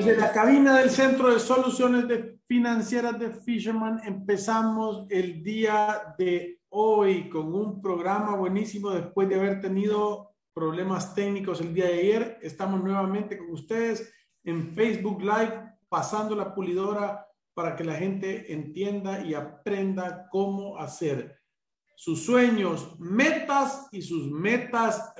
Desde 0.00 0.16
la 0.16 0.32
cabina 0.32 0.78
del 0.78 0.88
Centro 0.88 1.30
de 1.30 1.38
Soluciones 1.38 2.06
Financieras 2.46 3.18
de 3.18 3.32
Fisherman 3.32 4.00
empezamos 4.02 5.04
el 5.10 5.42
día 5.42 6.14
de 6.16 6.62
hoy 6.70 7.28
con 7.28 7.52
un 7.54 7.82
programa 7.82 8.34
buenísimo 8.34 8.92
después 8.92 9.28
de 9.28 9.34
haber 9.34 9.60
tenido 9.60 10.30
problemas 10.54 11.14
técnicos 11.14 11.60
el 11.60 11.74
día 11.74 11.84
de 11.84 11.98
ayer. 12.00 12.38
Estamos 12.40 12.82
nuevamente 12.82 13.36
con 13.36 13.50
ustedes 13.50 14.10
en 14.42 14.72
Facebook 14.72 15.20
Live 15.20 15.64
pasando 15.90 16.34
la 16.34 16.54
pulidora 16.54 17.26
para 17.52 17.76
que 17.76 17.84
la 17.84 17.96
gente 17.96 18.50
entienda 18.54 19.22
y 19.22 19.34
aprenda 19.34 20.28
cómo 20.30 20.78
hacer 20.78 21.42
sus 21.94 22.24
sueños, 22.24 22.98
metas 22.98 23.86
y 23.92 24.00
sus 24.00 24.30
metas 24.30 25.12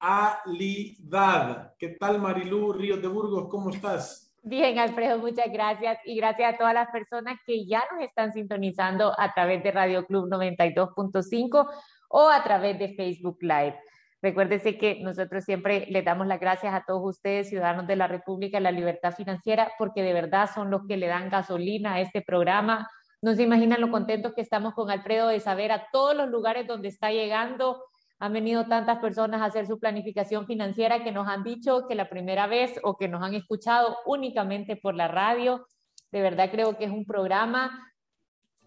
realidad. 0.00 1.74
¿Qué 1.78 1.90
tal 1.90 2.20
Marilú 2.20 2.72
Ríos 2.72 3.00
de 3.02 3.08
Burgos? 3.08 3.48
¿Cómo 3.48 3.70
estás? 3.70 4.30
Bien, 4.42 4.78
Alfredo, 4.78 5.18
muchas 5.18 5.52
gracias 5.52 5.98
y 6.06 6.16
gracias 6.16 6.54
a 6.54 6.56
todas 6.56 6.72
las 6.72 6.88
personas 6.90 7.38
que 7.46 7.66
ya 7.66 7.84
nos 7.92 8.02
están 8.02 8.32
sintonizando 8.32 9.12
a 9.18 9.34
través 9.34 9.62
de 9.62 9.70
Radio 9.70 10.06
Club 10.06 10.30
92.5 10.30 11.68
o 12.08 12.28
a 12.28 12.42
través 12.42 12.78
de 12.78 12.94
Facebook 12.94 13.38
Live. 13.42 13.78
Recuérdese 14.22 14.78
que 14.78 15.00
nosotros 15.00 15.44
siempre 15.44 15.86
le 15.90 16.02
damos 16.02 16.26
las 16.26 16.40
gracias 16.40 16.74
a 16.74 16.84
todos 16.86 17.02
ustedes, 17.16 17.48
ciudadanos 17.48 17.86
de 17.86 17.96
la 17.96 18.06
República, 18.06 18.60
la 18.60 18.70
libertad 18.70 19.14
financiera, 19.14 19.72
porque 19.78 20.02
de 20.02 20.12
verdad 20.12 20.48
son 20.54 20.70
los 20.70 20.86
que 20.86 20.96
le 20.96 21.06
dan 21.06 21.30
gasolina 21.30 21.94
a 21.94 22.00
este 22.00 22.22
programa. 22.22 22.88
No 23.22 23.34
se 23.34 23.42
imaginan 23.42 23.80
lo 23.80 23.90
contentos 23.90 24.32
que 24.34 24.40
estamos 24.40 24.74
con 24.74 24.90
Alfredo 24.90 25.28
de 25.28 25.40
saber 25.40 25.72
a 25.72 25.86
todos 25.92 26.16
los 26.16 26.28
lugares 26.30 26.66
donde 26.66 26.88
está 26.88 27.10
llegando. 27.10 27.82
Han 28.20 28.32
venido 28.32 28.66
tantas 28.66 28.98
personas 28.98 29.40
a 29.40 29.46
hacer 29.46 29.66
su 29.66 29.80
planificación 29.80 30.46
financiera 30.46 31.02
que 31.02 31.10
nos 31.10 31.26
han 31.26 31.42
dicho 31.42 31.86
que 31.88 31.94
la 31.94 32.08
primera 32.08 32.46
vez 32.46 32.78
o 32.82 32.96
que 32.96 33.08
nos 33.08 33.22
han 33.22 33.34
escuchado 33.34 33.96
únicamente 34.06 34.76
por 34.76 34.94
la 34.94 35.08
radio. 35.08 35.66
De 36.12 36.22
verdad 36.22 36.50
creo 36.50 36.78
que 36.78 36.84
es 36.84 36.90
un 36.90 37.04
programa 37.04 37.90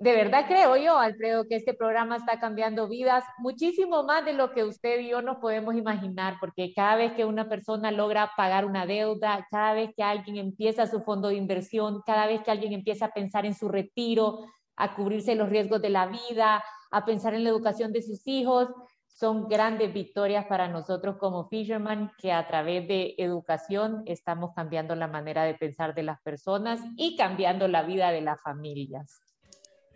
de 0.03 0.13
verdad 0.13 0.45
creo 0.47 0.75
yo, 0.75 0.97
Alfredo, 0.97 1.45
que 1.47 1.55
este 1.55 1.73
programa 1.73 2.17
está 2.17 2.39
cambiando 2.39 2.89
vidas 2.89 3.23
muchísimo 3.37 4.03
más 4.03 4.25
de 4.25 4.33
lo 4.33 4.51
que 4.51 4.63
usted 4.63 4.99
y 4.99 5.09
yo 5.09 5.21
nos 5.21 5.37
podemos 5.37 5.75
imaginar, 5.75 6.35
porque 6.41 6.73
cada 6.75 6.95
vez 6.95 7.13
que 7.13 7.23
una 7.25 7.47
persona 7.47 7.91
logra 7.91 8.31
pagar 8.35 8.65
una 8.65 8.85
deuda, 8.85 9.47
cada 9.49 9.73
vez 9.73 9.91
que 9.95 10.03
alguien 10.03 10.37
empieza 10.37 10.87
su 10.87 11.01
fondo 11.03 11.29
de 11.29 11.35
inversión, 11.35 12.01
cada 12.05 12.27
vez 12.27 12.41
que 12.41 12.51
alguien 12.51 12.73
empieza 12.73 13.05
a 13.05 13.13
pensar 13.13 13.45
en 13.45 13.53
su 13.53 13.69
retiro, 13.69 14.39
a 14.75 14.95
cubrirse 14.95 15.35
los 15.35 15.47
riesgos 15.47 15.81
de 15.81 15.91
la 15.91 16.07
vida, 16.07 16.63
a 16.91 17.05
pensar 17.05 17.33
en 17.33 17.43
la 17.43 17.51
educación 17.51 17.93
de 17.93 18.01
sus 18.01 18.27
hijos, 18.27 18.69
son 19.13 19.47
grandes 19.47 19.93
victorias 19.93 20.45
para 20.47 20.67
nosotros 20.67 21.17
como 21.17 21.47
Fisherman, 21.47 22.11
que 22.17 22.31
a 22.31 22.47
través 22.47 22.87
de 22.87 23.13
educación 23.17 24.01
estamos 24.07 24.51
cambiando 24.55 24.95
la 24.95 25.07
manera 25.07 25.43
de 25.43 25.53
pensar 25.53 25.93
de 25.93 26.03
las 26.03 26.19
personas 26.21 26.81
y 26.97 27.15
cambiando 27.15 27.67
la 27.67 27.83
vida 27.83 28.11
de 28.11 28.21
las 28.21 28.41
familias. 28.41 29.21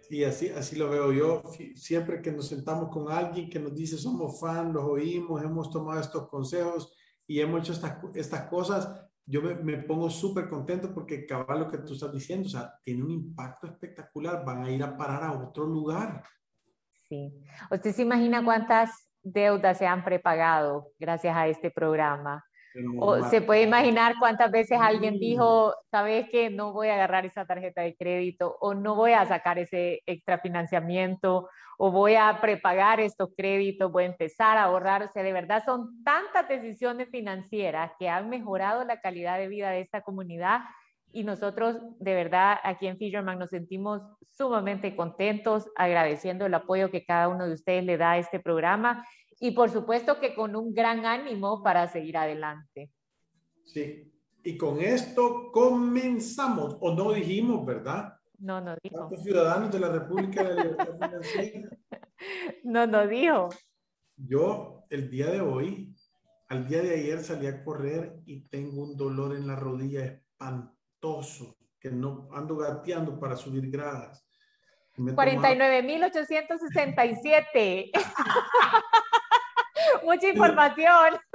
Y 0.09 0.23
así, 0.23 0.49
así 0.49 0.77
lo 0.77 0.89
veo 0.89 1.11
yo. 1.11 1.43
Siempre 1.75 2.21
que 2.21 2.31
nos 2.31 2.47
sentamos 2.47 2.89
con 2.89 3.11
alguien 3.11 3.49
que 3.49 3.59
nos 3.59 3.75
dice 3.75 3.97
somos 3.97 4.39
fan, 4.39 4.71
los 4.71 4.85
oímos, 4.85 5.43
hemos 5.43 5.69
tomado 5.71 5.99
estos 5.99 6.29
consejos 6.29 6.93
y 7.25 7.41
hemos 7.41 7.61
hecho 7.61 7.73
estas, 7.73 7.97
estas 8.15 8.43
cosas, 8.43 8.89
yo 9.25 9.41
me, 9.41 9.55
me 9.55 9.77
pongo 9.79 10.09
súper 10.09 10.47
contento 10.47 10.93
porque 10.93 11.25
cabal 11.25 11.59
lo 11.59 11.67
que 11.67 11.79
tú 11.79 11.93
estás 11.93 12.13
diciendo, 12.13 12.47
o 12.47 12.51
sea, 12.51 12.73
tiene 12.83 13.03
un 13.03 13.11
impacto 13.11 13.67
espectacular, 13.67 14.45
van 14.45 14.63
a 14.63 14.71
ir 14.71 14.81
a 14.83 14.95
parar 14.95 15.23
a 15.23 15.33
otro 15.33 15.65
lugar. 15.65 16.23
Sí. 17.09 17.33
¿Usted 17.71 17.93
se 17.93 18.03
imagina 18.03 18.43
cuántas 18.43 19.06
deudas 19.31 19.77
se 19.77 19.87
han 19.87 20.03
prepagado 20.03 20.87
gracias 20.99 21.35
a 21.35 21.47
este 21.47 21.71
programa? 21.71 22.43
O 22.99 23.23
se 23.23 23.41
puede 23.41 23.63
imaginar 23.63 24.15
cuántas 24.19 24.51
veces 24.51 24.77
alguien 24.79 25.17
dijo, 25.19 25.73
sabes 25.89 26.29
que 26.29 26.49
no 26.49 26.73
voy 26.73 26.89
a 26.89 26.93
agarrar 26.93 27.25
esa 27.25 27.45
tarjeta 27.45 27.81
de 27.81 27.95
crédito 27.95 28.55
o 28.59 28.73
no 28.73 28.95
voy 28.95 29.13
a 29.13 29.25
sacar 29.25 29.57
ese 29.57 30.03
extra 30.05 30.37
financiamiento 30.37 31.49
o 31.79 31.91
voy 31.91 32.15
a 32.15 32.39
prepagar 32.41 32.99
estos 32.99 33.29
créditos, 33.35 33.91
voy 33.91 34.03
a 34.03 34.07
empezar 34.07 34.57
a 34.57 34.63
ahorrar. 34.63 35.03
O 35.03 35.07
sea, 35.07 35.23
de 35.23 35.33
verdad 35.33 35.63
son 35.65 36.03
tantas 36.03 36.47
decisiones 36.47 37.09
financieras 37.09 37.91
que 37.99 38.09
han 38.09 38.29
mejorado 38.29 38.83
la 38.83 38.99
calidad 38.99 39.37
de 39.37 39.47
vida 39.47 39.69
de 39.71 39.81
esta 39.81 40.01
comunidad 40.01 40.61
y 41.11 41.23
nosotros 41.23 41.77
de 41.99 42.13
verdad 42.13 42.57
aquí 42.63 42.87
en 42.87 42.97
Fisherman 42.97 43.39
nos 43.39 43.49
sentimos 43.49 44.01
sumamente 44.29 44.95
contentos, 44.95 45.69
agradeciendo 45.75 46.45
el 46.45 46.53
apoyo 46.53 46.91
que 46.91 47.05
cada 47.05 47.27
uno 47.27 47.47
de 47.47 47.53
ustedes 47.53 47.83
le 47.83 47.97
da 47.97 48.11
a 48.11 48.17
este 48.19 48.39
programa 48.39 49.05
y 49.39 49.51
por 49.51 49.69
supuesto 49.69 50.19
que 50.19 50.35
con 50.35 50.55
un 50.55 50.73
gran 50.73 51.05
ánimo 51.05 51.63
para 51.63 51.87
seguir 51.87 52.17
adelante. 52.17 52.91
Sí, 53.65 54.11
y 54.43 54.57
con 54.57 54.79
esto 54.79 55.51
comenzamos, 55.51 56.77
o 56.79 56.93
no 56.93 57.11
dijimos, 57.11 57.65
¿verdad? 57.65 58.13
No, 58.39 58.61
no 58.61 58.75
dijo. 58.81 58.95
¿Cuántos 58.95 59.23
ciudadanos 59.23 59.71
de 59.71 59.79
la 59.79 59.89
República 59.89 60.43
de 60.43 60.55
la 60.55 60.63
Libertad 60.63 60.93
Financiera? 60.93 61.69
No, 62.63 62.87
no 62.87 63.07
dijo. 63.07 63.49
Yo, 64.15 64.85
el 64.89 65.11
día 65.11 65.27
de 65.27 65.39
hoy, 65.39 65.95
al 66.49 66.67
día 66.67 66.81
de 66.81 66.95
ayer 66.95 67.19
salí 67.19 67.45
a 67.45 67.63
correr 67.63 68.19
y 68.25 68.47
tengo 68.47 68.83
un 68.83 68.97
dolor 68.97 69.35
en 69.35 69.45
la 69.45 69.55
rodilla 69.55 70.03
espantoso, 70.03 70.76
que 71.79 71.91
no 71.91 72.27
ando 72.33 72.57
gateando 72.57 73.19
para 73.19 73.35
subir 73.35 73.69
gradas. 73.69 74.25
49.867. 74.97 77.91
Mucha 80.03 80.29
información. 80.29 81.19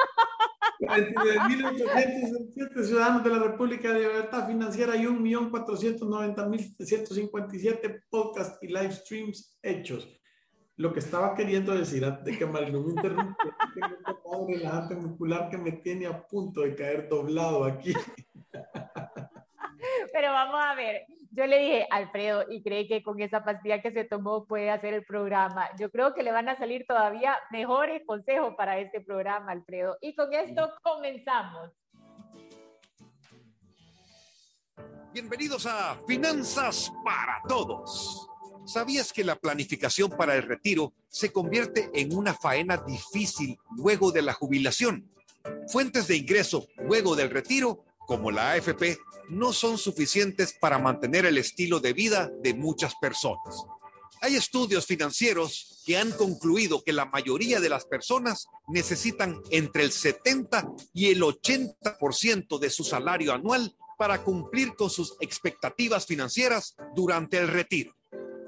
49.867 0.81 2.84
ciudadanos 2.84 3.23
de 3.23 3.31
la 3.31 3.39
República 3.39 3.93
de 3.93 4.00
Libertad 4.00 4.49
Financiera 4.49 4.97
y 4.97 5.06
1.490.757 5.06 8.03
podcasts 8.11 8.59
y 8.62 8.67
live 8.67 8.91
streams 8.91 9.56
hechos. 9.62 10.09
Lo 10.77 10.93
que 10.93 10.99
estaba 10.99 11.37
queriendo 11.37 11.73
decir 11.73 12.05
antes 12.05 12.25
de 12.25 12.37
que 12.37 12.47
Marilu 12.47 12.84
me 12.84 12.94
interrumpa, 12.94 13.37
tengo 13.75 14.39
un 14.39 14.53
relajante 14.53 14.97
muscular 14.97 15.49
que 15.50 15.59
me 15.59 15.71
tiene 15.73 16.06
a 16.06 16.27
punto 16.27 16.62
de 16.62 16.75
caer 16.75 17.09
doblado 17.09 17.62
aquí. 17.65 17.94
Pero 20.12 20.31
vamos 20.31 20.61
a 20.62 20.75
ver, 20.75 21.06
yo 21.31 21.47
le 21.47 21.59
dije, 21.59 21.87
Alfredo, 21.91 22.45
y 22.50 22.62
cree 22.62 22.87
que 22.87 23.03
con 23.03 23.21
esa 23.21 23.43
pastilla 23.43 23.81
que 23.81 23.93
se 23.93 24.05
tomó 24.05 24.45
puede 24.45 24.71
hacer 24.71 24.93
el 24.93 25.05
programa. 25.05 25.69
Yo 25.78 25.91
creo 25.91 26.12
que 26.12 26.23
le 26.23 26.31
van 26.31 26.49
a 26.50 26.59
salir 26.59 26.84
todavía 26.87 27.39
mejores 27.50 28.03
consejos 28.06 28.55
para 28.55 28.78
este 28.78 29.00
programa, 29.00 29.53
Alfredo. 29.53 29.97
Y 30.03 30.15
con 30.15 30.33
esto 30.34 30.71
comenzamos. 30.83 31.71
Bienvenidos 35.15 35.67
a 35.67 35.97
Finanzas 36.06 36.93
para 37.05 37.41
Todos. 37.49 38.29
¿Sabías 38.67 39.12
que 39.12 39.25
la 39.25 39.37
planificación 39.37 40.11
para 40.11 40.37
el 40.37 40.43
retiro 40.43 40.93
se 41.09 41.33
convierte 41.33 41.91
en 41.94 42.15
una 42.15 42.34
faena 42.34 42.77
difícil 42.77 43.59
luego 43.77 44.12
de 44.12 44.23
la 44.23 44.34
jubilación? 44.34 45.11
Fuentes 45.69 46.06
de 46.06 46.17
ingreso 46.17 46.67
luego 46.77 47.17
del 47.17 47.31
retiro, 47.31 47.84
como 48.07 48.31
la 48.31 48.53
AFP, 48.53 48.99
no 49.29 49.53
son 49.53 49.79
suficientes 49.79 50.55
para 50.61 50.79
mantener 50.79 51.27
el 51.27 51.39
estilo 51.39 51.81
de 51.81 51.93
vida 51.93 52.31
de 52.43 52.55
muchas 52.55 52.95
personas. 52.97 53.65
Hay 54.21 54.37
estudios 54.37 54.87
financieros 54.87 55.83
que 55.85 55.97
han 55.97 56.12
concluido 56.12 56.85
que 56.85 56.93
la 56.93 57.07
mayoría 57.07 57.61
de 57.61 57.69
las 57.69 57.85
personas 57.87 58.47
necesitan 58.69 59.41
entre 59.51 59.83
el 59.83 59.91
70 59.91 60.69
y 60.93 61.11
el 61.11 61.23
80% 61.23 62.59
de 62.59 62.71
su 62.71 62.85
salario 62.85 63.33
anual 63.33 63.75
para 63.99 64.23
cumplir 64.23 64.75
con 64.75 64.91
sus 64.91 65.17
expectativas 65.21 66.07
financieras 66.07 66.77
durante 66.95 67.39
el 67.39 67.49
retiro. 67.49 67.97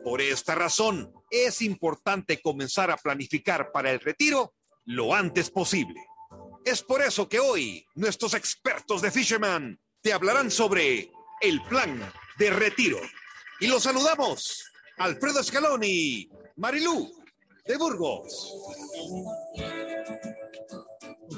Por 0.05 0.21
esta 0.21 0.55
razón, 0.55 1.13
es 1.31 1.63
importante 1.63 2.41
comenzar 2.41 2.91
a 2.91 2.97
planificar 2.97 3.73
para 3.73 3.91
el 3.91 4.01
retiro 4.01 4.55
lo 4.85 5.15
antes 5.15 5.51
posible. 5.51 6.01
Es 6.65 6.83
por 6.83 7.03
eso 7.03 7.29
que 7.29 7.39
hoy 7.39 7.87
nuestros 7.95 8.33
expertos 8.33 9.03
de 9.03 9.11
Fisherman 9.11 9.79
te 10.01 10.13
hablarán 10.13 10.51
sobre 10.51 11.13
el 11.43 11.63
plan 11.63 12.11
de 12.39 12.51
retiro. 12.51 12.99
Y 13.61 13.67
los 13.67 13.83
saludamos, 13.83 14.65
Alfredo 14.97 15.43
Scaloni, 15.43 16.29
Marilú 16.57 17.13
de 17.67 17.77
Burgos. 17.77 18.55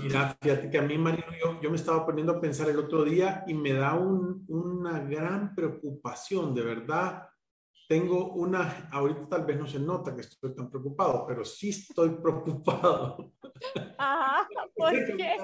Mira, 0.01 0.37
fíjate 0.41 0.71
que 0.71 0.79
a 0.79 0.83
mí, 0.83 0.97
Marilú, 0.97 1.61
yo, 1.61 1.71
me 1.71 1.77
estaba 1.77 2.07
poniendo 2.07 2.35
a 2.35 2.41
pensar 2.41 2.69
el 2.69 2.79
otro 2.79 3.05
día 3.05 3.43
y 3.49 3.55
me 3.55 3.73
da 3.73 3.95
una 3.95 5.01
gran 5.01 5.55
preocupación, 5.55 6.55
de 6.55 6.63
verdad. 6.63 7.29
Tengo 7.89 8.33
una, 8.33 8.89
ahorita 8.91 9.29
tal 9.29 9.45
vez 9.45 9.59
no 9.59 9.67
se 9.67 9.79
nota 9.79 10.15
que 10.15 10.23
estoy 10.23 10.55
tan 10.55 10.69
preocupado, 10.69 11.25
pero 11.27 11.45
sí 11.45 11.71
estoy 11.71 12.11
preocupado. 12.23 13.33
Ajá, 13.99 14.49
¿por 14.75 14.93
qué? 15.17 15.37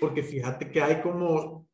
Porque 0.00 0.22
fíjate 0.22 0.70
que 0.70 0.82
hay 0.82 1.02
como, 1.02 1.68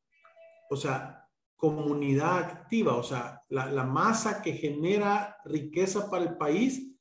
o 0.70 0.76
sea, 0.76 1.28
comunidad 1.56 2.38
activa, 2.38 2.96
o 2.96 3.02
sea, 3.02 3.40
la, 3.48 3.66
la 3.70 3.84
masa 3.84 4.42
que 4.42 4.54
genera 4.54 5.36
riqueza 5.44 6.10
para 6.10 6.24
el 6.24 6.36
país 6.36 6.92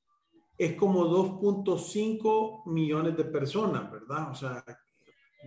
es 0.58 0.76
como 0.76 1.06
2.5 1.06 2.68
millones 2.68 3.18
de 3.18 3.24
personas, 3.24 3.92
¿verdad? 3.92 4.30
O 4.30 4.36
sea, 4.36 4.64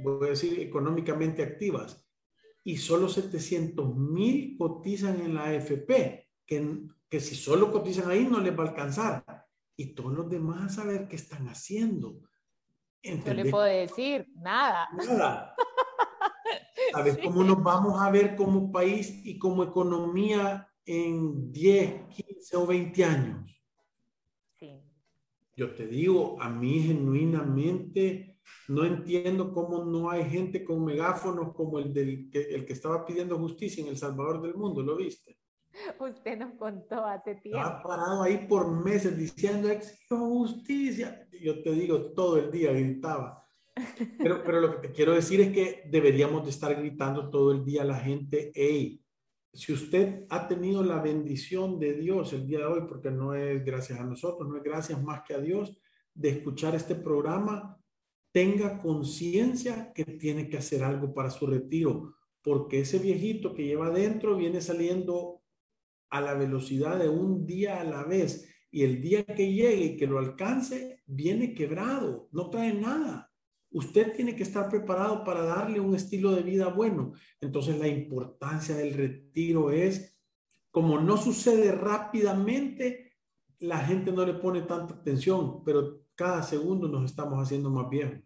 voy 0.03 0.27
a 0.27 0.31
decir 0.31 0.59
económicamente 0.61 1.43
activas. 1.43 2.01
y 2.67 2.79
solo 2.79 3.09
700 3.09 3.95
mil 3.95 4.57
cotizan 4.57 5.21
en 5.21 5.35
la 5.35 5.45
AFP, 5.45 6.27
que, 6.47 6.81
que 7.09 7.21
si 7.21 7.35
solo 7.35 7.71
cotizan 7.71 8.11
ahí 8.11 8.27
no 8.27 8.41
les 8.41 8.59
va 8.59 8.65
a 8.65 8.69
alcanzar. 8.69 9.47
Y 9.77 9.95
todos 9.95 10.13
los 10.13 10.31
demás 10.31 10.65
a 10.65 10.83
saber 10.83 11.09
qué 11.09 11.17
están 11.17 11.49
haciendo. 11.49 12.21
No 13.05 13.35
le 13.35 13.51
puedo 13.51 13.65
decir 13.65 14.27
nada. 14.37 14.89
Nada. 14.97 15.55
¿Sabes 16.93 17.19
cómo 17.19 17.45
nos 17.45 17.63
vamos 17.63 18.01
a 18.01 18.11
ver 18.11 18.37
como 18.37 18.71
país 18.71 19.21
y 19.25 19.39
como 19.39 19.65
economía 19.65 20.69
en 20.87 21.53
10, 21.53 22.09
15 22.09 22.57
o 22.57 22.67
20 22.67 23.05
años? 23.05 23.63
Sí. 24.59 24.81
Yo 25.57 25.75
te 25.75 25.87
digo, 25.87 26.41
a 26.41 26.49
mí 26.49 26.81
genuinamente 26.81 28.39
no 28.69 28.85
entiendo 28.85 29.53
cómo 29.53 29.85
no 29.85 30.11
hay 30.11 30.29
gente 30.29 30.65
con 30.65 30.85
megáfonos 30.85 31.55
como 31.55 31.79
el, 31.79 31.93
del, 31.93 32.31
que, 32.31 32.41
el 32.55 32.65
que 32.65 32.73
estaba 32.73 33.05
pidiendo 33.05 33.39
justicia 33.39 33.83
en 33.83 33.89
El 33.89 33.97
Salvador 33.97 34.41
del 34.41 34.55
Mundo, 34.55 34.83
¿lo 34.83 34.97
viste? 34.97 35.39
Usted 36.01 36.39
nos 36.39 36.55
contó 36.55 37.05
hace 37.05 37.37
tiempo. 37.37 37.61
Ha 37.61 37.83
parado 37.83 38.23
ahí 38.23 38.47
por 38.49 38.71
meses 38.71 39.17
diciendo 39.17 39.69
exijo 39.69 40.17
justicia. 40.17 41.27
Yo 41.41 41.63
te 41.63 41.73
digo, 41.73 42.13
todo 42.13 42.39
el 42.39 42.51
día 42.51 42.73
gritaba. 42.73 43.43
Pero, 44.19 44.43
pero 44.45 44.61
lo 44.61 44.71
que 44.73 44.89
te 44.89 44.95
quiero 44.95 45.15
decir 45.15 45.41
es 45.41 45.53
que 45.53 45.83
deberíamos 45.91 46.45
de 46.45 46.51
estar 46.51 46.75
gritando 46.77 47.29
todo 47.29 47.51
el 47.51 47.65
día 47.65 47.83
a 47.83 47.87
la 47.87 47.99
gente, 47.99 48.53
hey, 48.55 49.05
si 49.53 49.73
usted 49.73 50.27
ha 50.31 50.49
tenido 50.49 50.83
la 50.83 51.01
bendición 51.01 51.79
de 51.79 51.95
Dios 51.95 52.33
el 52.33 52.47
día 52.47 52.59
de 52.59 52.67
hoy, 52.67 52.83
porque 52.89 53.11
no 53.11 53.35
es 53.35 53.65
gracias 53.65 54.01
a 54.01 54.05
nosotros, 54.05 54.49
no 54.49 54.57
es 54.57 54.63
gracias 54.63 55.03
más 55.03 55.23
que 55.23 55.35
a 55.35 55.39
Dios, 55.39 55.77
de 56.13 56.31
escuchar 56.31 56.75
este 56.75 56.95
programa, 56.95 57.79
tenga 58.33 58.79
conciencia 58.79 59.93
que 59.93 60.05
tiene 60.05 60.49
que 60.49 60.59
hacer 60.59 60.83
algo 60.83 61.15
para 61.15 61.31
su 61.31 61.47
retiro, 61.47 62.15
porque 62.43 62.81
ese 62.81 62.99
viejito 62.99 63.55
que 63.55 63.65
lleva 63.65 63.87
adentro 63.87 64.37
viene 64.37 64.61
saliendo 64.61 65.44
a 66.15 66.21
la 66.21 66.35
velocidad 66.35 66.97
de 66.97 67.09
un 67.09 67.45
día 67.45 67.81
a 67.81 67.85
la 67.85 68.05
vez 68.05 68.49
y 68.71 68.85
el 68.85 69.03
día 69.03 69.25
que 69.25 69.53
llegue 69.53 69.85
y 69.85 69.97
que 69.97 70.07
lo 70.07 70.21
alcance, 70.21 71.03
viene 71.07 71.55
quebrado, 71.55 72.29
no 72.31 72.51
trae 72.51 72.73
nada. 72.73 73.33
Usted 73.73 74.15
tiene 74.15 74.37
que 74.37 74.45
estar 74.45 74.69
preparado 74.69 75.25
para 75.25 75.43
darle 75.43 75.81
un 75.81 75.97
estilo 75.97 76.31
de 76.31 76.45
vida 76.45 76.69
bueno. 76.69 77.15
Entonces 77.41 77.81
la 77.81 77.89
importancia 77.89 78.77
del 78.77 78.95
retiro 78.95 79.73
es, 79.73 80.17
como 80.71 81.01
no 81.01 81.17
sucede 81.17 81.73
rápidamente, 81.73 83.17
la 83.59 83.79
gente 83.79 84.13
no 84.13 84.25
le 84.25 84.35
pone 84.35 84.63
tanta 84.63 84.95
atención, 84.95 85.65
pero 85.65 86.05
cada 86.15 86.45
segundo 86.45 86.87
nos 86.87 87.07
estamos 87.07 87.43
haciendo 87.43 87.71
más 87.71 87.91
viejos. 87.91 88.21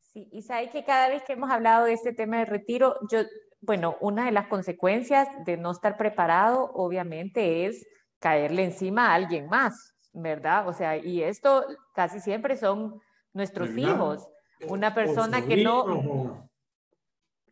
Sí, 0.00 0.30
y 0.32 0.40
sabe 0.40 0.70
que 0.70 0.82
cada 0.82 1.10
vez 1.10 1.22
que 1.26 1.34
hemos 1.34 1.50
hablado 1.50 1.84
de 1.84 1.92
este 1.92 2.14
tema 2.14 2.38
de 2.38 2.46
retiro, 2.46 2.96
yo 3.10 3.18
bueno, 3.62 3.96
una 4.00 4.26
de 4.26 4.32
las 4.32 4.48
consecuencias 4.48 5.28
de 5.44 5.56
no 5.56 5.70
estar 5.70 5.96
preparado, 5.96 6.72
obviamente, 6.74 7.64
es 7.66 7.86
caerle 8.18 8.64
encima 8.64 9.08
a 9.08 9.14
alguien 9.14 9.48
más, 9.48 9.94
¿verdad? 10.12 10.68
O 10.68 10.72
sea, 10.72 10.96
y 10.96 11.22
esto 11.22 11.64
casi 11.94 12.20
siempre 12.20 12.56
son 12.56 13.00
nuestros 13.32 13.70
hijos. 13.76 14.28
Una 14.68 14.94
persona 14.94 15.46
que 15.46 15.62
no... 15.62 16.48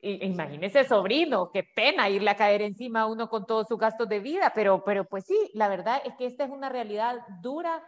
Imagínese 0.03 0.85
sobrino, 0.85 1.51
qué 1.53 1.62
pena 1.62 2.09
irle 2.09 2.31
a 2.31 2.37
caer 2.37 2.62
encima 2.62 3.03
a 3.03 3.07
uno 3.07 3.29
con 3.29 3.45
todos 3.45 3.69
sus 3.69 3.79
gastos 3.79 4.09
de 4.09 4.19
vida, 4.19 4.51
pero, 4.55 4.83
pero 4.83 5.05
pues 5.05 5.27
sí, 5.27 5.51
la 5.53 5.69
verdad 5.69 6.01
es 6.07 6.15
que 6.17 6.25
esta 6.25 6.45
es 6.45 6.51
una 6.51 6.71
realidad 6.71 7.19
dura 7.43 7.85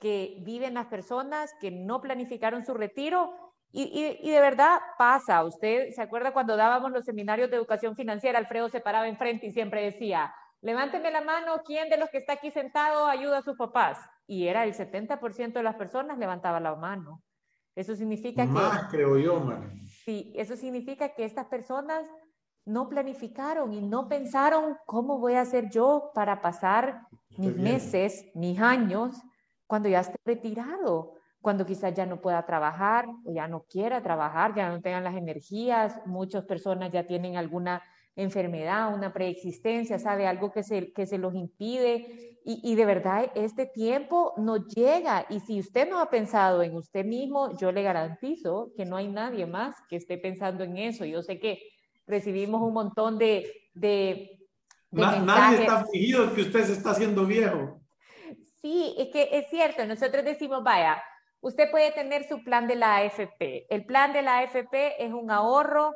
que 0.00 0.38
viven 0.40 0.74
las 0.74 0.86
personas 0.86 1.54
que 1.60 1.70
no 1.70 2.00
planificaron 2.00 2.66
su 2.66 2.74
retiro 2.74 3.45
y, 3.72 4.30
de 4.30 4.40
verdad 4.40 4.78
pasa. 4.96 5.44
Usted 5.44 5.90
se 5.90 6.02
acuerda 6.02 6.32
cuando 6.32 6.56
dábamos 6.56 6.92
los 6.92 7.04
seminarios 7.04 7.50
de 7.50 7.56
educación 7.56 7.94
financiera, 7.94 8.38
Alfredo 8.38 8.68
se 8.68 8.80
paraba 8.80 9.08
enfrente 9.08 9.46
y 9.46 9.50
siempre 9.50 9.82
decía, 9.82 10.34
levánteme 10.62 11.10
la 11.10 11.20
mano, 11.20 11.62
¿quién 11.64 11.90
de 11.90 11.98
los 11.98 12.08
que 12.10 12.18
está 12.18 12.34
aquí 12.34 12.50
sentado 12.50 13.06
ayuda 13.06 13.38
a 13.38 13.42
sus 13.42 13.56
papás? 13.56 13.98
Y 14.26 14.46
era 14.46 14.64
el 14.64 14.74
70% 14.74 15.52
de 15.52 15.62
las 15.62 15.76
personas 15.76 16.18
levantaba 16.18 16.60
la 16.60 16.74
mano. 16.74 17.22
Eso 17.74 17.94
significa 17.94 18.44
que... 18.44 18.52
Más, 18.52 18.88
creo 18.90 19.18
yo, 19.18 19.38
man. 19.38 19.78
Sí, 20.04 20.32
eso 20.34 20.56
significa 20.56 21.10
que 21.10 21.24
estas 21.24 21.46
personas 21.46 22.08
no 22.64 22.88
planificaron 22.88 23.72
y 23.74 23.82
no 23.82 24.08
pensaron 24.08 24.76
cómo 24.86 25.18
voy 25.18 25.34
a 25.34 25.42
hacer 25.42 25.68
yo 25.68 26.10
para 26.14 26.40
pasar 26.40 27.06
mis 27.36 27.54
meses, 27.54 28.24
mis 28.34 28.58
años, 28.58 29.22
cuando 29.66 29.88
ya 29.88 30.00
esté 30.00 30.16
retirado 30.24 31.15
cuando 31.40 31.64
quizás 31.64 31.94
ya 31.94 32.06
no 32.06 32.20
pueda 32.20 32.44
trabajar 32.44 33.06
o 33.24 33.32
ya 33.32 33.46
no 33.48 33.64
quiera 33.68 34.02
trabajar, 34.02 34.54
ya 34.54 34.68
no 34.68 34.80
tengan 34.80 35.04
las 35.04 35.14
energías, 35.14 36.00
muchas 36.06 36.44
personas 36.44 36.90
ya 36.92 37.06
tienen 37.06 37.36
alguna 37.36 37.82
enfermedad, 38.16 38.94
una 38.94 39.12
preexistencia, 39.12 39.98
sabe, 39.98 40.26
algo 40.26 40.50
que 40.50 40.62
se, 40.62 40.92
que 40.92 41.06
se 41.06 41.18
los 41.18 41.34
impide 41.34 42.38
y, 42.44 42.60
y, 42.64 42.74
de 42.74 42.86
verdad 42.86 43.30
este 43.34 43.66
tiempo 43.66 44.32
no 44.38 44.56
llega 44.56 45.26
y 45.28 45.40
si 45.40 45.60
usted 45.60 45.88
no 45.88 46.00
ha 46.00 46.08
pensado 46.08 46.62
en 46.62 46.74
usted 46.74 47.04
mismo, 47.04 47.56
yo 47.58 47.72
le 47.72 47.82
garantizo 47.82 48.72
que 48.76 48.86
no 48.86 48.96
hay 48.96 49.08
nadie 49.08 49.46
más 49.46 49.76
que 49.88 49.96
esté 49.96 50.16
pensando 50.16 50.64
en 50.64 50.78
eso. 50.78 51.04
Yo 51.04 51.22
sé 51.22 51.38
que 51.38 51.60
recibimos 52.06 52.62
un 52.62 52.72
montón 52.72 53.18
de... 53.18 53.52
de, 53.74 54.38
nadie 54.90 55.60
está 55.60 55.80
afligido 55.80 56.32
que 56.32 56.42
usted 56.42 56.64
se 56.64 56.72
está 56.72 56.92
haciendo 56.92 57.26
viejo. 57.26 57.80
Sí, 58.62 58.94
es 58.96 59.08
que 59.08 59.28
es 59.32 59.50
cierto, 59.50 59.84
nosotros 59.84 60.24
decimos, 60.24 60.64
vaya, 60.64 61.02
Usted 61.40 61.70
puede 61.70 61.92
tener 61.92 62.26
su 62.28 62.42
plan 62.42 62.66
de 62.66 62.76
la 62.76 62.96
AFP. 62.96 63.66
El 63.68 63.84
plan 63.84 64.12
de 64.12 64.22
la 64.22 64.38
AFP 64.38 65.04
es 65.04 65.12
un 65.12 65.30
ahorro, 65.30 65.94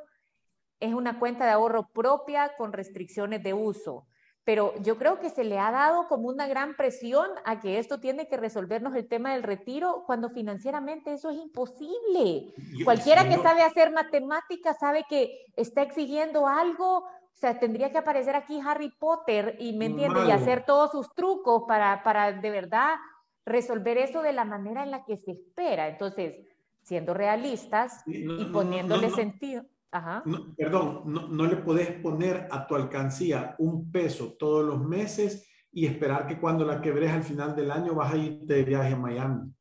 es 0.78 0.94
una 0.94 1.18
cuenta 1.18 1.44
de 1.44 1.52
ahorro 1.52 1.88
propia 1.92 2.52
con 2.56 2.72
restricciones 2.72 3.42
de 3.42 3.54
uso. 3.54 4.06
Pero 4.44 4.74
yo 4.80 4.96
creo 4.96 5.20
que 5.20 5.28
se 5.28 5.44
le 5.44 5.58
ha 5.58 5.70
dado 5.70 6.08
como 6.08 6.28
una 6.28 6.48
gran 6.48 6.74
presión 6.74 7.28
a 7.44 7.60
que 7.60 7.78
esto 7.78 8.00
tiene 8.00 8.26
que 8.26 8.36
resolvernos 8.36 8.94
el 8.94 9.06
tema 9.06 9.32
del 9.32 9.42
retiro 9.42 10.04
cuando 10.06 10.30
financieramente 10.30 11.12
eso 11.12 11.30
es 11.30 11.36
imposible. 11.36 12.52
Cualquiera 12.84 13.28
que 13.28 13.36
sabe 13.36 13.62
hacer 13.62 13.92
matemáticas 13.92 14.78
sabe 14.78 15.04
que 15.08 15.44
está 15.56 15.82
exigiendo 15.82 16.46
algo 16.46 17.04
o 17.32 17.40
sea, 17.40 17.58
tendría 17.58 17.90
que 17.90 17.96
aparecer 17.96 18.36
aquí 18.36 18.60
Harry 18.60 18.90
Potter 18.90 19.56
y, 19.58 19.72
¿me 19.72 19.86
entiende? 19.86 20.26
Y 20.26 20.30
hacer 20.30 20.66
todos 20.66 20.90
sus 20.90 21.14
trucos 21.14 21.62
para, 21.66 22.02
para 22.02 22.32
de 22.32 22.50
verdad 22.50 22.96
resolver 23.44 23.98
eso 23.98 24.22
de 24.22 24.32
la 24.32 24.44
manera 24.44 24.82
en 24.82 24.90
la 24.90 25.04
que 25.04 25.16
se 25.16 25.32
espera. 25.32 25.88
Entonces, 25.88 26.46
siendo 26.82 27.14
realistas 27.14 28.02
y 28.06 28.44
poniéndole 28.46 29.10
sentido. 29.10 29.64
Ajá. 29.92 30.22
perdón, 30.56 31.02
no, 31.04 31.46
le 31.46 31.56
puedes 31.56 31.90
poner 32.00 32.46
a 32.52 32.64
tu 32.64 32.76
alcancía 32.76 33.56
un 33.58 33.90
peso 33.90 34.34
todos 34.38 34.64
los 34.64 34.80
meses 34.84 35.48
y 35.72 35.84
esperar 35.84 36.28
que 36.28 36.38
cuando 36.38 36.64
la 36.64 36.80
quebres 36.80 37.10
al 37.10 37.24
final 37.24 37.56
del 37.56 37.72
año 37.72 37.94
vas 37.94 38.12
a 38.12 38.16
ir 38.16 38.38
de 38.40 38.62
viaje 38.62 38.94
a 38.94 38.96
Miami. 38.96 39.52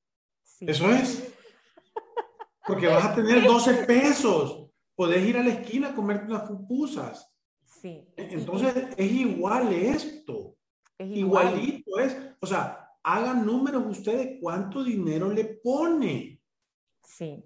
Eso 0.59 0.91
es. 0.91 1.35
Porque 2.67 2.87
vas 2.87 3.05
a 3.05 3.15
tener 3.15 3.43
12 3.43 3.85
pesos. 3.85 4.69
Podés 4.95 5.27
ir 5.27 5.37
a 5.37 5.43
la 5.43 5.49
esquina 5.49 5.89
a 5.89 5.95
comerte 5.95 6.25
unas 6.25 6.47
pupusas. 6.47 7.33
Sí. 7.63 8.07
Entonces, 8.15 8.75
es 8.97 9.11
igual 9.11 9.73
esto. 9.73 10.55
Es 10.97 11.09
Igualito 11.09 11.99
es. 11.99 12.17
O 12.39 12.45
sea, 12.45 12.88
hagan 13.03 13.45
números 13.45 13.83
ustedes 13.85 14.37
cuánto 14.41 14.83
dinero 14.83 15.29
le 15.31 15.45
pone. 15.45 16.41
Sí. 17.03 17.43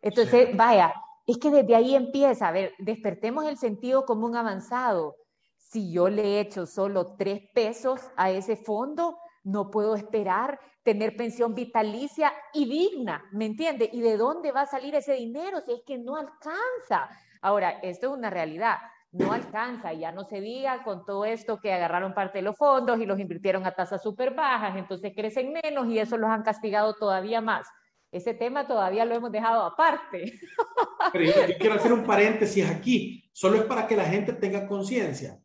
Entonces, 0.00 0.56
vaya, 0.56 0.94
es 1.26 1.38
que 1.38 1.50
desde 1.50 1.74
ahí 1.74 1.94
empieza, 1.94 2.48
a 2.48 2.52
ver, 2.52 2.72
despertemos 2.78 3.46
el 3.46 3.58
sentido 3.58 4.04
común 4.04 4.36
avanzado. 4.36 5.16
Si 5.56 5.92
yo 5.92 6.08
le 6.08 6.40
echo 6.40 6.66
solo 6.66 7.16
tres 7.16 7.42
pesos 7.54 8.00
a 8.16 8.30
ese 8.30 8.56
fondo, 8.56 9.18
no 9.44 9.70
puedo 9.70 9.94
esperar 9.94 10.58
tener 10.82 11.16
pensión 11.16 11.54
vitalicia 11.54 12.32
y 12.54 12.64
digna, 12.64 13.28
¿me 13.32 13.44
entiende? 13.44 13.90
¿Y 13.92 14.00
de 14.00 14.16
dónde 14.16 14.52
va 14.52 14.62
a 14.62 14.66
salir 14.66 14.94
ese 14.94 15.12
dinero 15.14 15.60
si 15.60 15.72
es 15.72 15.82
que 15.86 15.98
no 15.98 16.16
alcanza? 16.16 17.10
Ahora, 17.42 17.72
esto 17.82 18.06
es 18.06 18.12
una 18.14 18.30
realidad 18.30 18.78
no 19.12 19.32
alcanza, 19.32 19.92
ya 19.92 20.12
no 20.12 20.24
se 20.24 20.40
diga 20.40 20.82
con 20.84 21.04
todo 21.04 21.24
esto 21.24 21.58
que 21.60 21.72
agarraron 21.72 22.14
parte 22.14 22.38
de 22.38 22.42
los 22.42 22.56
fondos 22.56 23.00
y 23.00 23.06
los 23.06 23.18
invirtieron 23.18 23.64
a 23.64 23.74
tasas 23.74 24.02
súper 24.02 24.34
bajas, 24.34 24.76
entonces 24.76 25.12
crecen 25.16 25.54
menos 25.62 25.88
y 25.88 25.98
eso 25.98 26.16
los 26.18 26.28
han 26.30 26.42
castigado 26.42 26.94
todavía 26.94 27.40
más. 27.40 27.66
Ese 28.10 28.34
tema 28.34 28.66
todavía 28.66 29.04
lo 29.04 29.14
hemos 29.14 29.32
dejado 29.32 29.62
aparte. 29.62 30.32
Pero 31.12 31.24
yo, 31.24 31.32
quiero 31.58 31.74
hacer 31.76 31.92
un 31.92 32.04
paréntesis 32.04 32.68
aquí, 32.68 33.30
solo 33.32 33.56
es 33.56 33.64
para 33.64 33.86
que 33.86 33.96
la 33.96 34.04
gente 34.04 34.32
tenga 34.34 34.66
conciencia. 34.66 35.38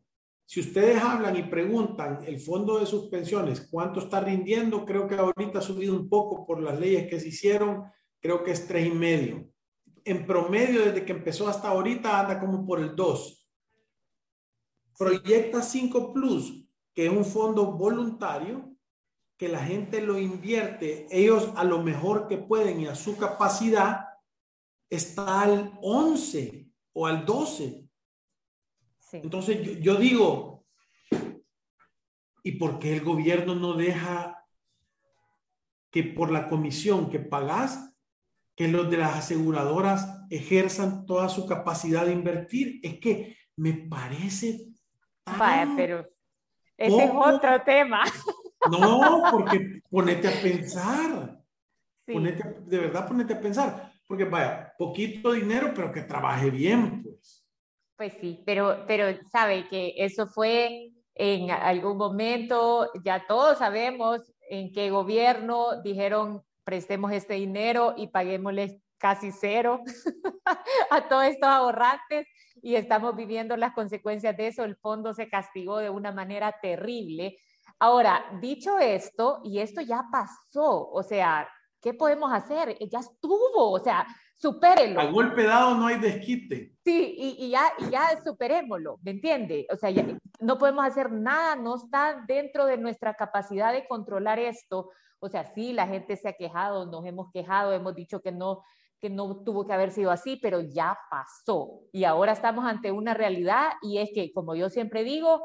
Si 0.46 0.60
ustedes 0.60 1.02
hablan 1.02 1.36
y 1.36 1.44
preguntan 1.44 2.18
el 2.26 2.38
fondo 2.38 2.78
de 2.78 2.84
sus 2.84 3.08
pensiones, 3.08 3.66
¿cuánto 3.70 4.00
está 4.00 4.20
rindiendo? 4.20 4.84
Creo 4.84 5.08
que 5.08 5.14
ahorita 5.14 5.60
ha 5.60 5.62
subido 5.62 5.94
un 5.94 6.08
poco 6.08 6.46
por 6.46 6.60
las 6.60 6.78
leyes 6.78 7.08
que 7.08 7.18
se 7.18 7.28
hicieron, 7.28 7.84
creo 8.20 8.44
que 8.44 8.50
es 8.50 8.66
tres 8.68 8.86
y 8.86 8.90
medio. 8.90 9.48
En 10.04 10.26
promedio, 10.26 10.84
desde 10.84 11.06
que 11.06 11.12
empezó 11.12 11.48
hasta 11.48 11.68
ahorita, 11.68 12.20
anda 12.20 12.38
como 12.38 12.66
por 12.66 12.78
el 12.78 12.94
2 12.94 13.43
Proyecta 14.96 15.62
5 15.62 16.12
Plus, 16.12 16.64
que 16.94 17.06
es 17.06 17.12
un 17.12 17.24
fondo 17.24 17.72
voluntario, 17.72 18.74
que 19.36 19.48
la 19.48 19.64
gente 19.64 20.00
lo 20.00 20.18
invierte, 20.18 21.06
ellos 21.10 21.50
a 21.56 21.64
lo 21.64 21.82
mejor 21.82 22.28
que 22.28 22.38
pueden 22.38 22.80
y 22.80 22.86
a 22.86 22.94
su 22.94 23.16
capacidad, 23.16 24.06
está 24.88 25.42
al 25.42 25.76
11 25.82 26.68
o 26.92 27.06
al 27.06 27.26
12. 27.26 27.88
Entonces 29.12 29.80
yo, 29.80 29.96
digo, 29.96 30.64
¿y 32.42 32.52
por 32.52 32.78
qué 32.78 32.94
el 32.94 33.04
gobierno 33.04 33.54
no 33.54 33.74
deja 33.74 34.44
que 35.90 36.02
por 36.02 36.30
la 36.30 36.48
comisión 36.48 37.10
que 37.10 37.20
pagas, 37.20 37.92
que 38.56 38.68
los 38.68 38.90
de 38.90 38.98
las 38.98 39.16
aseguradoras 39.16 40.24
ejerzan 40.30 41.06
toda 41.06 41.28
su 41.28 41.46
capacidad 41.46 42.06
de 42.06 42.12
invertir? 42.12 42.80
Es 42.82 42.98
que 42.98 43.36
me 43.56 43.72
parece... 43.72 44.73
Vaya, 45.26 45.72
pero 45.76 46.06
ese 46.76 47.04
es 47.04 47.10
otro 47.14 47.62
tema. 47.62 48.02
No, 48.70 49.22
porque 49.30 49.80
ponete 49.90 50.28
a 50.28 50.42
pensar. 50.42 51.38
Ponete, 52.06 52.56
de 52.60 52.78
verdad, 52.78 53.06
ponete 53.06 53.34
a 53.34 53.40
pensar. 53.40 53.92
Porque 54.06 54.24
vaya, 54.24 54.72
poquito 54.78 55.32
dinero, 55.32 55.72
pero 55.74 55.92
que 55.92 56.02
trabaje 56.02 56.50
bien, 56.50 57.02
pues. 57.02 57.46
Pues 57.96 58.12
sí, 58.20 58.42
pero, 58.44 58.84
pero 58.86 59.06
sabe 59.30 59.68
que 59.68 59.94
eso 59.96 60.26
fue 60.26 60.90
en 61.14 61.50
algún 61.50 61.96
momento, 61.96 62.90
ya 63.04 63.24
todos 63.26 63.58
sabemos 63.58 64.20
en 64.48 64.72
qué 64.72 64.90
gobierno 64.90 65.80
dijeron 65.82 66.42
prestemos 66.64 67.12
este 67.12 67.34
dinero 67.34 67.94
y 67.96 68.08
paguémosle 68.08 68.80
casi 68.98 69.30
cero 69.30 69.80
a 70.90 71.08
todos 71.08 71.24
estos 71.24 71.48
ahorrantes 71.48 72.26
y 72.64 72.76
estamos 72.76 73.14
viviendo 73.14 73.58
las 73.58 73.74
consecuencias 73.74 74.34
de 74.38 74.46
eso. 74.46 74.64
El 74.64 74.74
fondo 74.76 75.12
se 75.12 75.28
castigó 75.28 75.76
de 75.76 75.90
una 75.90 76.12
manera 76.12 76.56
terrible. 76.62 77.36
Ahora, 77.78 78.24
dicho 78.40 78.78
esto, 78.78 79.42
y 79.44 79.58
esto 79.58 79.82
ya 79.82 80.04
pasó, 80.10 80.88
o 80.90 81.02
sea, 81.02 81.46
¿qué 81.82 81.92
podemos 81.92 82.32
hacer? 82.32 82.78
Ya 82.90 83.00
estuvo, 83.00 83.70
o 83.70 83.78
sea, 83.78 84.06
supérenlo. 84.34 84.98
A 84.98 85.10
golpe 85.10 85.44
dado 85.44 85.74
no 85.74 85.88
hay 85.88 85.98
desquite. 85.98 86.72
Sí, 86.82 87.14
y, 87.18 87.50
ya, 87.50 87.70
y 87.80 87.90
ya 87.90 88.18
superémoslo, 88.24 88.98
¿me 89.02 89.10
entiende? 89.10 89.66
O 89.70 89.76
sea, 89.76 89.90
no 90.40 90.56
podemos 90.56 90.86
hacer 90.86 91.12
nada, 91.12 91.56
no 91.56 91.76
está 91.76 92.24
dentro 92.26 92.64
de 92.64 92.78
nuestra 92.78 93.12
capacidad 93.12 93.74
de 93.74 93.86
controlar 93.86 94.38
esto. 94.38 94.88
O 95.18 95.28
sea, 95.28 95.44
sí, 95.44 95.74
la 95.74 95.86
gente 95.86 96.16
se 96.16 96.30
ha 96.30 96.32
quejado, 96.32 96.86
nos 96.86 97.04
hemos 97.04 97.30
quejado, 97.30 97.74
hemos 97.74 97.94
dicho 97.94 98.22
que 98.22 98.32
no, 98.32 98.64
que 99.04 99.10
no 99.10 99.36
tuvo 99.44 99.66
que 99.66 99.74
haber 99.74 99.90
sido 99.90 100.10
así, 100.10 100.36
pero 100.40 100.62
ya 100.62 100.96
pasó. 101.10 101.82
Y 101.92 102.04
ahora 102.04 102.32
estamos 102.32 102.64
ante 102.64 102.90
una 102.90 103.12
realidad 103.12 103.72
y 103.82 103.98
es 103.98 104.08
que, 104.14 104.32
como 104.32 104.54
yo 104.54 104.70
siempre 104.70 105.04
digo, 105.04 105.42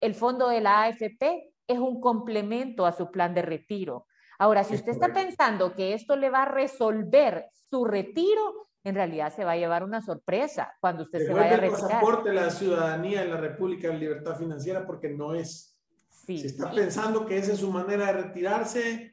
el 0.00 0.14
fondo 0.14 0.48
de 0.48 0.62
la 0.62 0.84
AFP 0.84 1.52
es 1.66 1.78
un 1.78 2.00
complemento 2.00 2.86
a 2.86 2.92
su 2.92 3.10
plan 3.10 3.34
de 3.34 3.42
retiro. 3.42 4.06
Ahora, 4.38 4.64
si 4.64 4.76
usted 4.76 4.92
está 4.92 5.12
pensando 5.12 5.74
que 5.74 5.92
esto 5.92 6.16
le 6.16 6.30
va 6.30 6.44
a 6.44 6.46
resolver 6.46 7.50
su 7.68 7.84
retiro, 7.84 8.54
en 8.82 8.94
realidad 8.94 9.30
se 9.30 9.44
va 9.44 9.52
a 9.52 9.56
llevar 9.58 9.84
una 9.84 10.00
sorpresa 10.00 10.72
cuando 10.80 11.02
usted 11.02 11.26
se 11.26 11.34
vaya 11.34 11.56
a 11.56 11.56
retirar. 11.58 11.80
el 11.82 11.88
pasaporte 11.88 12.32
la 12.32 12.48
ciudadanía 12.48 13.20
de 13.20 13.28
la 13.28 13.36
República 13.36 13.88
de 13.88 13.98
Libertad 13.98 14.38
Financiera 14.38 14.86
porque 14.86 15.10
no 15.10 15.34
es. 15.34 15.76
Si 16.08 16.46
está 16.46 16.70
pensando 16.70 17.26
que 17.26 17.36
esa 17.36 17.52
es 17.52 17.58
su 17.58 17.70
manera 17.70 18.06
de 18.06 18.22
retirarse, 18.22 19.11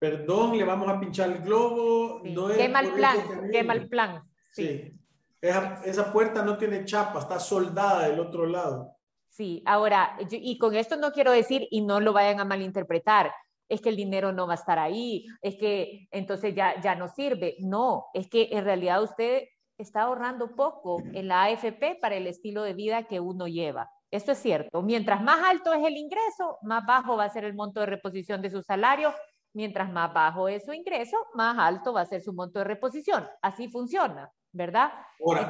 perdón, 0.00 0.56
le 0.56 0.64
vamos 0.64 0.88
a 0.88 0.98
pinchar 0.98 1.30
el 1.30 1.42
globo. 1.42 2.22
No 2.24 2.48
qué 2.48 2.68
mal 2.68 2.92
plan, 2.92 3.16
qué 3.52 3.62
mal 3.62 3.88
plan. 3.88 4.22
Sí. 4.50 4.92
Esa, 5.40 5.82
esa, 5.84 6.12
puerta 6.12 6.42
no 6.42 6.58
tiene 6.58 6.84
chapa, 6.84 7.20
está 7.20 7.38
soldada 7.38 8.08
del 8.08 8.18
otro 8.18 8.46
lado. 8.46 8.96
Sí, 9.28 9.62
ahora, 9.64 10.18
y 10.30 10.58
con 10.58 10.74
esto 10.74 10.96
no 10.96 11.12
quiero 11.12 11.32
decir, 11.32 11.66
y 11.70 11.82
no 11.82 12.00
lo 12.00 12.12
vayan 12.12 12.40
a 12.40 12.44
malinterpretar, 12.44 13.32
es 13.68 13.80
que 13.80 13.88
el 13.88 13.96
dinero 13.96 14.32
no 14.32 14.46
va 14.46 14.54
a 14.54 14.56
estar 14.56 14.78
ahí, 14.78 15.26
es 15.40 15.56
que 15.56 16.08
entonces 16.10 16.54
ya, 16.54 16.80
ya 16.80 16.94
no 16.94 17.08
sirve. 17.08 17.56
No, 17.60 18.06
es 18.12 18.28
que 18.28 18.48
en 18.50 18.64
realidad 18.64 19.02
usted 19.02 19.44
está 19.78 20.02
ahorrando 20.02 20.54
poco 20.56 21.02
en 21.12 21.28
la 21.28 21.44
AFP 21.44 21.98
para 22.00 22.16
el 22.16 22.26
estilo 22.26 22.62
de 22.64 22.74
vida 22.74 23.04
que 23.04 23.20
uno 23.20 23.46
lleva. 23.46 23.90
Esto 24.10 24.32
es 24.32 24.38
cierto. 24.38 24.82
Mientras 24.82 25.22
más 25.22 25.40
alto 25.48 25.72
es 25.72 25.86
el 25.86 25.96
ingreso, 25.96 26.58
más 26.62 26.84
bajo 26.84 27.16
va 27.16 27.24
a 27.24 27.30
ser 27.30 27.44
el 27.44 27.54
monto 27.54 27.80
de 27.80 27.86
reposición 27.86 28.42
de 28.42 28.50
su 28.50 28.62
salario. 28.62 29.14
Mientras 29.52 29.90
más 29.92 30.12
bajo 30.14 30.48
es 30.48 30.64
su 30.64 30.72
ingreso, 30.72 31.16
más 31.34 31.58
alto 31.58 31.92
va 31.92 32.02
a 32.02 32.06
ser 32.06 32.22
su 32.22 32.32
monto 32.32 32.60
de 32.60 32.64
reposición. 32.64 33.26
Así 33.42 33.68
funciona, 33.68 34.30
¿verdad? 34.52 34.92
Ahora, 35.24 35.48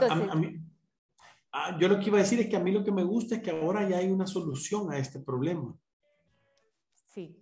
ah, 1.52 1.76
yo 1.78 1.88
lo 1.88 1.98
que 1.98 2.06
iba 2.06 2.18
a 2.18 2.22
decir 2.22 2.40
es 2.40 2.48
que 2.48 2.56
a 2.56 2.60
mí 2.60 2.72
lo 2.72 2.82
que 2.82 2.92
me 2.92 3.04
gusta 3.04 3.36
es 3.36 3.42
que 3.42 3.50
ahora 3.50 3.86
ya 3.88 3.98
hay 3.98 4.10
una 4.10 4.26
solución 4.26 4.90
a 4.90 4.98
este 4.98 5.20
problema. 5.20 5.74
Sí. 7.08 7.36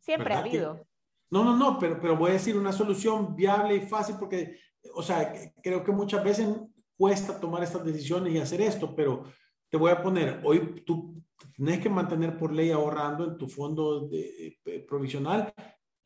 Siempre 0.00 0.34
ha 0.34 0.38
habido. 0.38 0.86
no, 1.30 1.44
no, 1.44 1.56
no, 1.56 1.78
pero, 1.78 2.00
pero 2.00 2.16
voy 2.16 2.30
a 2.30 2.34
decir 2.34 2.56
una 2.56 2.72
solución 2.72 3.36
viable 3.36 3.76
y 3.76 3.80
fácil 3.80 4.16
porque, 4.18 4.58
o 4.94 5.02
sea, 5.02 5.32
creo 5.62 5.84
que 5.84 5.92
muchas 5.92 6.24
veces 6.24 6.48
cuesta 6.96 7.38
tomar 7.38 7.62
estas 7.62 7.84
decisiones 7.84 8.32
y 8.32 8.38
hacer 8.38 8.60
esto, 8.60 8.94
pero 8.94 9.24
te 9.68 9.76
voy 9.76 9.90
a 9.90 10.02
poner, 10.02 10.40
hoy 10.44 10.82
tú 10.84 11.22
tienes 11.54 11.80
que 11.80 11.88
mantener 11.88 12.36
por 12.36 12.52
ley 12.52 12.70
ahorrando 12.70 13.24
en 13.24 13.38
tu 13.38 13.48
fondo 13.48 14.08
de, 14.08 14.58
provisional, 14.86 15.52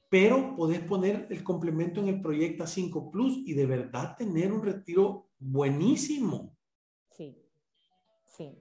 pero 0.09 0.55
podés 0.57 0.81
poner 0.81 1.27
el 1.31 1.43
complemento 1.43 2.01
en 2.01 2.09
el 2.09 2.23
proyecto 2.23 2.67
5 2.67 3.11
Plus 3.11 3.39
y 3.47 3.55
de 3.55 3.67
verdad 3.67 4.17
tener 4.17 4.53
un 4.53 4.63
retiro 4.63 5.29
buenísimo. 5.39 6.57
Sí, 7.11 7.43
sí. 8.25 8.59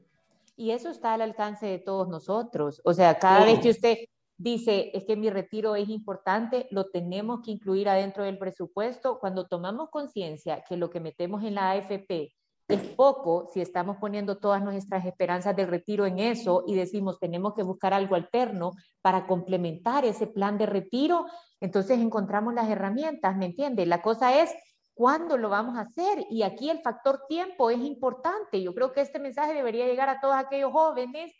Y 0.58 0.72
eso 0.72 0.90
está 0.90 1.14
al 1.14 1.22
alcance 1.22 1.66
de 1.66 1.80
todos 1.80 2.08
nosotros. 2.08 2.82
O 2.86 2.94
sea, 2.94 3.20
cada 3.20 3.46
vez 3.46 3.60
que 3.60 3.70
usted 3.70 3.98
dice, 4.38 4.92
es 4.94 5.04
que 5.04 5.16
mi 5.16 5.30
retiro 5.30 5.75
es 5.75 5.90
importante, 5.90 6.68
lo 6.72 6.90
tenemos 6.90 7.42
que 7.42 7.52
incluir 7.52 7.90
adentro 7.90 8.24
del 8.24 8.38
presupuesto. 8.38 9.20
Cuando 9.20 9.48
tomamos 9.48 9.90
conciencia 9.90 10.64
que 10.68 10.78
lo 10.78 10.90
que 10.90 11.00
metemos 11.00 11.44
en 11.44 11.56
la 11.56 11.72
AFP 11.72 12.34
es 12.67 12.81
poco, 12.95 13.48
si 13.53 13.62
estamos 13.62 13.98
poniendo 13.98 14.38
todas 14.38 14.63
nuestras 14.63 15.05
esperanzas 15.05 15.55
de 15.55 15.65
retiro 15.65 16.05
en 16.05 16.19
eso 16.19 16.63
y 16.65 16.75
decimos, 16.75 17.19
tenemos 17.19 17.53
que 17.53 17.63
buscar 17.63 17.93
algo 17.93 18.15
alterno 18.15 18.72
para 19.01 19.27
complementar 19.27 20.03
ese 20.03 20.25
plan 20.25 20.57
de 20.57 20.65
retiro, 20.65 21.27
entonces 21.60 22.00
encontramos 22.00 22.53
las 22.53 22.69
herramientas, 22.69 23.38
¿me 23.38 23.45
entiende? 23.45 23.86
La 23.86 24.01
cosa 24.01 24.41
es 24.41 24.51
cuándo 24.95 25.38
lo 25.38 25.50
vamos 25.50 25.77
a 25.77 25.81
hacer 25.81 26.25
y 26.29 26.41
aquí 26.41 26.69
el 26.69 26.81
factor 26.81 27.22
tiempo 27.27 27.69
es 27.69 27.79
importante. 27.79 28.62
Yo 28.62 28.74
creo 28.74 28.93
que 28.93 29.01
este 29.01 29.19
mensaje 29.19 29.53
debería 29.53 29.86
llegar 29.86 30.10
a 30.10 30.19
todos 30.19 30.36
aquellos 30.36 30.72
jóvenes 30.72 31.31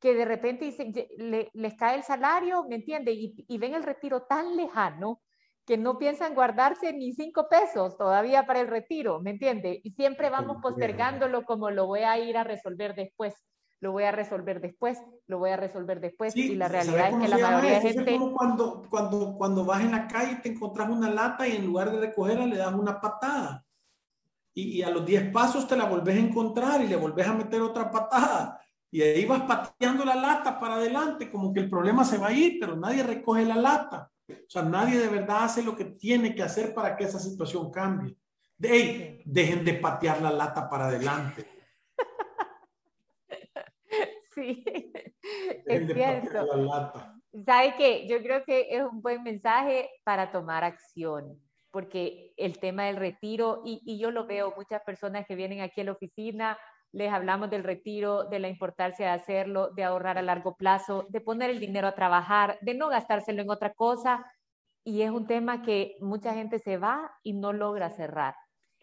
que 0.00 0.14
de 0.14 0.24
repente 0.24 0.74
les 1.52 1.74
cae 1.74 1.96
el 1.96 2.02
salario, 2.02 2.64
¿me 2.64 2.74
entiende? 2.74 3.12
Y, 3.12 3.58
ven 3.58 3.74
el 3.74 3.84
retiro 3.84 4.22
tan 4.22 4.56
lejano 4.56 5.20
que 5.64 5.76
no 5.76 5.98
piensan 5.98 6.34
guardarse 6.34 6.92
ni 6.92 7.12
cinco 7.12 7.48
pesos 7.48 7.96
todavía 7.96 8.46
para 8.46 8.60
el 8.60 8.68
retiro, 8.68 9.20
¿me 9.20 9.30
entiende? 9.30 9.80
Y 9.84 9.92
siempre 9.92 10.30
vamos 10.30 10.58
postergándolo 10.62 11.44
como 11.44 11.70
lo 11.70 11.86
voy 11.86 12.00
a 12.00 12.18
ir 12.18 12.36
a 12.36 12.44
resolver 12.44 12.94
después, 12.94 13.34
lo 13.80 13.92
voy 13.92 14.04
a 14.04 14.12
resolver 14.12 14.60
después, 14.60 14.98
lo 15.26 15.38
voy 15.38 15.50
a 15.50 15.56
resolver 15.56 16.00
después. 16.00 16.36
y 16.36 16.54
la 16.54 16.68
realidad 16.68 17.10
es 17.10 17.16
que 17.16 17.28
la 17.28 17.38
mayoría 17.38 17.80
de 17.80 17.80
gente... 17.80 18.14
Es 18.14 18.18
como 18.18 18.32
cuando, 18.32 18.82
cuando, 18.88 19.34
cuando 19.36 19.64
vas 19.64 19.82
en 19.82 19.92
la 19.92 20.08
calle 20.08 20.36
te 20.42 20.50
encontrás 20.50 20.88
una 20.88 21.10
lata 21.10 21.46
y 21.46 21.56
en 21.56 21.66
lugar 21.66 21.90
de 21.92 22.00
recogerla 22.00 22.46
le 22.46 22.56
das 22.56 22.74
una 22.74 23.00
patada. 23.00 23.64
Y, 24.54 24.78
y 24.78 24.82
a 24.82 24.90
los 24.90 25.06
10 25.06 25.32
pasos 25.32 25.66
te 25.66 25.76
la 25.76 25.86
volvés 25.86 26.16
a 26.16 26.20
encontrar 26.20 26.80
y 26.82 26.88
le 26.88 26.96
volvés 26.96 27.26
a 27.26 27.32
meter 27.32 27.62
otra 27.62 27.90
patada 27.90 28.62
y 28.92 29.00
ahí 29.00 29.24
vas 29.24 29.42
pateando 29.42 30.04
la 30.04 30.14
lata 30.14 30.60
para 30.60 30.74
adelante, 30.74 31.30
como 31.30 31.52
que 31.52 31.60
el 31.60 31.70
problema 31.70 32.04
se 32.04 32.18
va 32.18 32.26
a 32.28 32.32
ir, 32.32 32.58
pero 32.60 32.76
nadie 32.76 33.02
recoge 33.02 33.46
la 33.46 33.56
lata. 33.56 34.11
O 34.46 34.50
sea, 34.50 34.62
nadie 34.62 34.98
de 34.98 35.08
verdad 35.08 35.44
hace 35.44 35.62
lo 35.62 35.76
que 35.76 35.84
tiene 35.84 36.34
que 36.34 36.42
hacer 36.42 36.74
para 36.74 36.96
que 36.96 37.04
esa 37.04 37.18
situación 37.18 37.70
cambie. 37.70 38.16
De, 38.56 39.22
dejen 39.24 39.64
de 39.64 39.74
patear 39.74 40.22
la 40.22 40.30
lata 40.30 40.68
para 40.68 40.86
adelante. 40.86 41.46
Sí, 44.34 44.64
es 45.66 45.92
cierto. 45.92 46.48
¿Sabe 47.44 47.74
qué? 47.76 48.06
Yo 48.08 48.22
creo 48.22 48.42
que 48.46 48.68
es 48.70 48.82
un 48.82 49.02
buen 49.02 49.22
mensaje 49.22 49.90
para 50.04 50.32
tomar 50.32 50.64
acción, 50.64 51.38
porque 51.70 52.32
el 52.38 52.58
tema 52.58 52.84
del 52.84 52.96
retiro, 52.96 53.60
y, 53.62 53.82
y 53.84 53.98
yo 53.98 54.10
lo 54.10 54.26
veo, 54.26 54.54
muchas 54.56 54.82
personas 54.84 55.26
que 55.26 55.36
vienen 55.36 55.60
aquí 55.60 55.82
a 55.82 55.84
la 55.84 55.92
oficina 55.92 56.58
les 56.92 57.12
hablamos 57.12 57.50
del 57.50 57.64
retiro, 57.64 58.24
de 58.24 58.38
la 58.38 58.48
importancia 58.48 59.06
de 59.06 59.12
hacerlo, 59.12 59.70
de 59.70 59.84
ahorrar 59.84 60.18
a 60.18 60.22
largo 60.22 60.56
plazo, 60.56 61.06
de 61.08 61.20
poner 61.20 61.50
el 61.50 61.58
dinero 61.58 61.88
a 61.88 61.94
trabajar, 61.94 62.58
de 62.60 62.74
no 62.74 62.88
gastárselo 62.88 63.42
en 63.42 63.50
otra 63.50 63.72
cosa. 63.72 64.24
Y 64.84 65.02
es 65.02 65.10
un 65.10 65.26
tema 65.26 65.62
que 65.62 65.96
mucha 66.00 66.34
gente 66.34 66.58
se 66.58 66.76
va 66.76 67.10
y 67.22 67.32
no 67.32 67.52
logra 67.52 67.90
cerrar. 67.90 68.34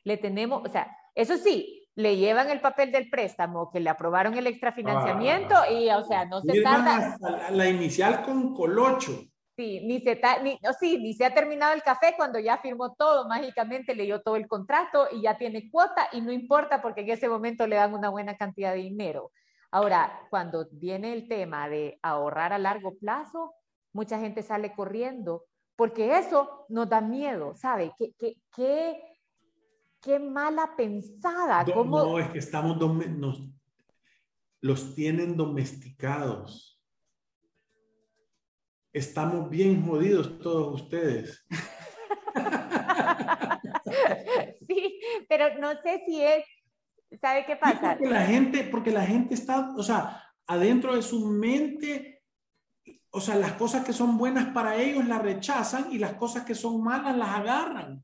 Le 0.03 0.17
tenemos, 0.17 0.63
o 0.67 0.71
sea, 0.71 0.95
eso 1.13 1.37
sí, 1.37 1.87
le 1.95 2.17
llevan 2.17 2.49
el 2.49 2.61
papel 2.61 2.91
del 2.91 3.09
préstamo, 3.09 3.69
que 3.69 3.79
le 3.79 3.89
aprobaron 3.89 4.33
el 4.35 4.47
extrafinanciamiento 4.47 5.55
ah. 5.55 5.69
y, 5.69 5.89
o 5.89 6.03
sea, 6.03 6.25
no 6.25 6.41
se 6.41 6.61
tarda. 6.61 7.17
La, 7.19 7.51
la 7.51 7.69
inicial 7.69 8.23
con 8.23 8.55
colocho. 8.55 9.21
Sí, 9.59 9.81
ni 9.81 9.99
se, 9.99 10.17
ni, 10.41 10.57
sí, 10.79 10.97
ni 10.99 11.13
se 11.13 11.25
ha 11.25 11.33
terminado 11.33 11.73
el 11.73 11.83
café 11.83 12.13
cuando 12.15 12.39
ya 12.39 12.59
firmó 12.59 12.93
todo, 12.93 13.27
mágicamente 13.27 13.93
leyó 13.93 14.21
todo 14.21 14.37
el 14.37 14.47
contrato 14.47 15.09
y 15.11 15.23
ya 15.23 15.37
tiene 15.37 15.69
cuota 15.69 16.07
y 16.13 16.21
no 16.21 16.31
importa 16.31 16.81
porque 16.81 17.01
en 17.01 17.09
ese 17.09 17.27
momento 17.27 17.67
le 17.67 17.75
dan 17.75 17.93
una 17.93 18.07
buena 18.07 18.37
cantidad 18.37 18.71
de 18.71 18.79
dinero. 18.79 19.33
Ahora, 19.69 20.17
cuando 20.29 20.65
viene 20.71 21.11
el 21.11 21.27
tema 21.27 21.67
de 21.67 21.99
ahorrar 22.01 22.53
a 22.53 22.57
largo 22.57 22.95
plazo, 22.99 23.53
mucha 23.91 24.17
gente 24.17 24.43
sale 24.43 24.73
corriendo 24.73 25.43
porque 25.75 26.17
eso 26.17 26.65
nos 26.69 26.87
da 26.87 27.01
miedo, 27.01 27.53
¿sabe? 27.53 27.91
¿Qué, 27.97 28.13
qué, 28.17 28.37
qué, 28.55 29.03
qué 29.99 30.19
mala 30.19 30.73
pensada? 30.77 31.65
No, 31.65 32.17
es 32.17 32.29
que 32.29 32.39
estamos, 32.39 32.77
los 34.61 34.95
tienen 34.95 35.35
domesticados. 35.35 36.78
Estamos 38.91 39.49
bien 39.49 39.85
jodidos 39.85 40.39
todos 40.39 40.81
ustedes. 40.81 41.45
Sí, 44.67 44.99
pero 45.27 45.57
no 45.59 45.71
sé 45.81 46.03
si 46.05 46.21
es, 46.21 46.45
¿sabe 47.19 47.45
qué 47.45 47.55
pasa? 47.55 47.97
Porque 47.97 48.07
la 48.07 48.25
gente, 48.25 48.63
porque 48.65 48.91
la 48.91 49.05
gente 49.05 49.33
está, 49.33 49.73
o 49.75 49.81
sea, 49.81 50.23
adentro 50.45 50.95
de 50.95 51.01
su 51.01 51.25
mente, 51.27 52.21
o 53.09 53.19
sea, 53.19 53.35
las 53.35 53.53
cosas 53.53 53.83
que 53.83 53.93
son 53.93 54.17
buenas 54.17 54.53
para 54.53 54.75
ellos 54.75 55.07
las 55.07 55.21
rechazan 55.21 55.91
y 55.91 55.97
las 55.97 56.13
cosas 56.13 56.45
que 56.45 56.53
son 56.53 56.83
malas 56.83 57.17
las 57.17 57.29
agarran. 57.29 58.03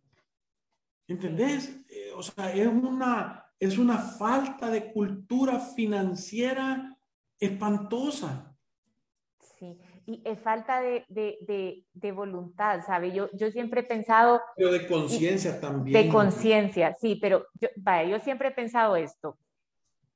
¿Entendés? 1.07 1.81
Eh, 1.87 2.11
o 2.15 2.23
sea, 2.23 2.51
es 2.51 2.67
una, 2.67 3.45
es 3.59 3.77
una 3.77 3.99
falta 3.99 4.69
de 4.71 4.91
cultura 4.91 5.59
financiera 5.59 6.97
espantosa. 7.39 8.54
Y 10.07 10.21
es 10.23 10.39
falta 10.39 10.81
de, 10.81 11.05
de, 11.09 11.83
de, 11.93 12.11
voluntad, 12.11 12.81
¿sabe? 12.85 13.11
Yo, 13.11 13.29
yo 13.33 13.49
siempre 13.49 13.81
he 13.81 13.83
pensado... 13.83 14.39
Pero 14.55 14.71
de 14.71 14.87
conciencia 14.87 15.59
también. 15.59 16.05
De 16.05 16.11
conciencia, 16.11 16.95
sí, 16.99 17.17
pero 17.19 17.47
yo, 17.55 17.69
vaya, 17.77 18.09
yo 18.09 18.19
siempre 18.23 18.49
he 18.49 18.51
pensado 18.51 18.95
esto. 18.95 19.37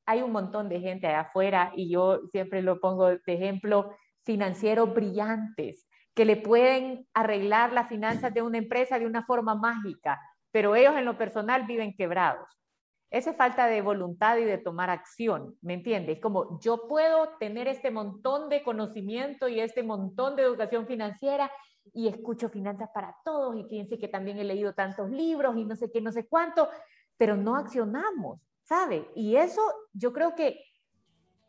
Hay 0.05 0.22
un 0.22 0.31
montón 0.31 0.69
de 0.69 0.79
gente 0.79 1.08
allá 1.08 1.22
afuera 1.22 1.72
y 1.75 1.89
yo 1.89 2.22
siempre 2.31 2.62
lo 2.62 2.79
pongo 2.79 3.10
de 3.10 3.19
ejemplo, 3.25 3.91
financieros 4.24 4.93
brillantes 4.93 5.88
que 6.13 6.25
le 6.25 6.36
pueden 6.36 7.08
arreglar 7.13 7.72
las 7.72 7.88
finanzas 7.88 8.34
de 8.34 8.41
una 8.41 8.58
empresa 8.58 9.00
de 9.00 9.05
una 9.05 9.25
forma 9.25 9.55
mágica, 9.55 10.19
pero 10.51 10.75
ellos 10.75 10.96
en 10.98 11.05
lo 11.05 11.17
personal 11.17 11.65
viven 11.65 11.96
quebrados. 11.96 12.59
Esa 13.12 13.34
falta 13.34 13.66
de 13.66 13.82
voluntad 13.82 14.38
y 14.38 14.44
de 14.44 14.60
tomar 14.60 14.89
acción, 14.89 15.56
¿me 15.62 15.74
entiendes? 15.74 16.20
Como 16.20 16.60
yo 16.60 16.88
puedo 16.88 17.38
tener 17.39 17.68
este 17.68 17.89
montón 17.89 18.50
de 18.50 18.62
conocimiento 18.62 19.48
y 19.48 19.60
este 19.60 19.82
montón 19.82 20.36
de 20.36 20.44
educación 20.44 20.86
financiera 20.86 21.51
y 21.94 22.08
escucho 22.08 22.50
finanzas 22.50 22.89
para 22.94 23.16
todos 23.25 23.56
y 23.56 23.63
fíjense 23.63 23.98
que 23.98 24.08
también 24.08 24.38
he 24.38 24.44
leído 24.44 24.74
tantos 24.74 25.10
libros 25.10 25.58
y 25.58 25.66
no 25.66 25.75
sé 25.75 25.89
qué, 25.92 26.01
no 26.01 26.12
sé 26.12 26.28
cuánto, 26.28 26.70
pero 27.18 27.36
no 27.36 27.56
accionamos, 27.56 28.39
¿sabe? 28.62 29.10
Y 29.16 29.38
eso 29.38 29.62
yo 29.94 30.13
creo 30.13 30.36
que 30.36 30.63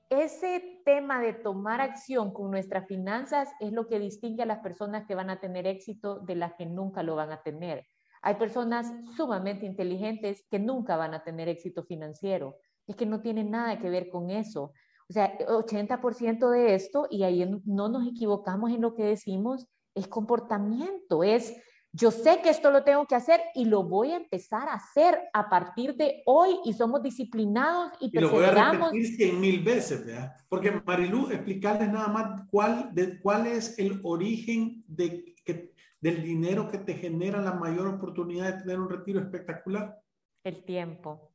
ese 0.09 0.83
tema 0.85 1.21
de 1.21 1.35
tomar 1.35 1.81
acción 1.81 2.33
con 2.33 2.51
nuestras 2.51 2.87
finanzas 2.89 3.49
es 3.61 3.73
lo 3.73 3.87
que 3.87 4.01
distingue 4.01 4.43
a 4.43 4.47
las 4.47 4.59
personas 4.59 5.07
que 5.07 5.15
van 5.15 5.31
a 5.31 5.41
tener 5.41 5.67
éxito 5.67 6.19
de 6.21 6.35
las 6.35 6.55
que 6.55 6.67
nunca 6.67 7.03
lo 7.03 7.15
van 7.15 7.31
a 7.31 7.43
tener. 7.43 7.87
Hay 8.23 8.35
personas 8.35 8.93
sumamente 9.17 9.67
inteligentes 9.67 10.45
que 10.51 10.59
nunca 10.59 10.97
van 10.97 11.15
a 11.15 11.25
tener 11.25 11.49
éxito 11.49 11.85
financiero. 11.85 12.57
Es 12.87 12.97
que 12.97 13.07
no 13.07 13.21
tiene 13.21 13.45
nada 13.45 13.79
que 13.79 13.89
ver 13.89 14.09
con 14.09 14.31
eso. 14.31 14.73
O 15.09 15.13
sea, 15.13 15.37
80% 15.39 16.51
de 16.51 16.75
esto, 16.75 17.07
y 17.11 17.25
ahí 17.25 17.45
no 17.65 17.89
nos 17.89 18.07
equivocamos 18.07 18.71
en 18.71 18.83
lo 18.83 18.95
que 18.95 19.05
decimos, 19.05 19.67
es 19.95 20.07
comportamiento, 20.07 21.25
es 21.25 21.57
yo 21.93 22.13
sé 22.13 22.41
que 22.43 22.51
esto 22.51 22.71
lo 22.71 22.85
tengo 22.85 23.05
que 23.07 23.17
hacer 23.17 23.41
y 23.55 23.65
lo 23.65 23.83
voy 23.83 24.13
a 24.13 24.17
empezar 24.17 24.69
a 24.69 24.75
hacer 24.75 25.19
a 25.33 25.51
partir 25.51 25.97
de 25.97 26.23
hoy 26.25 26.61
y 26.65 26.73
somos 26.73 27.03
disciplinados 27.03 27.91
y, 28.01 28.17
y 28.17 28.21
lo 28.21 28.31
voy 28.31 28.45
a 28.45 28.73
repetir 28.73 29.17
cien 29.17 29.41
mil 29.41 29.61
veces, 29.65 30.07
¿verdad? 30.07 30.33
Porque 30.49 30.71
Marilu, 30.71 31.31
explicarles 31.31 31.91
nada 31.91 32.09
más 32.09 32.43
cuál, 32.49 32.95
de, 32.95 33.21
cuál 33.21 33.49
es 33.49 33.77
el 33.79 33.99
origen 34.05 34.85
de, 34.87 35.35
que, 35.45 35.73
del 36.01 36.23
dinero 36.23 36.71
que 36.71 36.79
te 36.79 36.95
genera 36.95 37.41
la 37.41 37.53
mayor 37.53 37.89
oportunidad 37.89 38.55
de 38.55 38.63
tener 38.63 38.81
un 38.81 38.89
retiro 38.89 39.21
espectacular? 39.21 40.01
El 40.43 40.65
tiempo. 40.65 41.33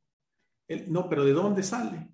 no, 0.88 1.08
pero 1.08 1.24
¿de 1.24 1.32
dónde 1.32 1.62
sale? 1.62 2.08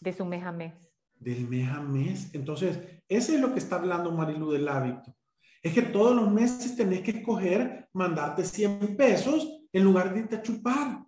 De 0.00 0.12
su 0.12 0.24
mes 0.24 0.44
a 0.44 0.52
mes. 0.52 0.74
Del 1.14 1.46
mes 1.48 1.68
a 1.68 1.80
mes. 1.80 2.34
Entonces, 2.34 2.78
ese 3.08 3.34
es 3.34 3.40
lo 3.40 3.52
que 3.52 3.58
está 3.58 3.76
hablando 3.76 4.12
Marilu 4.12 4.52
del 4.52 4.68
hábito. 4.68 5.14
Es 5.62 5.74
que 5.74 5.82
todos 5.82 6.14
los 6.14 6.30
meses 6.30 6.76
tenés 6.76 7.02
que 7.02 7.10
escoger 7.10 7.88
mandarte 7.92 8.44
100 8.44 8.96
pesos 8.96 9.66
en 9.72 9.84
lugar 9.84 10.14
de 10.14 10.20
irte 10.20 10.36
a 10.36 10.42
chupar. 10.42 11.04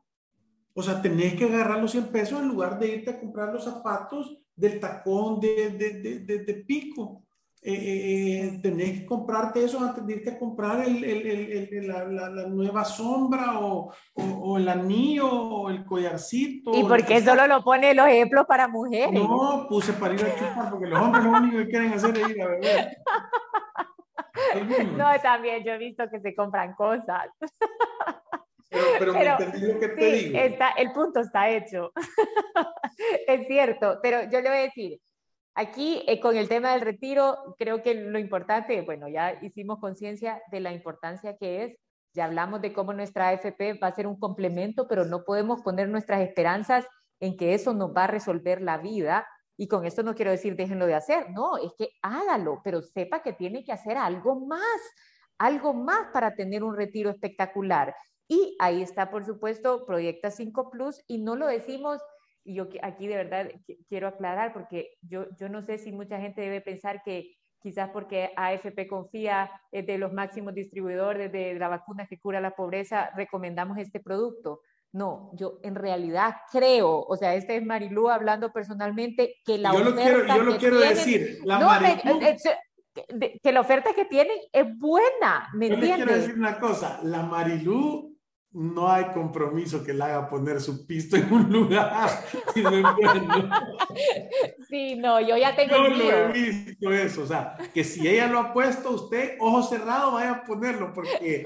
O 0.74 0.82
sea, 0.82 1.00
tenés 1.00 1.34
que 1.34 1.44
agarrar 1.44 1.80
los 1.80 1.92
100 1.92 2.08
pesos 2.08 2.40
en 2.40 2.48
lugar 2.48 2.78
de 2.78 2.96
irte 2.96 3.10
a 3.10 3.20
comprar 3.20 3.52
los 3.52 3.64
zapatos 3.64 4.36
del 4.54 4.78
tacón 4.80 5.40
de, 5.40 5.70
de, 5.70 6.20
de, 6.20 6.38
de 6.44 6.54
pico. 6.54 7.24
Eh, 7.62 7.74
eh, 7.74 8.40
eh, 8.46 8.60
tenés 8.62 9.00
que 9.00 9.06
comprarte 9.06 9.62
eso 9.62 9.80
antes 9.80 10.06
de 10.06 10.14
irte 10.14 10.30
a 10.30 10.38
comprar 10.38 10.82
el, 10.82 11.04
el, 11.04 11.86
la, 11.86 12.06
la, 12.06 12.46
nueva 12.46 12.86
sombra 12.86 13.60
o, 13.60 13.92
o, 14.14 14.56
el 14.56 14.66
anillo 14.66 15.30
o 15.30 15.68
el 15.68 15.84
collarcito. 15.84 16.70
¿Y 16.74 16.82
por 16.84 17.04
qué 17.04 17.20
solo 17.20 17.46
lo 17.46 17.62
pone 17.62 17.92
los 17.92 18.06
ejemplos 18.06 18.46
para 18.46 18.66
mujeres? 18.66 19.12
No, 19.12 19.66
puse 19.68 19.92
para 19.92 20.14
ir 20.14 20.24
a 20.24 20.34
chupar 20.36 20.70
porque 20.70 20.86
los 20.86 20.98
hombres 20.98 21.22
lo 21.22 21.30
único 21.32 21.58
que 21.58 21.68
quieren 21.68 21.92
hacer 21.92 22.16
es 22.16 22.28
ir 22.30 22.42
a 22.42 22.46
beber. 22.46 22.96
No, 24.96 25.06
también 25.22 25.62
yo 25.62 25.72
he 25.72 25.78
visto 25.78 26.08
que 26.10 26.20
se 26.20 26.34
compran 26.34 26.72
cosas. 26.74 27.28
Pero, 28.70 29.12
pero, 29.12 29.32
entendí 29.32 29.66
lo 29.66 29.80
que 29.80 29.88
te 29.88 30.12
digo. 30.12 30.38
Está, 30.38 30.70
el 30.70 30.92
punto 30.92 31.20
está 31.20 31.50
hecho. 31.50 31.92
es 33.26 33.46
cierto, 33.46 33.98
pero 34.02 34.22
yo 34.30 34.40
le 34.40 34.48
voy 34.48 34.58
a 34.58 34.62
decir, 34.62 35.00
Aquí, 35.54 36.02
eh, 36.06 36.20
con 36.20 36.36
el 36.36 36.48
tema 36.48 36.72
del 36.72 36.80
retiro, 36.80 37.56
creo 37.58 37.82
que 37.82 37.94
lo 37.94 38.18
importante, 38.18 38.80
bueno, 38.82 39.08
ya 39.08 39.38
hicimos 39.42 39.78
conciencia 39.80 40.40
de 40.50 40.60
la 40.60 40.72
importancia 40.72 41.36
que 41.36 41.64
es, 41.64 41.76
ya 42.14 42.24
hablamos 42.24 42.60
de 42.60 42.72
cómo 42.72 42.92
nuestra 42.92 43.28
AFP 43.28 43.74
va 43.74 43.88
a 43.88 43.94
ser 43.94 44.06
un 44.06 44.18
complemento, 44.18 44.88
pero 44.88 45.04
no 45.04 45.24
podemos 45.24 45.62
poner 45.62 45.88
nuestras 45.88 46.20
esperanzas 46.22 46.86
en 47.20 47.36
que 47.36 47.54
eso 47.54 47.74
nos 47.74 47.94
va 47.94 48.04
a 48.04 48.08
resolver 48.08 48.62
la 48.62 48.78
vida. 48.78 49.26
Y 49.56 49.68
con 49.68 49.84
esto 49.84 50.02
no 50.02 50.14
quiero 50.14 50.30
decir 50.30 50.56
déjenlo 50.56 50.86
de 50.86 50.94
hacer, 50.94 51.30
no, 51.30 51.58
es 51.58 51.72
que 51.76 51.90
hágalo, 52.02 52.60
pero 52.64 52.80
sepa 52.82 53.22
que 53.22 53.32
tiene 53.32 53.62
que 53.62 53.72
hacer 53.72 53.96
algo 53.96 54.40
más, 54.40 54.80
algo 55.38 55.74
más 55.74 56.08
para 56.12 56.34
tener 56.34 56.64
un 56.64 56.76
retiro 56.76 57.10
espectacular. 57.10 57.94
Y 58.26 58.56
ahí 58.60 58.82
está, 58.82 59.10
por 59.10 59.24
supuesto, 59.24 59.84
Proyecta 59.86 60.30
5 60.30 60.70
Plus, 60.70 61.02
y 61.06 61.18
no 61.18 61.36
lo 61.36 61.46
decimos 61.46 62.00
y 62.44 62.54
yo 62.54 62.68
aquí 62.82 63.06
de 63.06 63.16
verdad 63.16 63.50
quiero 63.88 64.08
aclarar 64.08 64.52
porque 64.52 64.96
yo, 65.02 65.26
yo 65.38 65.48
no 65.48 65.62
sé 65.62 65.78
si 65.78 65.92
mucha 65.92 66.18
gente 66.18 66.40
debe 66.40 66.60
pensar 66.60 67.02
que 67.02 67.36
quizás 67.60 67.90
porque 67.90 68.30
AFP 68.36 68.88
confía 68.88 69.50
es 69.70 69.86
de 69.86 69.98
los 69.98 70.12
máximos 70.12 70.54
distribuidores 70.54 71.30
de 71.30 71.54
la 71.54 71.68
vacuna 71.68 72.06
que 72.06 72.18
cura 72.18 72.40
la 72.40 72.56
pobreza, 72.56 73.10
recomendamos 73.14 73.78
este 73.78 74.00
producto. 74.00 74.62
No, 74.92 75.30
yo 75.34 75.60
en 75.62 75.76
realidad 75.76 76.34
creo, 76.50 77.00
o 77.02 77.16
sea, 77.16 77.34
este 77.34 77.56
es 77.56 77.64
Marilú 77.64 78.08
hablando 78.08 78.52
personalmente, 78.52 79.36
que 79.44 79.56
la 79.56 79.72
yo 79.72 79.80
oferta 79.82 79.90
lo 79.90 79.96
quiero, 79.96 80.36
yo 80.36 80.42
lo 80.42 80.58
quiero 80.58 80.80
decir, 80.80 81.38
la 81.44 81.80
eh, 81.88 82.36
eh, 83.16 83.38
que 83.40 83.52
la 83.52 83.60
oferta 83.60 83.92
que 83.94 84.06
tienen 84.06 84.36
es 84.52 84.66
buena, 84.78 85.48
¿me 85.54 85.68
entiendes? 85.68 85.96
quiero 85.96 86.12
decir 86.12 86.34
una 86.34 86.58
cosa, 86.58 87.00
la 87.04 87.22
Marilú 87.22 88.09
no 88.52 88.90
hay 88.90 89.04
compromiso 89.12 89.84
que 89.84 89.94
le 89.94 90.02
haga 90.02 90.28
poner 90.28 90.60
su 90.60 90.86
pisto 90.86 91.16
en 91.16 91.32
un 91.32 91.52
lugar. 91.52 92.10
sí, 94.68 94.96
no, 94.96 95.20
yo 95.20 95.36
ya 95.36 95.54
tengo 95.54 95.76
yo 95.76 95.88
lo 95.88 96.10
he 96.10 96.32
visto 96.32 96.92
eso, 96.92 97.22
o 97.22 97.26
sea, 97.26 97.56
que 97.72 97.84
si 97.84 98.08
ella 98.08 98.26
lo 98.26 98.40
ha 98.40 98.52
puesto, 98.52 98.90
usted, 98.90 99.36
ojo 99.38 99.62
cerrado, 99.62 100.12
vaya 100.12 100.32
a 100.32 100.44
ponerlo, 100.44 100.92
porque, 100.92 101.44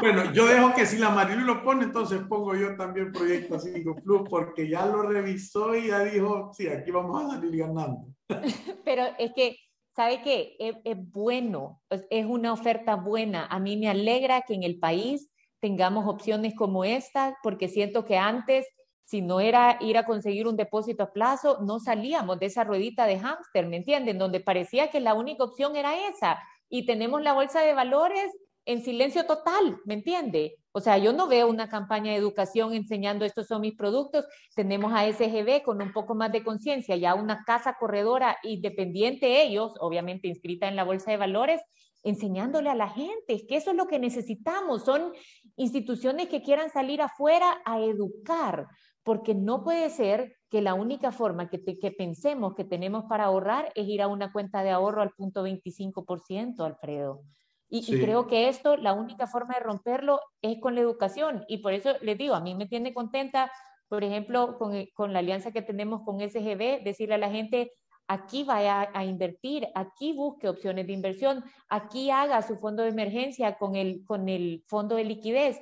bueno, 0.00 0.32
yo 0.32 0.46
dejo 0.46 0.72
que 0.74 0.86
si 0.86 0.98
la 0.98 1.10
Marilu 1.10 1.44
lo 1.44 1.64
pone, 1.64 1.84
entonces 1.84 2.20
pongo 2.28 2.54
yo 2.54 2.76
también 2.76 3.10
Proyecto 3.10 3.58
5 3.58 3.96
Plus, 4.04 4.28
porque 4.28 4.68
ya 4.68 4.86
lo 4.86 5.02
revisó 5.02 5.74
y 5.74 5.88
ya 5.88 6.00
dijo, 6.00 6.52
sí, 6.52 6.68
aquí 6.68 6.92
vamos 6.92 7.24
a 7.24 7.34
salir 7.34 7.56
ganando. 7.56 8.06
Pero 8.84 9.02
es 9.18 9.32
que 9.34 9.58
¿sabe 9.96 10.22
qué? 10.22 10.56
Es, 10.58 10.76
es, 10.84 10.96
bueno, 11.12 11.80
es 12.10 12.26
una 12.26 12.52
oferta 12.52 12.96
buena. 12.96 13.46
A 13.46 13.58
mí 13.58 13.76
me 13.76 13.88
alegra 13.88 14.42
que 14.42 14.54
en 14.54 14.62
el 14.62 14.78
país 14.78 15.30
tengamos 15.64 16.06
opciones 16.06 16.54
como 16.54 16.84
esta, 16.84 17.38
porque 17.42 17.68
siento 17.68 18.04
que 18.04 18.18
antes, 18.18 18.66
si 19.06 19.22
no 19.22 19.40
era 19.40 19.78
ir 19.80 19.96
a 19.96 20.04
conseguir 20.04 20.46
un 20.46 20.56
depósito 20.56 21.04
a 21.04 21.12
plazo, 21.14 21.56
no 21.62 21.80
salíamos 21.80 22.38
de 22.38 22.46
esa 22.46 22.64
ruedita 22.64 23.06
de 23.06 23.18
hámster, 23.18 23.66
¿me 23.66 23.78
entienden? 23.78 24.18
Donde 24.18 24.40
parecía 24.40 24.90
que 24.90 25.00
la 25.00 25.14
única 25.14 25.42
opción 25.42 25.74
era 25.74 26.06
esa. 26.06 26.38
Y 26.68 26.84
tenemos 26.84 27.22
la 27.22 27.32
bolsa 27.32 27.62
de 27.62 27.72
valores 27.72 28.30
en 28.66 28.82
silencio 28.82 29.24
total, 29.24 29.78
¿me 29.86 29.94
entiende? 29.94 30.58
O 30.72 30.80
sea, 30.80 30.98
yo 30.98 31.14
no 31.14 31.28
veo 31.28 31.48
una 31.48 31.70
campaña 31.70 32.12
de 32.12 32.18
educación 32.18 32.74
enseñando 32.74 33.24
estos 33.24 33.46
son 33.46 33.62
mis 33.62 33.74
productos. 33.74 34.26
Tenemos 34.54 34.92
a 34.92 35.10
SGB 35.10 35.62
con 35.62 35.80
un 35.80 35.94
poco 35.94 36.14
más 36.14 36.30
de 36.30 36.44
conciencia, 36.44 36.94
ya 36.96 37.14
una 37.14 37.42
casa 37.44 37.76
corredora 37.80 38.36
independiente 38.42 39.40
ellos, 39.40 39.72
obviamente 39.80 40.28
inscrita 40.28 40.68
en 40.68 40.76
la 40.76 40.84
bolsa 40.84 41.10
de 41.10 41.16
valores, 41.16 41.62
enseñándole 42.04 42.70
a 42.70 42.74
la 42.74 42.88
gente, 42.88 43.46
que 43.46 43.56
eso 43.56 43.70
es 43.70 43.76
lo 43.76 43.86
que 43.86 43.98
necesitamos, 43.98 44.84
son 44.84 45.12
instituciones 45.56 46.28
que 46.28 46.42
quieran 46.42 46.70
salir 46.70 47.02
afuera 47.02 47.60
a 47.64 47.80
educar, 47.80 48.68
porque 49.02 49.34
no 49.34 49.64
puede 49.64 49.90
ser 49.90 50.36
que 50.50 50.62
la 50.62 50.74
única 50.74 51.10
forma 51.10 51.48
que, 51.48 51.62
que 51.62 51.90
pensemos 51.90 52.54
que 52.54 52.64
tenemos 52.64 53.04
para 53.08 53.24
ahorrar 53.24 53.72
es 53.74 53.88
ir 53.88 54.02
a 54.02 54.08
una 54.08 54.32
cuenta 54.32 54.62
de 54.62 54.70
ahorro 54.70 55.02
al 55.02 55.10
punto 55.10 55.44
25%, 55.44 56.64
Alfredo. 56.64 57.22
Y, 57.68 57.78
y, 57.92 58.00
creo 58.00 58.28
que 58.28 58.48
esto, 58.48 58.76
la 58.76 58.92
única 58.92 59.26
forma 59.26 59.54
de 59.54 59.60
romperlo 59.60 60.20
es 60.42 60.60
con 60.60 60.76
la 60.76 60.82
educación. 60.82 61.44
Y 61.48 61.58
por 61.58 61.72
eso 61.72 61.90
les 62.02 62.16
digo, 62.16 62.34
a 62.34 62.40
mí 62.40 62.54
me 62.54 62.66
tiene 62.66 62.94
contenta 62.94 63.50
por 63.88 64.02
ejemplo, 64.02 64.58
con, 64.58 64.86
con 64.94 65.12
la 65.12 65.20
alianza 65.20 65.52
que 65.52 65.62
tenemos 65.62 66.02
con 66.02 66.18
SGB, 66.18 66.82
decirle 66.82 67.14
a 67.14 67.18
la 67.18 67.30
gente, 67.30 67.72
aquí 68.08 68.44
vaya 68.44 68.90
a 68.92 69.04
invertir, 69.04 69.66
aquí 69.74 70.12
busque 70.12 70.48
opciones 70.48 70.86
de 70.86 70.92
inversión, 70.92 71.44
aquí 71.68 72.10
haga 72.10 72.42
su 72.42 72.56
fondo 72.56 72.82
de 72.82 72.90
emergencia 72.90 73.56
con 73.56 73.76
el, 73.76 74.04
con 74.04 74.28
el 74.28 74.64
fondo 74.66 74.96
de 74.96 75.04
liquidez. 75.04 75.60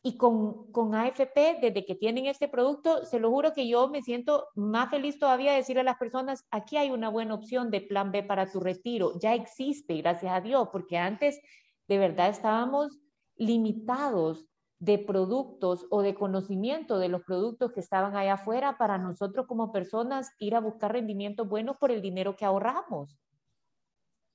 Y 0.00 0.16
con, 0.16 0.70
con 0.70 0.94
AFP, 0.94 1.58
desde 1.60 1.84
que 1.84 1.96
tienen 1.96 2.26
este 2.26 2.46
producto, 2.46 3.04
se 3.04 3.18
lo 3.18 3.30
juro 3.30 3.52
que 3.52 3.66
yo 3.66 3.88
me 3.88 4.00
siento 4.00 4.46
más 4.54 4.90
feliz 4.90 5.18
todavía 5.18 5.50
de 5.50 5.58
decirle 5.58 5.80
a 5.80 5.84
las 5.84 5.98
personas, 5.98 6.46
aquí 6.52 6.76
hay 6.76 6.90
una 6.90 7.08
buena 7.08 7.34
opción 7.34 7.70
de 7.70 7.80
plan 7.80 8.12
B 8.12 8.22
para 8.22 8.50
tu 8.50 8.60
retiro. 8.60 9.18
Ya 9.18 9.34
existe, 9.34 9.96
gracias 9.96 10.32
a 10.32 10.40
Dios, 10.40 10.68
porque 10.72 10.96
antes 10.96 11.40
de 11.88 11.98
verdad 11.98 12.28
estábamos 12.28 13.00
limitados 13.36 14.46
de 14.80 14.98
productos 14.98 15.86
o 15.90 16.02
de 16.02 16.14
conocimiento 16.14 16.98
de 16.98 17.08
los 17.08 17.22
productos 17.22 17.72
que 17.72 17.80
estaban 17.80 18.16
allá 18.16 18.34
afuera 18.34 18.78
para 18.78 18.96
nosotros 18.96 19.46
como 19.46 19.72
personas 19.72 20.30
ir 20.38 20.54
a 20.54 20.60
buscar 20.60 20.92
rendimientos 20.92 21.48
buenos 21.48 21.76
por 21.78 21.90
el 21.90 22.00
dinero 22.00 22.36
que 22.36 22.44
ahorramos. 22.44 23.18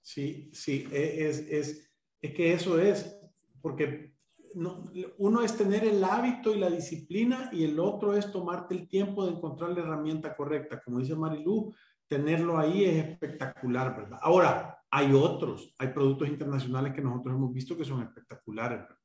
Sí, 0.01 0.51
sí, 0.53 0.85
e, 0.91 1.29
es, 1.29 1.39
es, 1.39 1.91
es 2.21 2.33
que 2.33 2.53
eso 2.53 2.77
es, 2.77 3.17
porque 3.61 4.13
no, 4.55 4.91
uno 5.17 5.41
es 5.41 5.55
tener 5.57 5.85
el 5.85 6.03
hábito 6.03 6.53
y 6.53 6.59
la 6.59 6.69
disciplina 6.69 7.49
y 7.53 7.63
el 7.63 7.79
otro 7.79 8.13
es 8.15 8.31
tomarte 8.31 8.75
el 8.75 8.87
tiempo 8.87 9.25
de 9.25 9.31
encontrar 9.31 9.71
la 9.71 9.79
herramienta 9.79 10.35
correcta. 10.35 10.81
Como 10.83 10.99
dice 10.99 11.15
Marilu, 11.15 11.73
tenerlo 12.07 12.57
ahí 12.57 12.83
es 12.83 13.05
espectacular, 13.05 13.95
¿verdad? 13.95 14.19
Ahora, 14.21 14.79
hay 14.91 15.13
otros, 15.13 15.73
hay 15.79 15.87
productos 15.87 16.27
internacionales 16.27 16.93
que 16.93 17.01
nosotros 17.01 17.33
hemos 17.35 17.51
visto 17.51 17.75
que 17.75 17.85
son 17.85 18.03
espectaculares, 18.03 18.81
¿verdad? 18.81 19.02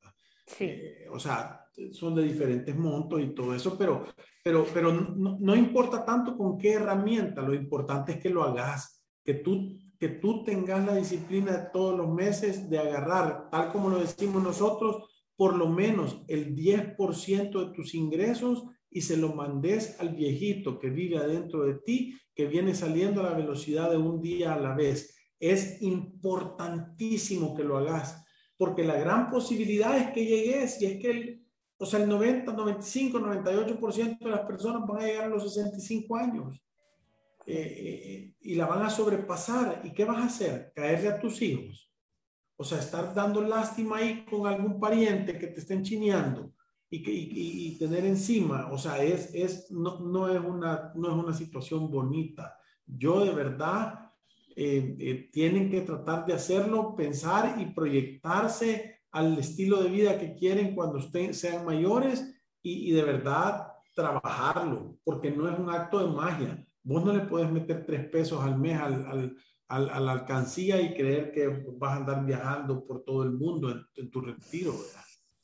Eh, 0.59 1.07
o 1.11 1.19
sea, 1.19 1.65
son 1.91 2.15
de 2.15 2.23
diferentes 2.23 2.75
montos 2.75 3.21
y 3.21 3.33
todo 3.33 3.53
eso, 3.53 3.77
pero, 3.77 4.05
pero, 4.43 4.65
pero 4.73 4.91
no, 4.91 5.37
no, 5.39 5.55
importa 5.55 6.03
tanto 6.03 6.37
con 6.37 6.57
qué 6.57 6.73
herramienta, 6.73 7.41
lo 7.41 7.53
importante 7.53 8.13
es 8.13 8.17
que 8.19 8.29
lo 8.29 8.43
hagas, 8.43 9.03
que 9.23 9.35
tú, 9.35 9.77
que 9.99 10.09
tú 10.09 10.43
tengas 10.43 10.85
la 10.85 10.95
disciplina 10.95 11.71
todos 11.71 11.97
los 11.97 12.09
meses 12.09 12.69
de 12.69 12.79
agarrar, 12.79 13.49
tal 13.49 13.71
como 13.71 13.89
lo 13.89 13.99
decimos 13.99 14.43
nosotros, 14.43 15.09
por 15.35 15.55
lo 15.55 15.69
menos 15.69 16.21
el 16.27 16.53
10% 16.55 17.67
de 17.67 17.73
tus 17.73 17.95
ingresos 17.95 18.65
y 18.89 19.01
se 19.01 19.15
lo 19.15 19.33
mandes 19.33 19.99
al 19.99 20.09
viejito 20.09 20.79
que 20.79 20.89
vive 20.89 21.17
adentro 21.17 21.63
de 21.63 21.75
ti, 21.75 22.17
que 22.35 22.45
viene 22.45 22.73
saliendo 22.73 23.21
a 23.21 23.31
la 23.31 23.37
velocidad 23.37 23.89
de 23.89 23.97
un 23.97 24.21
día 24.21 24.53
a 24.53 24.59
la 24.59 24.75
vez. 24.75 25.15
Es 25.39 25.81
importantísimo 25.81 27.55
que 27.55 27.63
lo 27.63 27.77
hagas 27.77 28.25
porque 28.59 28.83
la 28.83 28.99
gran 28.99 29.31
posibilidad 29.31 29.97
es 29.97 30.11
que 30.11 30.25
llegues 30.25 30.81
y 30.81 30.85
es 30.85 30.99
que 30.99 31.09
el, 31.09 31.47
o 31.77 31.85
sea, 31.85 32.03
el 32.03 32.09
90, 32.09 32.51
95, 32.51 33.17
98% 33.17 34.19
de 34.19 34.29
las 34.29 34.41
personas 34.41 34.85
van 34.85 35.01
a 35.01 35.05
llegar 35.05 35.23
a 35.23 35.29
los 35.29 35.53
65 35.53 36.17
años 36.17 36.61
eh, 37.45 37.55
eh, 37.55 38.33
y 38.41 38.55
la 38.55 38.65
van 38.65 38.83
a 38.83 38.89
sobrepasar. 38.89 39.81
¿Y 39.85 39.91
qué 39.91 40.03
vas 40.03 40.17
a 40.17 40.25
hacer? 40.25 40.73
Caerle 40.75 41.07
a 41.07 41.19
tus 41.21 41.41
hijos. 41.41 41.89
O 42.57 42.65
sea, 42.65 42.79
estar 42.79 43.13
dando 43.13 43.41
lástima 43.41 43.99
ahí 43.99 44.25
con 44.25 44.45
algún 44.45 44.77
pariente 44.77 45.39
que 45.39 45.47
te 45.47 45.61
estén 45.61 45.81
chineando 45.81 46.51
y, 46.89 47.01
que, 47.01 47.11
y, 47.13 47.77
tener 47.79 48.03
encima. 48.03 48.69
O 48.73 48.77
sea, 48.77 49.01
es, 49.01 49.33
es, 49.33 49.71
no, 49.71 50.01
no, 50.01 50.27
es 50.27 50.41
una, 50.41 50.91
no 50.95 51.07
es 51.07 51.15
una 51.15 51.33
situación 51.33 51.89
bonita. 51.89 52.57
Yo 52.85 53.23
de 53.23 53.31
verdad 53.31 54.08
eh, 54.55 54.95
eh, 54.99 55.29
tienen 55.31 55.69
que 55.69 55.81
tratar 55.81 56.25
de 56.25 56.33
hacerlo, 56.33 56.95
pensar 56.95 57.59
y 57.59 57.67
proyectarse 57.67 59.01
al 59.11 59.37
estilo 59.37 59.81
de 59.81 59.89
vida 59.89 60.19
que 60.19 60.35
quieren 60.35 60.75
cuando 60.75 60.99
ustedes 60.99 61.39
sean 61.39 61.65
mayores 61.65 62.35
y, 62.61 62.91
de 62.91 63.03
verdad 63.03 63.67
trabajarlo, 63.95 64.97
porque 65.03 65.31
no 65.31 65.49
es 65.49 65.57
un 65.57 65.69
acto 65.69 65.99
de 65.99 66.13
magia. 66.13 66.65
Vos 66.83 67.03
no 67.03 67.13
le 67.13 67.21
puedes 67.21 67.51
meter 67.51 67.85
tres 67.85 68.07
pesos 68.09 68.41
al 68.41 68.57
mes 68.57 68.79
al, 68.79 69.35
al, 69.67 69.89
a 69.89 69.99
la 69.99 70.11
alcancía 70.11 70.81
y 70.81 70.93
creer 70.93 71.31
que 71.31 71.47
vas 71.77 71.93
a 71.93 71.95
andar 71.97 72.25
viajando 72.25 72.85
por 72.85 73.03
todo 73.03 73.23
el 73.23 73.31
mundo 73.31 73.73
en, 73.95 74.09
tu 74.09 74.21
retiro. 74.21 74.73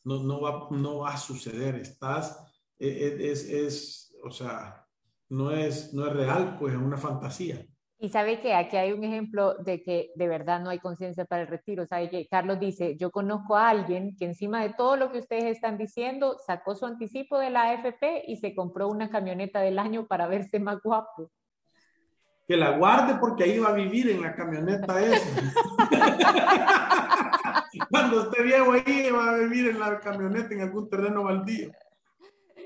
No, 0.04 0.24
no, 0.24 0.41
va, 0.41 0.68
no 0.72 1.00
va 1.00 1.13
a 1.13 1.18
suceder. 1.18 1.76
Estás, 1.76 2.39
eh, 2.80 3.18
es, 3.20 3.50
es, 3.50 4.15
o 4.24 4.32
sea, 4.32 4.88
no 5.30 5.52
es, 5.52 5.94
no 5.94 6.06
es 6.08 6.13
real, 6.13 6.58
pues 6.58 6.74
es 6.74 6.80
una 6.80 6.98
fantasía. 6.98 7.65
Y 7.98 8.10
sabe 8.10 8.42
que 8.42 8.54
aquí 8.54 8.76
hay 8.76 8.92
un 8.92 9.04
ejemplo 9.04 9.56
de 9.56 9.82
que 9.82 10.12
de 10.16 10.28
verdad 10.28 10.60
no 10.60 10.70
hay 10.70 10.80
conciencia 10.80 11.24
para 11.26 11.44
el 11.44 11.48
retiro. 11.48 11.86
Sabe 11.86 12.10
que 12.10 12.28
Carlos 12.28 12.60
dice, 12.60 12.98
yo 12.98 13.10
conozco 13.10 13.56
a 13.56 13.70
alguien 13.70 14.16
que 14.18 14.26
encima 14.26 14.62
de 14.62 14.74
todo 14.74 14.98
lo 14.98 15.12
que 15.12 15.20
ustedes 15.20 15.46
están 15.46 15.78
diciendo, 15.78 16.38
sacó 16.46 16.76
su 16.76 16.86
anticipo 16.86 17.40
de 17.40 17.52
la 17.52 17.72
AFP 17.72 18.26
y 18.28 18.36
se 18.36 18.54
compró 18.54 18.90
una 18.90 19.10
camioneta 19.10 19.62
del 19.62 19.80
año 19.80 20.08
para 20.08 20.28
verse 20.28 20.60
más 20.60 20.82
guapo. 20.84 21.32
Que 22.48 22.58
la 22.58 22.78
guarde 22.78 23.16
porque 23.20 23.46
ahí 23.46 23.60
va 23.60 23.70
a 23.70 23.74
vivir 23.74 24.10
en 24.10 24.22
la 24.22 24.36
camioneta 24.36 25.02
esa. 25.02 25.42
Cuando 27.90 28.24
esté 28.24 28.44
viejo 28.44 28.72
ahí 28.72 29.10
va 29.12 29.30
a 29.30 29.38
vivir 29.38 29.70
en 29.70 29.80
la 29.80 30.00
camioneta 30.00 30.54
en 30.54 30.62
algún 30.62 30.90
terreno 30.90 31.24
baldío. 31.24 31.72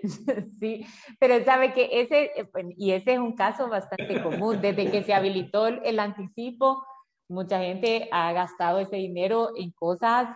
Sí, 0.60 0.86
pero 1.20 1.44
sabe 1.44 1.74
que 1.74 1.90
ese, 2.02 2.32
eh, 2.36 2.50
y 2.78 2.92
ese 2.92 3.14
es 3.14 3.20
un 3.20 3.36
caso 3.36 3.70
bastante 3.70 4.22
común, 4.22 4.62
desde 4.62 4.90
que 4.92 5.04
se 5.04 5.14
habilitó 5.14 5.68
el 5.68 6.00
anticipo, 6.00 6.84
mucha 7.28 7.60
gente 7.60 8.10
ha 8.12 8.32
gastado 8.34 8.80
ese 8.80 8.98
dinero 8.98 9.52
en 9.56 9.72
cosas 9.72 10.28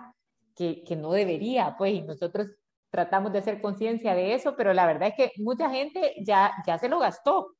que, 0.55 0.83
que 0.83 0.95
no 0.95 1.11
debería, 1.11 1.75
pues, 1.77 1.93
y 1.93 2.01
nosotros 2.01 2.47
tratamos 2.91 3.33
de 3.33 3.39
hacer 3.39 3.59
conciencia 3.59 4.13
de 4.13 4.35
eso, 4.35 4.55
pero 4.55 4.73
la 4.73 4.85
verdad 4.85 5.09
es 5.09 5.15
que 5.15 5.41
mucha 5.41 5.69
gente 5.69 6.13
ya, 6.23 6.51
ya 6.65 6.77
se 6.77 6.89
lo 6.89 6.99
gastó. 6.99 7.55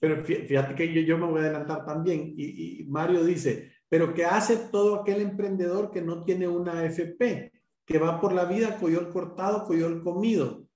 Pero 0.00 0.24
fíjate 0.24 0.74
que 0.74 0.92
yo, 0.92 1.00
yo 1.02 1.18
me 1.18 1.26
voy 1.26 1.40
a 1.40 1.44
adelantar 1.44 1.84
también, 1.84 2.34
y, 2.36 2.82
y 2.82 2.84
Mario 2.84 3.24
dice, 3.24 3.72
pero 3.88 4.12
¿qué 4.12 4.24
hace 4.24 4.68
todo 4.70 4.96
aquel 4.96 5.20
emprendedor 5.20 5.90
que 5.90 6.02
no 6.02 6.24
tiene 6.24 6.46
una 6.46 6.80
AFP? 6.80 7.52
Que 7.84 7.98
va 7.98 8.20
por 8.20 8.32
la 8.32 8.44
vida 8.44 8.76
coyol 8.78 9.10
cortado, 9.10 9.64
coyol 9.64 10.02
comido 10.02 10.67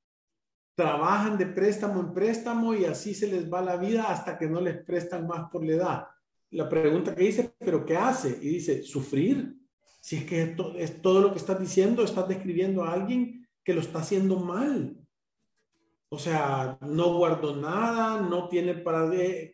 trabajan 0.74 1.37
de 1.37 1.46
préstamo 1.46 2.00
en 2.00 2.14
préstamo 2.14 2.74
y 2.74 2.85
así 2.85 3.14
se 3.14 3.26
les 3.26 3.52
va 3.52 3.61
la 3.61 3.76
vida 3.76 4.04
hasta 4.04 4.38
que 4.38 4.46
no 4.46 4.61
les 4.61 4.82
prestan 4.82 5.26
más 5.26 5.50
por 5.50 5.64
la 5.64 5.72
edad. 5.72 6.06
La 6.50 6.68
pregunta 6.68 7.14
que 7.14 7.24
dice, 7.24 7.54
¿pero 7.58 7.85
qué 7.85 7.96
hace? 7.96 8.38
Y 8.40 8.48
dice, 8.48 8.82
sufrir. 8.82 9.56
Si 10.00 10.16
es 10.16 10.24
que 10.24 10.56
es 10.76 11.00
todo 11.00 11.20
lo 11.20 11.32
que 11.32 11.38
estás 11.38 11.61
diciendo, 11.61 12.02
estás 12.02 12.28
describiendo 12.28 12.85
a 12.85 12.92
alguien 12.92 13.46
que 13.62 13.74
lo 13.74 13.80
está 13.80 14.00
haciendo 14.00 14.40
mal. 14.40 14.96
O 16.08 16.18
sea, 16.18 16.76
no 16.82 17.14
guardó 17.16 17.56
nada, 17.56 18.20
no 18.20 18.48
tiene 18.48 18.74
para 18.74 19.11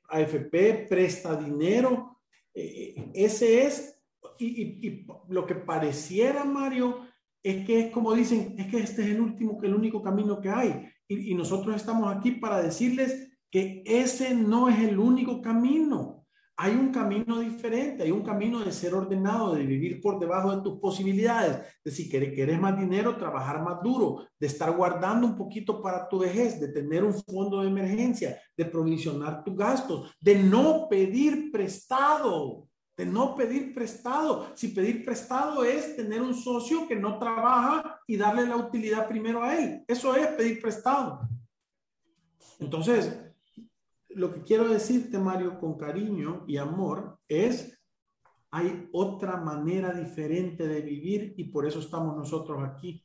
AFP, 0.09 0.87
presta 0.89 1.37
dinero. 1.37 2.19
Eh, 2.55 3.11
ese 3.15 3.65
es, 3.65 4.01
y, 4.39 4.87
y, 4.89 5.07
lo 5.29 5.47
que 5.47 5.55
pareciera, 5.55 6.45
Mario, 6.45 7.07
es 7.43 7.65
que 7.65 7.81
es 7.81 7.93
como 7.93 8.13
dicen, 8.15 8.57
es 8.59 8.67
que 8.67 8.79
este 8.79 9.03
es 9.03 9.09
el 9.11 9.21
último, 9.21 9.61
el 9.63 9.75
único 9.75 10.03
camino 10.03 10.41
que 10.41 10.49
hay 10.49 10.91
y, 11.09 11.35
nosotros 11.35 11.75
estamos 11.75 12.15
aquí 12.15 12.33
para 12.33 12.61
decirles 12.61 13.31
que 13.51 13.83
ese 13.87 14.35
no 14.35 14.69
es 14.69 14.79
el 14.79 14.99
único 14.99 15.41
camino. 15.41 16.27
Hay 16.61 16.73
un 16.73 16.91
camino 16.91 17.39
diferente, 17.39 18.03
hay 18.03 18.11
un 18.11 18.25
camino 18.25 18.59
de 18.61 18.73
ser 18.73 18.93
ordenado, 18.93 19.55
de 19.55 19.65
vivir 19.65 20.01
por 20.01 20.19
debajo 20.19 20.55
de 20.55 20.63
tus 20.63 20.81
posibilidades, 20.81 21.61
de 21.85 21.91
si 21.91 22.09
querés 22.11 22.61
más 22.61 22.77
dinero, 22.77 23.17
trabajar 23.17 23.63
más 23.63 23.81
duro, 23.83 24.27
de 24.39 24.49
estar 24.49 24.77
guardando 24.77 25.27
un 25.27 25.37
poquito 25.37 25.81
para 25.81 26.09
tu 26.09 26.19
vejez, 26.19 26.61
de 26.61 26.69
tener 26.69 27.05
un 27.05 27.15
fondo 27.15 27.63
de 27.63 27.69
emergencia, 27.69 28.41
de 28.57 28.65
provisionar 28.65 29.45
tus 29.45 29.57
gastos, 29.57 30.13
de 30.21 30.43
no 30.43 30.89
pedir 30.91 31.53
prestado 31.53 32.68
de 32.99 33.07
no 33.07 33.37
pedir 33.37 33.73
prestado. 33.73 34.51
Si 34.57 34.69
pedir 34.69 35.05
prestado 35.05 35.63
es 35.65 35.95
tener 35.95 36.21
un 36.21 36.35
socio 36.35 36.89
que 36.89 36.97
no 36.97 37.17
trabaja 37.17 38.01
y 38.09 38.17
darle 38.17 38.45
la 38.45 38.57
utilidad 38.57 39.07
primero 39.07 39.45
a 39.45 39.57
él. 39.57 39.85
Eso 39.87 40.17
es 40.17 40.27
pedir 40.29 40.61
prestado. 40.61 41.21
Entonces, 42.59 43.17
lo 44.09 44.35
que 44.35 44.43
quiero 44.43 44.69
decirte, 44.69 45.17
Mario, 45.17 45.61
con 45.61 45.79
cariño 45.79 46.45
y 46.49 46.57
amor, 46.57 47.21
es, 47.29 47.81
hay 48.51 48.89
otra 48.93 49.37
manera 49.37 49.93
diferente 49.93 50.67
de 50.67 50.81
vivir 50.83 51.35
y 51.37 51.45
por 51.45 51.67
eso 51.67 51.79
estamos 51.79 52.17
nosotros 52.17 52.65
aquí, 52.65 53.05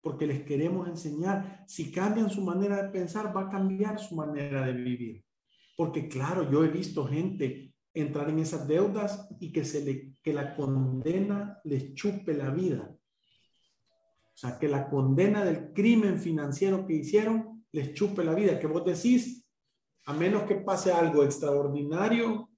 porque 0.00 0.24
les 0.24 0.44
queremos 0.44 0.86
enseñar. 0.86 1.64
Si 1.66 1.90
cambian 1.90 2.30
su 2.30 2.42
manera 2.42 2.80
de 2.80 2.90
pensar, 2.90 3.36
va 3.36 3.42
a 3.42 3.50
cambiar 3.50 3.98
su 3.98 4.14
manera 4.14 4.64
de 4.64 4.72
vivir. 4.72 5.24
Porque 5.76 6.06
claro, 6.06 6.48
yo 6.48 6.62
he 6.64 6.68
visto 6.68 7.04
gente 7.04 7.71
entrar 7.94 8.30
en 8.30 8.38
esas 8.38 8.66
deudas 8.66 9.28
y 9.38 9.52
que, 9.52 9.64
se 9.64 9.84
le, 9.84 10.14
que 10.22 10.32
la 10.32 10.54
condena 10.54 11.60
les 11.64 11.94
chupe 11.94 12.34
la 12.34 12.50
vida. 12.50 12.90
O 14.34 14.36
sea, 14.36 14.58
que 14.58 14.68
la 14.68 14.88
condena 14.88 15.44
del 15.44 15.72
crimen 15.72 16.18
financiero 16.18 16.86
que 16.86 16.94
hicieron 16.94 17.64
les 17.72 17.92
chupe 17.94 18.24
la 18.24 18.34
vida. 18.34 18.58
Que 18.58 18.66
vos 18.66 18.84
decís, 18.84 19.46
a 20.06 20.12
menos 20.12 20.44
que 20.44 20.56
pase 20.56 20.92
algo 20.92 21.22
extraordinario, 21.22 22.50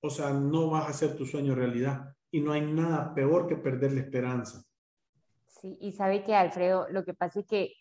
o 0.00 0.10
sea, 0.10 0.32
no 0.32 0.70
vas 0.70 0.86
a 0.86 0.90
hacer 0.90 1.16
tu 1.16 1.24
sueño 1.24 1.54
realidad. 1.54 2.14
Y 2.30 2.40
no 2.40 2.52
hay 2.52 2.62
nada 2.62 3.14
peor 3.14 3.46
que 3.46 3.56
perder 3.56 3.92
la 3.92 4.00
esperanza. 4.00 4.64
Sí, 5.46 5.78
y 5.80 5.92
sabe 5.92 6.24
que 6.24 6.34
Alfredo, 6.34 6.88
lo 6.90 7.04
que 7.04 7.14
pasa 7.14 7.40
es 7.40 7.46
que 7.46 7.72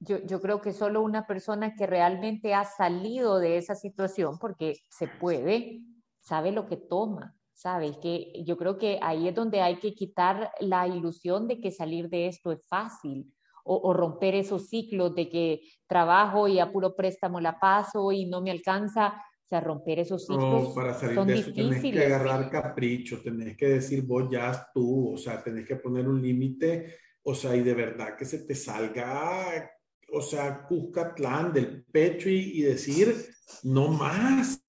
yo, 0.00 0.18
yo, 0.24 0.40
creo 0.40 0.60
que 0.60 0.72
solo 0.72 1.02
una 1.02 1.26
persona 1.26 1.74
que 1.74 1.86
realmente 1.86 2.54
ha 2.54 2.64
salido 2.64 3.38
de 3.38 3.56
esa 3.56 3.74
situación, 3.74 4.38
porque 4.38 4.76
se 4.90 5.08
puede, 5.08 5.80
sabe 6.20 6.52
lo 6.52 6.66
que 6.66 6.76
toma, 6.76 7.34
sabe 7.58 7.98
que 8.00 8.32
yo 8.44 8.56
creo 8.56 8.78
que 8.78 9.00
ahí 9.02 9.26
es 9.26 9.34
donde 9.34 9.60
hay 9.60 9.80
que 9.80 9.92
quitar 9.92 10.52
la 10.60 10.86
ilusión 10.86 11.48
de 11.48 11.60
que 11.60 11.72
salir 11.72 12.08
de 12.08 12.28
esto 12.28 12.52
es 12.52 12.64
fácil. 12.66 13.32
O, 13.70 13.92
romper 13.92 14.34
esos 14.34 14.70
ciclos 14.70 15.14
de 15.14 15.28
que 15.28 15.60
trabajo 15.86 16.48
y 16.48 16.58
a 16.58 16.72
puro 16.72 16.96
préstamo 16.96 17.38
la 17.38 17.60
paso 17.60 18.12
y 18.12 18.24
no 18.24 18.40
me 18.40 18.50
alcanza. 18.50 19.08
O 19.08 19.46
sea, 19.46 19.60
romper 19.60 19.98
esos 19.98 20.24
ciclos. 20.24 20.68
No, 20.68 20.74
para 20.74 20.94
salir 20.94 21.22
de 21.24 21.34
eso 21.34 21.52
tenés 21.52 21.82
que 21.82 22.06
agarrar 22.06 22.48
capricho, 22.48 23.20
tenés 23.20 23.58
que 23.58 23.68
decir 23.68 24.06
vos 24.06 24.26
ya 24.30 24.70
tú, 24.72 25.12
o 25.12 25.18
sea, 25.18 25.42
tenés 25.42 25.66
que 25.66 25.76
poner 25.76 26.08
un 26.08 26.22
límite, 26.22 26.94
o 27.22 27.34
sea, 27.34 27.54
y 27.54 27.62
de 27.62 27.74
verdad 27.74 28.16
que 28.16 28.24
se 28.24 28.46
te 28.46 28.54
salga 28.54 29.70
o 30.12 30.22
sea, 30.22 30.66
Cuscatlán 30.66 31.52
del 31.52 31.84
pecho 31.84 32.28
y, 32.28 32.62
decir, 32.62 33.28
no 33.62 33.88
más, 33.88 34.62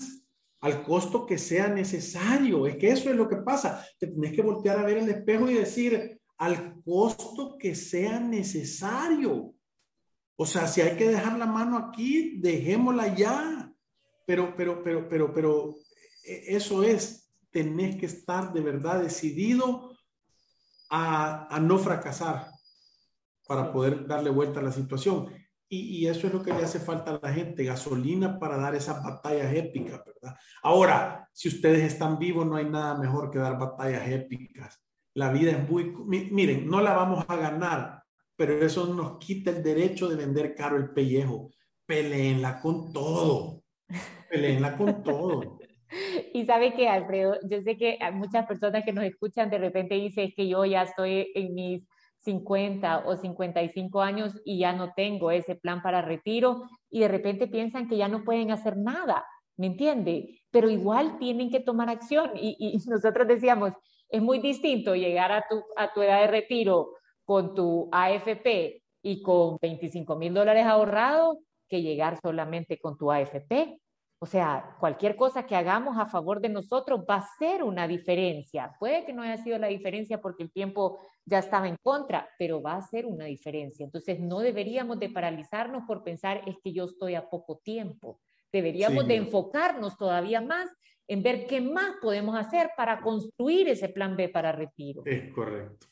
al 0.62 0.84
costo 0.84 1.26
que 1.26 1.38
sea 1.38 1.68
necesario. 1.68 2.68
Es 2.68 2.78
que 2.78 2.92
eso 2.92 3.10
es 3.10 3.16
lo 3.16 3.30
que 3.30 3.38
pasa. 3.38 3.86
Te 3.98 4.08
tienes 4.08 4.34
que 4.34 4.42
voltear 4.42 4.80
a 4.80 4.86
ver 4.86 4.98
el 4.98 5.10
espejo 5.10 5.50
y 5.50 5.54
decir, 5.54 6.20
al 6.38 6.82
costo 6.84 7.58
que 7.58 7.76
sea 7.76 8.20
necesario. 8.20 9.54
O 10.36 10.46
sea, 10.46 10.68
si 10.68 10.82
hay 10.82 10.96
que 10.98 11.10
dejar 11.10 11.38
la 11.38 11.46
mano 11.46 11.78
aquí, 11.78 12.40
dejémosla 12.40 13.16
ya. 13.16 13.74
Pero, 14.26 14.54
pero, 14.56 14.84
pero, 14.84 15.10
pero, 15.10 15.34
pero, 15.34 15.76
e, 16.24 16.56
eso 16.56 16.84
es, 16.84 17.32
tenés 17.50 17.96
que 17.96 18.06
estar 18.06 18.54
de 18.54 18.62
verdad 18.62 19.02
decidido 19.02 19.98
a, 20.90 21.54
a 21.54 21.60
no 21.60 21.78
fracasar 21.78 22.59
para 23.50 23.72
poder 23.74 24.06
darle 24.06 24.30
vuelta 24.30 24.60
a 24.60 24.64
la 24.64 24.72
situación. 24.72 25.34
Y, 25.68 26.06
eso 26.06 26.28
es 26.28 26.34
lo 26.34 26.44
que 26.44 26.54
le 26.54 26.64
hace 26.64 26.80
falta 26.80 27.12
a 27.12 27.20
la 27.22 27.34
gente, 27.34 27.64
gasolina 27.64 28.38
para 28.38 28.58
dar 28.58 28.76
esas 28.76 29.04
batallas 29.04 29.52
épicas, 29.54 30.02
¿verdad? 30.06 30.36
Ahora, 30.62 31.28
si 31.34 31.48
ustedes 31.48 31.82
están 31.82 32.20
vivos, 32.20 32.46
no 32.46 32.58
hay 32.58 32.66
nada 32.66 32.96
mejor 32.96 33.32
que 33.32 33.40
dar 33.40 33.58
batallas 33.58 34.08
épicas. 34.08 34.80
La 35.16 35.32
vida 35.32 35.52
es 35.52 35.70
muy... 35.70 35.96
Miren, 36.06 36.68
no 36.68 36.80
la 36.80 36.94
vamos 36.94 37.26
a 37.28 37.36
ganar, 37.36 38.04
pero 38.36 38.54
eso 38.54 38.94
nos 38.94 39.18
quita 39.18 39.50
el 39.50 39.64
derecho 39.64 40.08
de 40.08 40.16
vender 40.16 40.54
caro 40.54 40.78
el 40.78 40.92
pellejo. 40.92 41.50
Peleenla 41.88 42.62
con 42.62 42.94
todo. 42.94 43.64
Peleenla 44.30 44.78
con 44.78 45.02
todo. 45.02 45.58
Y 46.36 46.46
sabe 46.46 46.76
que, 46.76 46.88
Alfredo, 46.88 47.36
yo 47.50 47.64
sé 47.64 47.76
que 47.76 47.98
muchas 48.14 48.46
personas 48.46 48.86
que 48.86 48.94
nos 48.94 49.06
escuchan 49.06 49.50
de 49.50 49.58
repente 49.58 49.96
dicen 49.96 50.32
que 50.36 50.48
yo 50.48 50.64
ya 50.64 50.84
estoy 50.84 51.32
en 51.34 51.56
mis 51.56 51.84
50 52.30 53.06
o 53.08 53.18
55 53.18 54.02
años 54.02 54.40
y 54.46 54.60
ya 54.60 54.72
no 54.72 54.94
tengo 54.96 55.32
ese 55.32 55.56
plan 55.56 55.82
para 55.82 56.04
retiro 56.04 56.70
y 56.90 57.00
de 57.00 57.08
repente 57.08 57.48
piensan 57.48 57.88
que 57.88 57.98
ya 57.98 58.08
no 58.08 58.24
pueden 58.24 58.52
hacer 58.52 58.78
nada, 58.78 59.26
¿me 59.58 59.66
entiende? 59.68 60.42
Pero 60.52 60.70
igual 60.70 61.18
tienen 61.18 61.50
que 61.50 61.60
tomar 61.60 61.90
acción 61.90 62.32
y, 62.36 62.78
nosotros 62.88 63.28
decíamos, 63.28 63.74
es 64.10 64.22
muy 64.22 64.40
distinto 64.40 64.96
llegar 64.96 65.32
a 65.32 65.46
tu, 65.50 65.64
a 65.76 65.92
tu 65.92 66.02
edad 66.04 66.22
de 66.22 66.28
retiro 66.28 66.92
con 67.26 67.56
tu 67.56 67.90
AFP 67.92 68.84
y 69.02 69.22
con 69.24 69.58
25 69.60 70.16
mil 70.16 70.34
dólares 70.34 70.66
ahorrados 70.66 71.38
que 71.68 71.82
llegar 71.82 72.20
solamente 72.22 72.80
con 72.80 72.98
tu 72.98 73.12
AFP. 73.12 73.80
O 74.22 74.26
sea, 74.26 74.76
cualquier 74.82 75.16
cosa 75.16 75.46
que 75.46 75.56
hagamos 75.56 75.98
a 75.98 76.06
favor 76.06 76.42
de 76.42 76.50
nosotros 76.50 77.06
va 77.10 77.16
a 77.16 77.28
ser 77.38 77.64
una 77.64 77.88
diferencia. 77.88 78.76
Puede 78.78 79.06
que 79.06 79.14
no 79.14 79.22
haya 79.22 79.38
sido 79.38 79.58
la 79.58 79.68
diferencia 79.68 80.20
porque 80.20 80.44
el 80.44 80.52
tiempo 80.52 81.00
ya 81.26 81.40
estaba 81.40 81.70
en 81.70 81.78
contra, 81.82 82.30
pero 82.38 82.62
va 82.62 82.76
a 82.76 82.82
ser 82.82 83.06
una 83.06 83.26
diferencia. 83.26 83.86
Entonces, 83.86 84.20
no 84.20 84.40
deberíamos 84.40 85.00
de 85.00 85.10
paralizarnos 85.10 85.84
por 85.88 86.04
pensar 86.04 86.42
es 86.46 86.58
que 86.62 86.74
yo 86.74 86.84
estoy 86.84 87.16
a 87.16 87.30
poco 87.30 87.62
tiempo. 87.64 88.20
Deberíamos 88.52 89.08
de 89.08 89.16
enfocarnos 89.16 89.98
todavía 89.98 90.42
más 90.42 90.70
en 91.08 91.24
ver 91.24 91.48
qué 91.48 91.62
más 91.62 91.96
podemos 92.02 92.36
hacer 92.38 92.72
para 92.76 93.02
construir 93.02 93.70
ese 93.70 93.88
plan 93.88 94.18
B 94.18 94.28
para 94.28 94.52
retiro. 94.52 95.02
Es 95.06 95.32
correcto. 95.34 95.88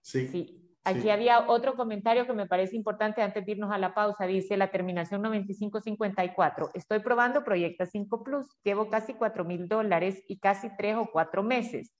Sí. 0.00 0.26
sí. 0.28 0.67
Aquí 0.84 1.10
había 1.10 1.48
otro 1.48 1.74
comentario 1.74 2.26
que 2.26 2.32
me 2.32 2.46
parece 2.46 2.74
importante 2.74 3.20
antes 3.20 3.44
de 3.44 3.52
irnos 3.52 3.70
a 3.70 3.78
la 3.78 3.94
pausa. 3.94 4.26
Dice 4.26 4.56
la 4.56 4.70
terminación 4.70 5.20
9554. 5.22 6.70
Estoy 6.74 7.00
probando 7.00 7.44
Proyecta 7.44 7.84
5 7.84 8.24
Plus. 8.24 8.46
Llevo 8.64 8.88
casi 8.88 9.12
4 9.14 9.44
mil 9.44 9.68
dólares 9.68 10.22
y 10.28 10.38
casi 10.38 10.70
3 10.76 10.96
o 10.96 11.10
4 11.12 11.42
meses. 11.42 11.94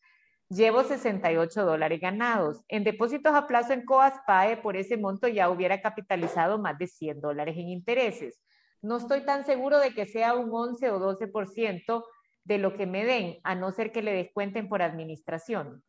Llevo 0.48 0.82
68 0.82 1.66
dólares 1.66 2.00
ganados. 2.00 2.62
En 2.68 2.82
depósitos 2.82 3.34
a 3.34 3.46
plazo 3.46 3.74
en 3.74 3.84
Coaspae, 3.84 4.56
por 4.56 4.78
ese 4.78 4.96
monto 4.96 5.28
ya 5.28 5.50
hubiera 5.50 5.82
capitalizado 5.82 6.58
más 6.58 6.78
de 6.78 6.86
100 6.86 7.20
dólares 7.20 7.56
en 7.58 7.68
intereses. 7.68 8.40
No 8.80 8.96
estoy 8.96 9.26
tan 9.26 9.44
seguro 9.44 9.78
de 9.78 9.92
que 9.92 10.06
sea 10.06 10.34
un 10.34 10.48
11 10.50 10.90
o 10.90 10.98
12% 10.98 12.04
de 12.44 12.58
lo 12.58 12.74
que 12.78 12.86
me 12.86 13.04
den, 13.04 13.38
a 13.44 13.54
no 13.54 13.72
ser 13.72 13.92
que 13.92 14.00
le 14.00 14.14
descuenten 14.14 14.70
por 14.70 14.80
administración. 14.80 15.82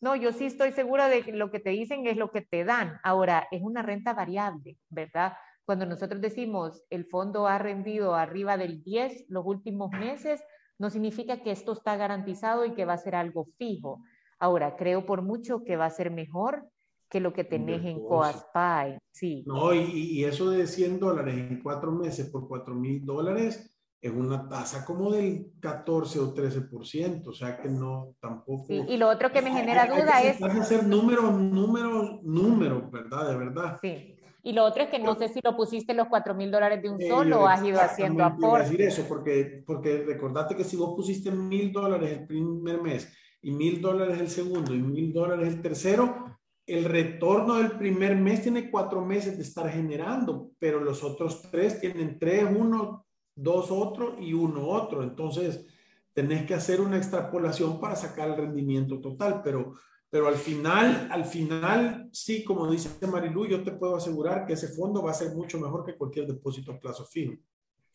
No, 0.00 0.14
yo 0.14 0.32
sí 0.32 0.46
estoy 0.46 0.72
segura 0.72 1.08
de 1.08 1.22
que 1.22 1.32
lo 1.32 1.50
que 1.50 1.58
te 1.58 1.70
dicen 1.70 2.06
es 2.06 2.16
lo 2.16 2.30
que 2.30 2.42
te 2.42 2.64
dan. 2.64 3.00
Ahora, 3.02 3.48
es 3.50 3.62
una 3.62 3.82
renta 3.82 4.14
variable, 4.14 4.78
¿verdad? 4.88 5.32
Cuando 5.64 5.86
nosotros 5.86 6.20
decimos 6.20 6.84
el 6.88 7.04
fondo 7.04 7.46
ha 7.46 7.58
rendido 7.58 8.14
arriba 8.14 8.56
del 8.56 8.82
10 8.82 9.26
los 9.28 9.44
últimos 9.44 9.90
meses, 9.90 10.42
no 10.78 10.88
significa 10.90 11.42
que 11.42 11.50
esto 11.50 11.72
está 11.72 11.96
garantizado 11.96 12.64
y 12.64 12.74
que 12.74 12.84
va 12.84 12.94
a 12.94 12.98
ser 12.98 13.16
algo 13.16 13.48
fijo. 13.58 14.02
Ahora, 14.38 14.76
creo 14.76 15.04
por 15.04 15.22
mucho 15.22 15.64
que 15.64 15.76
va 15.76 15.86
a 15.86 15.90
ser 15.90 16.10
mejor 16.10 16.68
que 17.10 17.20
lo 17.20 17.32
que 17.32 17.44
tenés 17.44 17.84
en 17.84 18.00
Coaspay. 18.00 18.98
Sí. 19.10 19.42
No, 19.46 19.74
y, 19.74 19.80
y, 19.80 20.24
eso 20.24 20.50
de 20.50 20.66
100 20.66 21.00
dólares 21.00 21.34
en 21.34 21.60
cuatro 21.62 21.90
meses 21.90 22.28
por 22.30 22.46
4 22.46 22.74
mil 22.74 23.04
dólares, 23.04 23.77
es 24.00 24.12
una 24.12 24.48
tasa 24.48 24.84
como 24.84 25.10
del 25.10 25.52
14 25.60 26.20
o 26.20 26.34
13%, 26.34 27.26
o 27.26 27.32
sea 27.32 27.60
que 27.60 27.68
no 27.68 28.14
tampoco... 28.20 28.66
y 28.68 28.96
lo 28.96 29.08
otro 29.08 29.32
que 29.32 29.42
me 29.42 29.50
genera 29.50 29.86
duda 29.86 30.22
es... 30.22 30.40
hacer 30.40 30.86
números, 30.86 31.32
números, 31.34 32.22
números, 32.22 32.90
¿verdad? 32.90 33.28
De 33.28 33.36
verdad. 33.36 33.78
Sí. 33.82 34.14
Y 34.42 34.52
lo 34.52 34.64
otro 34.64 34.84
es 34.84 34.88
que 34.88 35.00
no 35.00 35.16
sé 35.16 35.28
si 35.28 35.40
lo 35.42 35.56
pusiste 35.56 35.94
los 35.94 36.06
4 36.08 36.34
mil 36.34 36.50
dólares 36.50 36.80
de 36.80 36.88
un 36.88 37.00
solo 37.00 37.42
o 37.42 37.46
has 37.46 37.62
ido 37.62 37.80
haciendo 37.80 38.24
aportes. 38.24 38.70
decir 38.70 38.86
eso, 38.86 39.04
porque, 39.08 39.62
porque 39.66 40.04
recordate 40.06 40.54
que 40.54 40.64
si 40.64 40.76
vos 40.76 40.94
pusiste 40.94 41.30
mil 41.30 41.72
dólares 41.72 42.12
el 42.12 42.26
primer 42.26 42.80
mes 42.80 43.12
y 43.42 43.50
mil 43.50 43.80
dólares 43.80 44.20
el 44.20 44.28
segundo 44.28 44.74
y 44.74 44.78
mil 44.78 45.12
dólares 45.12 45.48
el 45.48 45.60
tercero, 45.60 46.38
el 46.66 46.84
retorno 46.84 47.56
del 47.56 47.72
primer 47.72 48.14
mes 48.16 48.42
tiene 48.42 48.70
cuatro 48.70 49.04
meses 49.04 49.36
de 49.36 49.42
estar 49.42 49.68
generando, 49.70 50.50
pero 50.58 50.80
los 50.80 51.02
otros 51.02 51.42
tres 51.50 51.80
tienen 51.80 52.18
tres, 52.18 52.46
uno, 52.48 53.06
dos 53.38 53.70
otro 53.70 54.16
y 54.18 54.32
uno 54.32 54.68
otro. 54.68 55.02
Entonces, 55.02 55.64
tenés 56.12 56.44
que 56.44 56.54
hacer 56.54 56.80
una 56.80 56.96
extrapolación 56.96 57.80
para 57.80 57.94
sacar 57.94 58.30
el 58.30 58.36
rendimiento 58.36 59.00
total, 59.00 59.40
pero, 59.42 59.74
pero 60.10 60.26
al 60.26 60.34
final, 60.34 61.08
al 61.10 61.24
final, 61.24 62.08
sí, 62.12 62.44
como 62.44 62.70
dice 62.70 63.06
Marilu, 63.06 63.46
yo 63.46 63.62
te 63.62 63.72
puedo 63.72 63.96
asegurar 63.96 64.44
que 64.44 64.54
ese 64.54 64.68
fondo 64.68 65.02
va 65.02 65.12
a 65.12 65.14
ser 65.14 65.34
mucho 65.34 65.58
mejor 65.58 65.84
que 65.84 65.96
cualquier 65.96 66.26
depósito 66.26 66.72
a 66.72 66.80
plazo 66.80 67.04
fijo. 67.04 67.34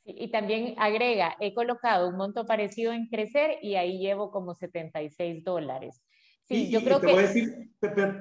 Y 0.06 0.30
también 0.32 0.76
agrega, 0.78 1.36
he 1.40 1.54
colocado 1.54 2.10
un 2.10 2.18
monto 2.18 2.46
parecido 2.46 2.92
en 2.92 3.08
crecer 3.08 3.58
y 3.62 3.76
ahí 3.76 4.00
llevo 4.00 4.32
como 4.32 4.54
76 4.54 5.44
dólares. 5.44 6.02
Sí, 6.44 6.70
yo 6.70 6.82
creo 6.84 7.00
te 7.00 7.08
que... 7.08 7.14
Voy 7.14 7.24
a 7.24 7.28
decir, 7.28 7.72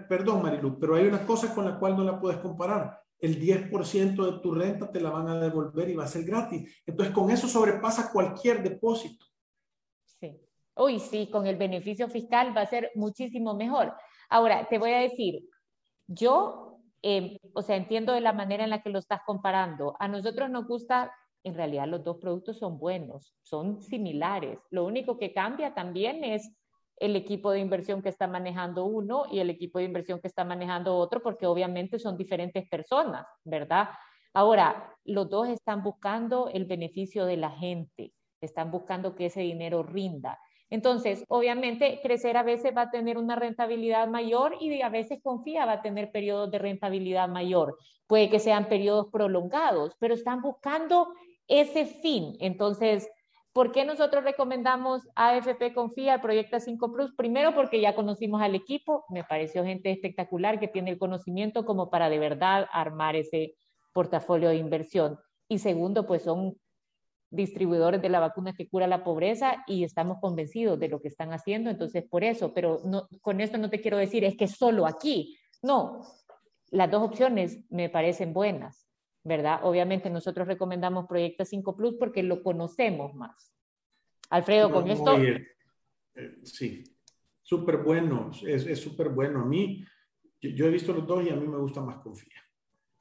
perdón 0.09 0.43
Marilu, 0.43 0.79
pero 0.79 0.95
hay 0.95 1.07
una 1.07 1.27
cosa 1.27 1.53
con 1.53 1.65
la 1.65 1.79
cual 1.79 1.97
no 1.97 2.05
la 2.05 2.21
puedes 2.21 2.39
comparar 2.39 3.02
el 3.23 3.41
10% 3.41 4.25
de 4.25 4.41
tu 4.41 4.53
renta 4.53 4.91
te 4.91 5.01
la 5.01 5.11
van 5.11 5.29
a 5.29 5.39
devolver 5.39 5.89
y 5.89 5.95
va 5.95 6.05
a 6.05 6.09
ser 6.09 6.25
gratis. 6.25 6.83
Entonces, 6.85 7.15
con 7.15 7.31
eso 7.31 7.47
sobrepasa 7.47 8.11
cualquier 8.13 8.65
depósito. 8.65 9.25
Sí. 10.05 10.41
Uy, 10.75 10.99
sí, 10.99 11.29
con 11.31 11.47
el 11.47 11.57
beneficio 11.57 12.09
fiscal 12.09 12.55
va 12.55 12.63
a 12.63 12.67
ser 12.67 12.91
muchísimo 12.97 13.55
mejor. 13.55 13.95
Ahora, 14.29 14.67
te 14.69 14.79
voy 14.79 14.91
a 14.91 14.99
decir, 14.99 15.49
yo, 16.09 16.81
em, 17.01 17.37
o 17.55 17.63
sea, 17.63 17.77
entiendo 17.77 18.13
de 18.13 18.21
la 18.23 18.33
manera 18.33 18.65
en 18.65 18.71
la 18.71 18.83
que 18.83 18.91
lo 18.91 18.99
estás 18.99 19.21
comparando. 19.25 19.95
A 20.01 20.09
nosotros 20.09 20.51
nos 20.51 20.67
gusta, 20.67 21.13
en 21.45 21.55
realidad 21.55 21.87
los 21.87 22.03
dos 22.03 22.17
productos 22.17 22.59
son 22.59 22.77
buenos, 22.77 23.37
son 23.43 23.83
similares. 23.83 24.59
Lo 24.71 24.85
único 24.85 25.17
que 25.17 25.33
cambia 25.33 25.75
también 25.75 26.25
es 26.25 26.51
el 27.03 27.17
equipo 27.17 27.51
de 27.51 27.59
inversión 27.59 28.01
que 28.01 28.09
está 28.09 28.29
manejando 28.29 28.85
uno 28.85 29.25
y 29.29 29.41
el 29.41 29.51
equipo 29.51 29.81
de 29.81 29.87
inversión 29.87 30.21
que 30.21 30.29
está 30.29 30.45
manejando 30.45 30.97
otro, 30.97 31.21
porque 31.21 31.47
obviamente 31.47 31.99
son 31.99 32.17
diferentes 32.17 32.69
personas, 32.69 33.27
¿verdad? 33.43 33.89
Ahora, 34.33 34.97
los 35.05 35.29
dos 35.29 35.49
están 35.49 35.83
buscando 35.83 36.49
el 36.49 36.65
beneficio 36.65 37.27
de 37.27 37.37
la 37.37 37.51
gente, 37.51 38.13
están 38.41 38.71
buscando 38.71 39.17
que 39.17 39.27
ese 39.27 39.41
dinero 39.41 39.83
rinda. 39.83 40.39
Entonces, 40.71 41.25
obviamente, 41.29 41.99
crecer 42.05 42.37
a 42.37 42.45
veces 42.45 42.73
va 42.75 42.83
a 42.83 42.91
tener 42.91 43.19
una 43.19 43.35
rentabilidad 43.35 44.07
mayor 44.07 44.55
y 44.61 44.81
a 44.81 44.89
veces 44.89 45.19
confía 45.25 45.67
va 45.67 45.73
a 45.73 45.83
tener 45.83 46.13
periodos 46.13 46.53
de 46.53 46.61
rentabilidad 46.61 47.29
mayor. 47.29 47.77
Puede 48.07 48.31
que 48.31 48.39
sean 48.39 48.69
periodos 48.69 49.09
prolongados, 49.13 49.97
pero 49.99 50.15
están 50.15 50.41
buscando 50.41 51.09
ese 51.49 51.85
fin. 51.85 52.37
Entonces, 52.39 53.11
¿Por 53.53 53.71
qué 53.71 53.85
nosotros 53.85 54.25
recomendamos 54.25 55.03
AFP 55.15 55.75
Confía, 55.75 56.23
Proyecta 56.23 56.59
5 56.59 56.93
Plus? 56.93 57.13
Primero 57.15 57.55
porque 57.55 57.81
ya 57.83 57.95
conocimos 57.95 58.41
al 58.41 58.55
equipo, 58.55 59.05
me 59.11 59.25
pareció 59.25 59.63
gente 59.63 59.91
espectacular 59.91 60.59
que 60.59 60.69
tiene 60.69 60.91
el 60.91 60.99
conocimiento 60.99 61.67
como 61.67 61.91
para 61.91 62.09
de 62.09 62.19
verdad 62.19 62.67
armar 62.73 63.15
ese 63.15 63.55
portafolio 63.93 64.49
de 64.49 64.57
inversión. 64.57 65.19
Y 65.49 65.59
segundo, 65.59 66.07
pues 66.07 66.23
son 66.23 66.57
distribuidores 67.33 68.01
de 68.01 68.09
la 68.09 68.21
vacuna 68.21 68.55
que 68.55 68.69
cura 68.69 68.87
la 68.87 69.05
pobreza 69.05 69.65
y 69.67 69.85
estamos 69.85 70.19
convencidos 70.21 70.79
de 70.79 70.89
lo 70.89 71.01
que 71.01 71.09
están 71.09 71.33
haciendo, 71.33 71.71
entonces 71.71 72.05
por 72.09 72.25
eso, 72.25 72.53
pero 72.53 72.81
no, 72.85 73.09
con 73.23 73.41
esto 73.41 73.59
no 73.59 73.71
te 73.71 73.81
quiero 73.81 73.97
decir 73.97 74.23
es 74.25 74.37
que 74.37 74.49
solo 74.49 74.87
aquí, 74.87 75.39
no, 75.63 76.03
las 76.71 76.91
dos 76.91 77.03
opciones 77.03 77.65
me 77.71 77.89
parecen 77.89 78.35
buenas, 78.35 78.87
¿verdad? 79.25 79.61
Obviamente 79.63 80.11
nosotros 80.11 80.47
recomendamos 80.47 81.07
Proyecta 81.07 81.45
5 81.45 81.77
Plus 81.77 81.95
porque 81.99 82.23
lo 82.23 82.43
conocemos 82.43 83.15
más. 83.15 83.53
Alfredo, 84.31 84.73
con 84.73 84.91
esto... 84.91 85.17
Eh, 86.15 86.41
sí, 86.43 86.85
súper 87.41 87.79
bueno, 87.79 88.31
es 88.47 88.81
súper 88.81 89.09
bueno. 89.09 89.43
A 89.43 89.45
mí, 89.45 89.85
yo, 90.41 90.67
he 90.67 90.71
visto 90.71 90.93
los 90.93 91.07
dos 91.07 91.25
y 91.25 91.31
a 91.31 91.37
mí 91.37 91.47
me 91.47 91.59
gusta 91.59 91.81
más 91.81 91.99
Confía. 91.99 92.43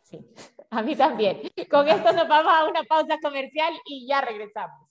Sí, 0.04 0.20
a 0.70 0.82
mí 0.82 0.96
también. 0.96 1.42
Con 1.70 1.88
esto 1.88 2.14
nos 2.14 2.28
vamos 2.28 2.54
a 2.54 2.70
una 2.70 2.84
pausa 2.84 3.18
comercial 3.22 3.74
y 3.86 4.08
ya 4.08 4.22
regresamos. 4.22 4.91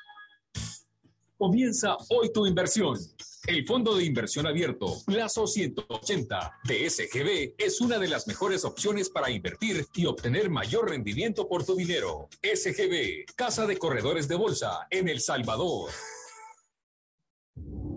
Comienza 1.41 1.97
hoy 2.09 2.31
tu 2.31 2.45
inversión. 2.45 2.99
El 3.47 3.65
Fondo 3.65 3.95
de 3.95 4.03
Inversión 4.03 4.45
Abierto, 4.45 5.01
plazo 5.07 5.47
180 5.47 6.59
de 6.65 6.87
SGB, 6.87 7.55
es 7.57 7.81
una 7.81 7.97
de 7.97 8.07
las 8.07 8.27
mejores 8.27 8.63
opciones 8.63 9.09
para 9.09 9.31
invertir 9.31 9.87
y 9.95 10.05
obtener 10.05 10.51
mayor 10.51 10.91
rendimiento 10.91 11.49
por 11.49 11.65
tu 11.65 11.75
dinero. 11.75 12.29
SGB, 12.43 13.25
Casa 13.35 13.65
de 13.65 13.75
Corredores 13.77 14.27
de 14.27 14.35
Bolsa 14.35 14.85
en 14.91 15.09
El 15.09 15.19
Salvador. 15.19 15.89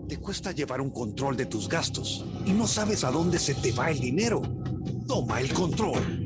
Te 0.09 0.17
cuesta 0.17 0.51
llevar 0.51 0.81
un 0.81 0.89
control 0.89 1.37
de 1.37 1.45
tus 1.45 1.69
gastos 1.69 2.25
y 2.47 2.51
no 2.51 2.65
sabes 2.65 3.03
a 3.03 3.11
dónde 3.11 3.37
se 3.37 3.53
te 3.53 3.71
va 3.73 3.91
el 3.91 3.99
dinero. 3.99 4.41
Toma 5.07 5.39
el 5.39 5.53
control. 5.53 6.24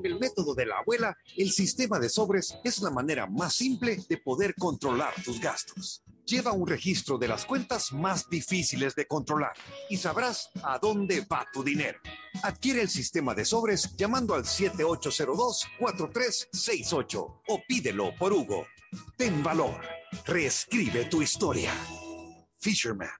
Con 0.00 0.10
el 0.10 0.18
método 0.18 0.54
de 0.54 0.64
la 0.64 0.78
abuela, 0.78 1.14
el 1.36 1.50
sistema 1.50 1.98
de 1.98 2.08
sobres 2.08 2.56
es 2.64 2.80
la 2.80 2.90
manera 2.90 3.26
más 3.26 3.54
simple 3.54 3.98
de 4.08 4.16
poder 4.16 4.54
controlar 4.54 5.12
tus 5.22 5.38
gastos. 5.38 6.02
Lleva 6.24 6.52
un 6.52 6.66
registro 6.66 7.18
de 7.18 7.28
las 7.28 7.44
cuentas 7.44 7.92
más 7.92 8.30
difíciles 8.30 8.94
de 8.94 9.06
controlar 9.06 9.52
y 9.90 9.98
sabrás 9.98 10.48
a 10.62 10.78
dónde 10.78 11.26
va 11.30 11.46
tu 11.52 11.62
dinero. 11.62 12.00
Adquiere 12.42 12.80
el 12.80 12.88
sistema 12.88 13.34
de 13.34 13.44
sobres 13.44 13.94
llamando 13.94 14.34
al 14.34 14.44
7802-4368 14.44 17.42
o 17.46 17.60
pídelo 17.68 18.14
por 18.18 18.32
Hugo. 18.32 18.66
Ten 19.18 19.42
valor. 19.42 19.82
Reescribe 20.24 21.04
tu 21.10 21.20
historia. 21.20 21.74
Fisherman. 22.58 23.19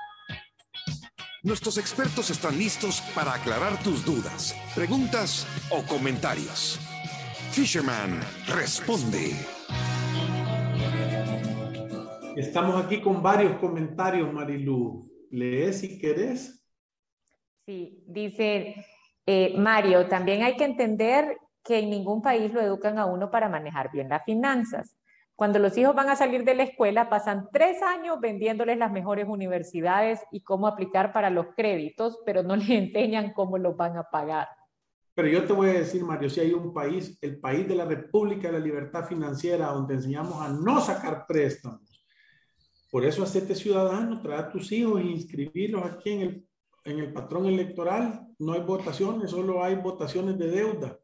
Nuestros 1.43 1.79
expertos 1.79 2.29
están 2.29 2.55
listos 2.55 3.01
para 3.15 3.33
aclarar 3.33 3.81
tus 3.81 4.05
dudas, 4.05 4.55
preguntas 4.75 5.47
o 5.71 5.81
comentarios. 5.87 6.79
Fisherman 7.51 8.19
responde. 8.45 9.31
Estamos 12.35 12.85
aquí 12.85 13.01
con 13.01 13.23
varios 13.23 13.57
comentarios, 13.57 14.31
Marilu. 14.31 15.11
¿Lees 15.31 15.79
si 15.79 15.97
querés? 15.97 16.63
Sí, 17.65 18.03
dice 18.05 18.75
eh, 19.25 19.55
Mario, 19.57 20.07
también 20.07 20.43
hay 20.43 20.55
que 20.55 20.65
entender 20.65 21.37
que 21.63 21.79
en 21.79 21.89
ningún 21.89 22.21
país 22.21 22.53
lo 22.53 22.61
educan 22.61 22.99
a 22.99 23.07
uno 23.07 23.31
para 23.31 23.49
manejar 23.49 23.91
bien 23.91 24.09
las 24.09 24.23
finanzas. 24.25 24.95
Cuando 25.35 25.59
los 25.59 25.77
hijos 25.77 25.95
van 25.95 26.09
a 26.09 26.15
salir 26.15 26.43
de 26.43 26.53
la 26.53 26.63
escuela, 26.63 27.09
pasan 27.09 27.47
tres 27.51 27.81
años 27.81 28.19
vendiéndoles 28.19 28.77
las 28.77 28.91
mejores 28.91 29.27
universidades 29.27 30.19
y 30.31 30.43
cómo 30.43 30.67
aplicar 30.67 31.13
para 31.13 31.29
los 31.29 31.47
créditos, 31.55 32.19
pero 32.25 32.43
no 32.43 32.55
les 32.57 32.69
enseñan 32.69 33.33
cómo 33.33 33.57
los 33.57 33.75
van 33.75 33.97
a 33.97 34.03
pagar. 34.03 34.47
Pero 35.13 35.27
yo 35.27 35.45
te 35.45 35.53
voy 35.53 35.69
a 35.69 35.73
decir, 35.73 36.03
Mario, 36.03 36.29
si 36.29 36.39
hay 36.39 36.53
un 36.53 36.73
país, 36.73 37.17
el 37.21 37.39
país 37.39 37.67
de 37.67 37.75
la 37.75 37.85
República 37.85 38.47
de 38.47 38.59
la 38.59 38.65
Libertad 38.65 39.05
Financiera, 39.05 39.67
donde 39.67 39.95
enseñamos 39.95 40.41
a 40.41 40.49
no 40.49 40.79
sacar 40.79 41.25
préstamos. 41.27 41.81
Por 42.89 43.05
eso, 43.05 43.23
hacete 43.23 43.55
ciudadano, 43.55 44.21
trae 44.21 44.39
a 44.39 44.49
tus 44.49 44.71
hijos 44.71 45.01
e 45.01 45.05
inscribirlos 45.05 45.85
aquí 45.85 46.11
en 46.11 46.21
el, 46.21 46.47
en 46.85 46.99
el 46.99 47.13
patrón 47.13 47.45
electoral. 47.45 48.27
No 48.39 48.53
hay 48.53 48.61
votaciones, 48.61 49.31
solo 49.31 49.63
hay 49.63 49.75
votaciones 49.75 50.37
de 50.37 50.47
deuda. 50.47 51.00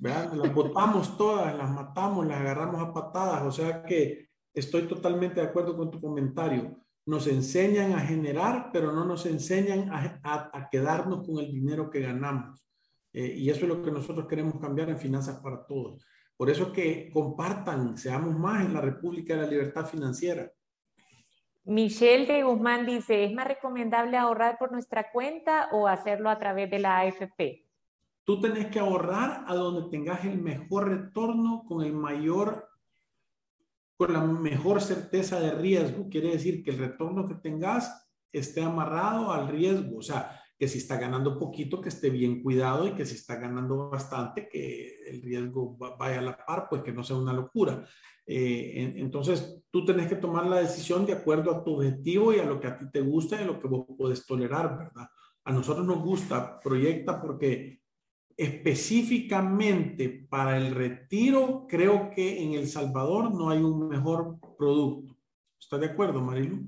Las 0.00 0.54
botamos 0.54 1.16
todas, 1.18 1.54
las 1.56 1.70
matamos, 1.70 2.26
las 2.26 2.40
agarramos 2.40 2.80
a 2.80 2.92
patadas. 2.92 3.42
O 3.42 3.52
sea 3.52 3.82
que 3.82 4.28
estoy 4.54 4.88
totalmente 4.88 5.40
de 5.40 5.46
acuerdo 5.46 5.76
con 5.76 5.90
tu 5.90 6.00
comentario. 6.00 6.78
Nos 7.06 7.26
enseñan 7.26 7.92
a 7.92 8.00
generar, 8.00 8.70
pero 8.72 8.92
no 8.92 9.04
nos 9.04 9.26
enseñan 9.26 9.90
a, 9.92 10.68
quedarnos 10.70 11.26
con 11.26 11.38
el 11.38 11.52
dinero 11.52 11.90
que 11.90 12.00
ganamos. 12.00 12.64
Eh, 13.12 13.34
y 13.36 13.50
eso 13.50 13.62
es 13.62 13.68
lo 13.68 13.82
que 13.82 13.90
nosotros 13.90 14.26
queremos 14.26 14.58
cambiar 14.60 14.88
en 14.88 14.98
Finanzas 14.98 15.40
para 15.40 15.66
Todos. 15.66 16.04
Por 16.36 16.48
eso 16.48 16.72
que 16.72 17.10
compartan, 17.12 17.98
seamos 17.98 18.38
más 18.38 18.64
en 18.64 18.72
la 18.72 18.80
República 18.80 19.34
de 19.34 19.42
la 19.42 19.48
Libertad 19.48 19.84
Financiera. 19.84 20.50
Michelle 21.64 22.26
de 22.26 22.42
Guzmán 22.42 22.86
dice, 22.86 23.24
¿es 23.24 23.34
más 23.34 23.46
recomendable 23.46 24.16
ahorrar 24.16 24.56
por 24.58 24.72
nuestra 24.72 25.12
cuenta 25.12 25.68
o 25.72 25.86
hacerlo 25.86 26.30
a 26.30 26.38
través 26.38 26.70
de 26.70 26.78
la 26.78 27.00
AFP? 27.00 27.69
Tú 28.24 28.40
tenés 28.40 28.66
que 28.66 28.78
ahorrar 28.78 29.44
a 29.46 29.54
donde 29.54 29.90
tengas 29.90 30.24
el 30.24 30.40
mejor 30.40 30.88
retorno 30.88 31.64
con 31.66 31.84
el 31.84 31.92
mayor, 31.92 32.68
con 33.96 34.12
la 34.12 34.24
mejor 34.24 34.80
certeza 34.80 35.40
de 35.40 35.52
riesgo. 35.52 36.08
Quiere 36.08 36.30
decir 36.30 36.62
que 36.62 36.70
el 36.70 36.78
retorno 36.78 37.26
que 37.26 37.34
tengas 37.34 38.08
esté 38.32 38.62
amarrado 38.62 39.32
al 39.32 39.48
riesgo. 39.48 39.98
O 39.98 40.02
sea, 40.02 40.40
que 40.60 40.68
si 40.68 40.76
está 40.76 40.98
ganando 40.98 41.38
poquito, 41.38 41.80
que 41.80 41.88
esté 41.88 42.10
bien 42.10 42.42
cuidado 42.42 42.86
y 42.86 42.92
que 42.92 43.06
si 43.06 43.14
está 43.14 43.36
ganando 43.36 43.88
bastante, 43.88 44.46
que 44.46 44.94
el 45.08 45.22
riesgo 45.22 45.74
vaya 45.98 46.18
a 46.18 46.22
la 46.22 46.44
par, 46.44 46.66
pues 46.68 46.82
que 46.82 46.92
no 46.92 47.02
sea 47.02 47.16
una 47.16 47.32
locura. 47.32 47.82
Eh, 48.26 48.92
entonces, 48.96 49.62
tú 49.70 49.86
tenés 49.86 50.06
que 50.06 50.16
tomar 50.16 50.46
la 50.46 50.60
decisión 50.60 51.06
de 51.06 51.14
acuerdo 51.14 51.50
a 51.50 51.64
tu 51.64 51.76
objetivo 51.76 52.34
y 52.34 52.40
a 52.40 52.44
lo 52.44 52.60
que 52.60 52.66
a 52.66 52.76
ti 52.76 52.90
te 52.92 53.00
gusta 53.00 53.36
y 53.36 53.44
a 53.44 53.46
lo 53.46 53.58
que 53.58 53.68
vos 53.68 53.86
puedes 53.96 54.26
tolerar, 54.26 54.76
¿verdad? 54.76 55.08
A 55.44 55.52
nosotros 55.52 55.86
nos 55.86 56.02
gusta 56.02 56.60
Proyecta 56.60 57.20
porque 57.22 57.79
específicamente 58.40 60.08
para 60.08 60.56
el 60.56 60.74
retiro, 60.74 61.66
creo 61.68 62.10
que 62.10 62.42
en 62.42 62.54
El 62.54 62.68
Salvador 62.68 63.34
no 63.34 63.50
hay 63.50 63.58
un 63.58 63.86
mejor 63.86 64.38
producto. 64.56 65.14
¿Estás 65.60 65.80
de 65.80 65.86
acuerdo, 65.86 66.22
Marilu? 66.22 66.64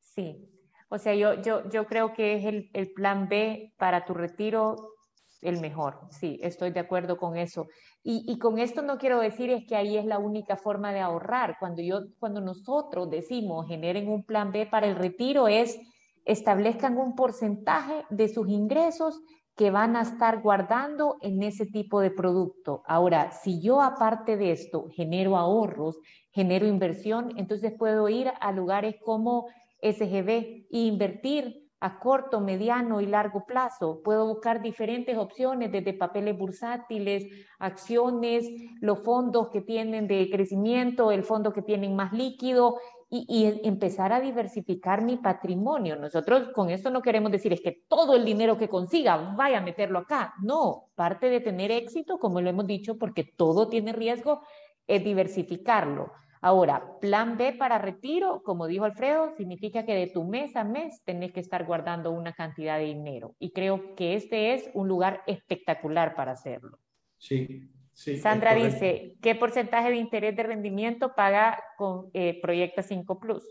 Sí. 0.00 0.48
O 0.88 0.98
sea, 0.98 1.14
yo, 1.14 1.40
yo, 1.40 1.70
yo 1.70 1.86
creo 1.86 2.12
que 2.12 2.34
es 2.34 2.44
el, 2.44 2.70
el 2.72 2.92
plan 2.92 3.28
B 3.28 3.72
para 3.78 4.04
tu 4.04 4.14
retiro 4.14 4.94
el 5.42 5.60
mejor. 5.60 6.00
Sí, 6.10 6.40
estoy 6.42 6.72
de 6.72 6.80
acuerdo 6.80 7.16
con 7.16 7.36
eso. 7.36 7.68
Y, 8.02 8.24
y, 8.26 8.38
con 8.40 8.58
esto 8.58 8.82
no 8.82 8.98
quiero 8.98 9.20
decir 9.20 9.48
es 9.50 9.64
que 9.64 9.76
ahí 9.76 9.96
es 9.96 10.04
la 10.04 10.18
única 10.18 10.56
forma 10.56 10.92
de 10.92 11.00
ahorrar. 11.00 11.56
Cuando, 11.60 11.82
yo, 11.82 12.00
cuando 12.18 12.40
nosotros 12.40 13.08
decimos 13.10 13.68
generen 13.68 14.08
un 14.08 14.24
plan 14.24 14.50
B 14.50 14.66
para 14.66 14.88
el 14.88 14.96
retiro 14.96 15.46
es 15.46 15.78
establezcan 16.24 16.98
un 16.98 17.14
porcentaje 17.14 18.04
de 18.10 18.28
sus 18.28 18.48
ingresos 18.48 19.20
que 19.56 19.70
van 19.70 19.96
a 19.96 20.02
estar 20.02 20.40
guardando 20.40 21.18
en 21.20 21.42
ese 21.42 21.66
tipo 21.66 22.00
de 22.00 22.10
producto. 22.10 22.82
Ahora, 22.86 23.32
si 23.32 23.60
yo 23.60 23.82
aparte 23.82 24.36
de 24.36 24.52
esto 24.52 24.88
genero 24.90 25.36
ahorros, 25.36 25.98
genero 26.32 26.66
inversión, 26.66 27.32
entonces 27.36 27.72
puedo 27.78 28.08
ir 28.08 28.32
a 28.40 28.52
lugares 28.52 28.96
como 29.04 29.48
SGB 29.82 30.66
e 30.70 30.78
invertir 30.78 31.62
a 31.80 31.98
corto, 31.98 32.40
mediano 32.40 33.00
y 33.00 33.06
largo 33.06 33.44
plazo. 33.44 34.02
Puedo 34.04 34.28
buscar 34.28 34.62
diferentes 34.62 35.18
opciones 35.18 35.72
desde 35.72 35.92
papeles 35.92 36.38
bursátiles, 36.38 37.26
acciones, 37.58 38.48
los 38.80 39.00
fondos 39.00 39.48
que 39.48 39.62
tienen 39.62 40.06
de 40.06 40.30
crecimiento, 40.30 41.10
el 41.10 41.24
fondo 41.24 41.52
que 41.52 41.60
tienen 41.60 41.96
más 41.96 42.12
líquido 42.12 42.78
y, 43.14 43.60
empezar 43.64 44.10
a 44.10 44.20
diversificar 44.20 45.02
mi 45.02 45.18
patrimonio. 45.18 45.96
Nosotros 45.96 46.48
con 46.54 46.70
esto 46.70 46.88
no 46.90 47.02
queremos 47.02 47.30
decir 47.30 47.52
es 47.52 47.60
que 47.60 47.82
todo 47.86 48.16
el 48.16 48.24
dinero 48.24 48.56
que 48.56 48.70
consiga 48.70 49.34
vaya 49.36 49.58
a 49.58 49.62
meterlo 49.62 49.98
acá. 49.98 50.32
No, 50.42 50.88
parte 50.94 51.28
de 51.28 51.40
tener 51.40 51.70
éxito, 51.70 52.18
como 52.18 52.40
lo 52.40 52.48
hemos 52.48 52.66
dicho, 52.66 52.96
porque 52.96 53.24
todo 53.24 53.68
tiene 53.68 53.92
riesgo, 53.92 54.40
es 54.86 55.04
diversificarlo. 55.04 56.10
Ahora, 56.40 56.98
plan 57.00 57.36
B 57.36 57.52
para 57.52 57.78
retiro, 57.78 58.42
como 58.42 58.66
dijo 58.66 58.86
Alfredo, 58.86 59.30
significa 59.36 59.84
que 59.84 59.94
de 59.94 60.06
tu 60.06 60.24
mes 60.24 60.56
a 60.56 60.64
mes 60.64 61.02
tenés 61.04 61.32
que 61.32 61.40
estar 61.40 61.66
guardando 61.66 62.12
una 62.12 62.32
cantidad 62.32 62.78
de 62.78 62.86
dinero. 62.86 63.36
Y 63.38 63.52
creo 63.52 63.94
que 63.94 64.14
este 64.14 64.54
es 64.54 64.70
un 64.72 64.88
lugar 64.88 65.22
espectacular 65.26 66.14
para 66.16 66.32
hacerlo. 66.32 66.78
Sí, 67.18 67.70
sí. 68.02 68.18
Sandra 68.18 68.54
dice, 68.54 69.16
¿qué 69.22 69.34
porcentaje 69.34 69.90
de 69.90 69.96
interés 69.96 70.36
de 70.36 70.42
rendimiento 70.42 71.14
paga 71.14 71.62
con 71.76 72.10
eh, 72.12 72.40
Proyecta 72.40 72.82
5 72.82 73.20
Plus? 73.20 73.44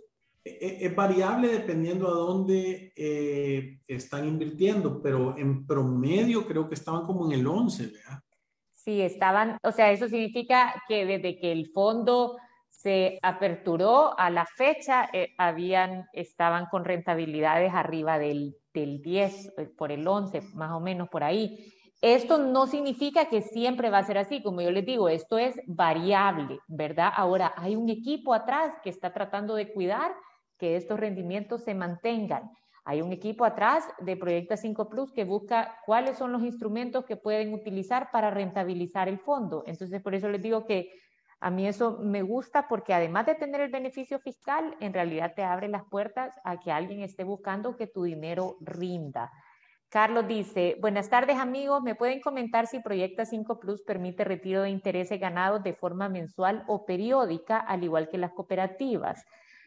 E, 0.44 0.50
e, 0.50 0.86
es, 0.86 0.96
variable 0.96 1.48
dependiendo 1.48 2.08
a 2.08 2.12
dónde 2.12 2.94
eh, 2.96 3.80
están 3.88 4.28
invirtiendo, 4.28 5.02
pero 5.02 5.38
en 5.38 5.66
promedio 5.66 6.46
creo 6.48 6.68
que 6.68 6.76
estaban 6.76 7.06
como 7.06 7.32
en 7.32 7.40
el 7.40 7.48
11, 7.48 7.88
¿verdad? 7.88 8.20
Sí, 8.74 9.02
estaban, 9.02 9.58
o 9.64 9.72
sea, 9.72 9.92
eso 9.92 10.08
significa 10.08 10.84
que 10.88 11.06
desde 11.06 11.40
que 11.40 11.52
el 11.52 11.70
fondo 11.72 12.38
se 12.68 13.20
aperturó 13.22 14.18
a 14.20 14.32
la 14.32 14.46
fecha, 14.46 15.08
eh, 15.14 15.36
habían, 15.38 16.08
estaban 16.14 16.66
con 16.66 16.84
rentabilidades 16.84 17.72
arriba 17.76 18.18
del, 18.18 18.58
del 18.74 19.04
10, 19.04 19.54
eh, 19.58 19.66
por 19.78 19.92
el 19.92 20.08
11, 20.08 20.42
más 20.56 20.72
o 20.72 20.80
menos 20.80 21.10
por 21.10 21.24
ahí. 21.24 21.72
Esto 22.02 22.40
no 22.40 22.66
significa 22.66 23.26
que 23.26 23.44
siempre 23.44 23.92
va 23.92 24.00
a 24.00 24.04
ser 24.04 24.18
así, 24.18 24.42
como 24.42 24.62
yo 24.62 24.72
les 24.72 24.86
digo, 24.86 25.08
esto 25.08 25.38
es 25.38 25.60
variable, 25.68 26.60
¿verdad? 26.68 27.12
Ahora, 27.16 27.54
hay 27.56 27.76
un 27.76 27.90
equipo 27.90 28.34
atrás 28.34 28.74
que 28.84 28.90
está 28.90 29.14
tratando 29.14 29.54
de 29.54 29.72
cuidar 29.72 30.12
que 30.58 30.76
estos 30.76 31.00
rendimientos 31.00 31.64
se 31.64 31.76
mantengan. 31.76 32.50
Hay 32.86 33.04
un 33.04 33.12
equipo 33.12 33.46
atrás 33.46 33.88
de 34.00 34.18
Proyecta 34.18 34.58
5 34.58 34.90
Plus 34.90 35.12
que 35.12 35.26
busca 35.26 35.78
cuáles 35.86 36.18
son 36.18 36.32
los 36.32 36.42
instrumentos 36.42 37.06
que 37.06 37.18
pueden 37.18 37.54
utilizar 37.54 38.10
para 38.12 38.32
rentabilizar 38.32 39.08
el 39.08 39.20
fondo. 39.20 39.64
Entonces, 39.68 40.02
por 40.02 40.16
eso 40.16 40.28
les 40.28 40.42
digo 40.42 40.66
que 40.66 40.92
a 41.40 41.52
mí 41.52 41.68
eso 41.68 42.00
me 42.02 42.24
gusta 42.24 42.68
porque 42.68 42.96
además 42.96 43.28
de 43.28 43.36
tener 43.36 43.62
el 43.62 43.72
beneficio 43.72 44.20
fiscal, 44.20 44.76
en 44.80 44.94
realidad 44.94 45.34
te 45.36 45.44
abre 45.44 45.68
las 45.68 45.84
puertas 45.86 46.34
a 46.44 46.60
que 46.60 46.72
alguien 46.72 47.02
esté 47.02 47.24
buscando 47.24 47.76
que 47.76 47.86
tu 47.86 48.04
dinero 48.04 48.58
rinda. 48.62 49.32
Carlos 49.92 50.26
dice, 50.26 50.78
buenas 50.80 51.10
tardes 51.10 51.36
amigos, 51.36 51.84
¿me 51.84 51.96
pueden 51.96 52.22
comentar 52.22 52.66
si 52.66 52.80
Proyecta 52.80 53.26
5 53.26 53.60
Plus 53.60 53.82
permite 53.82 54.24
retiro 54.24 54.62
de 54.62 54.70
intereses 54.70 55.20
ganados 55.20 55.64
de 55.64 55.74
forma 55.74 56.08
mensual 56.08 56.64
o 56.68 56.86
periódica, 56.86 57.58
al 57.58 57.84
igual 57.84 58.08
que 58.08 58.18
las 58.18 58.32
cooperativas? 58.32 59.26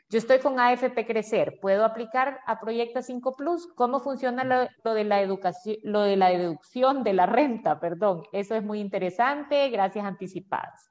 Yo 0.09 0.17
estoy 0.17 0.39
con 0.39 0.59
AFP 0.59 1.07
Crecer, 1.07 1.59
¿puedo 1.61 1.85
aplicar 1.85 2.41
a 2.47 2.59
Proyecta 2.59 3.03
5 3.03 3.37
Plus? 3.37 3.67
¿Cómo 3.75 4.01
funciona 4.01 4.45
lo, 4.45 4.95
de 4.95 5.05
la 5.05 5.21
educación, 5.21 5.77
lo 5.83 6.01
de 6.01 6.17
la 6.17 6.31
deducción 6.31 7.05
de 7.05 7.13
la 7.13 7.27
renta? 7.27 7.79
Perdón, 7.79 8.23
eso 8.33 8.55
es 8.55 8.65
muy 8.65 8.81
interesante, 8.81 9.69
gracias 9.69 10.07
anticipadas. 10.07 10.91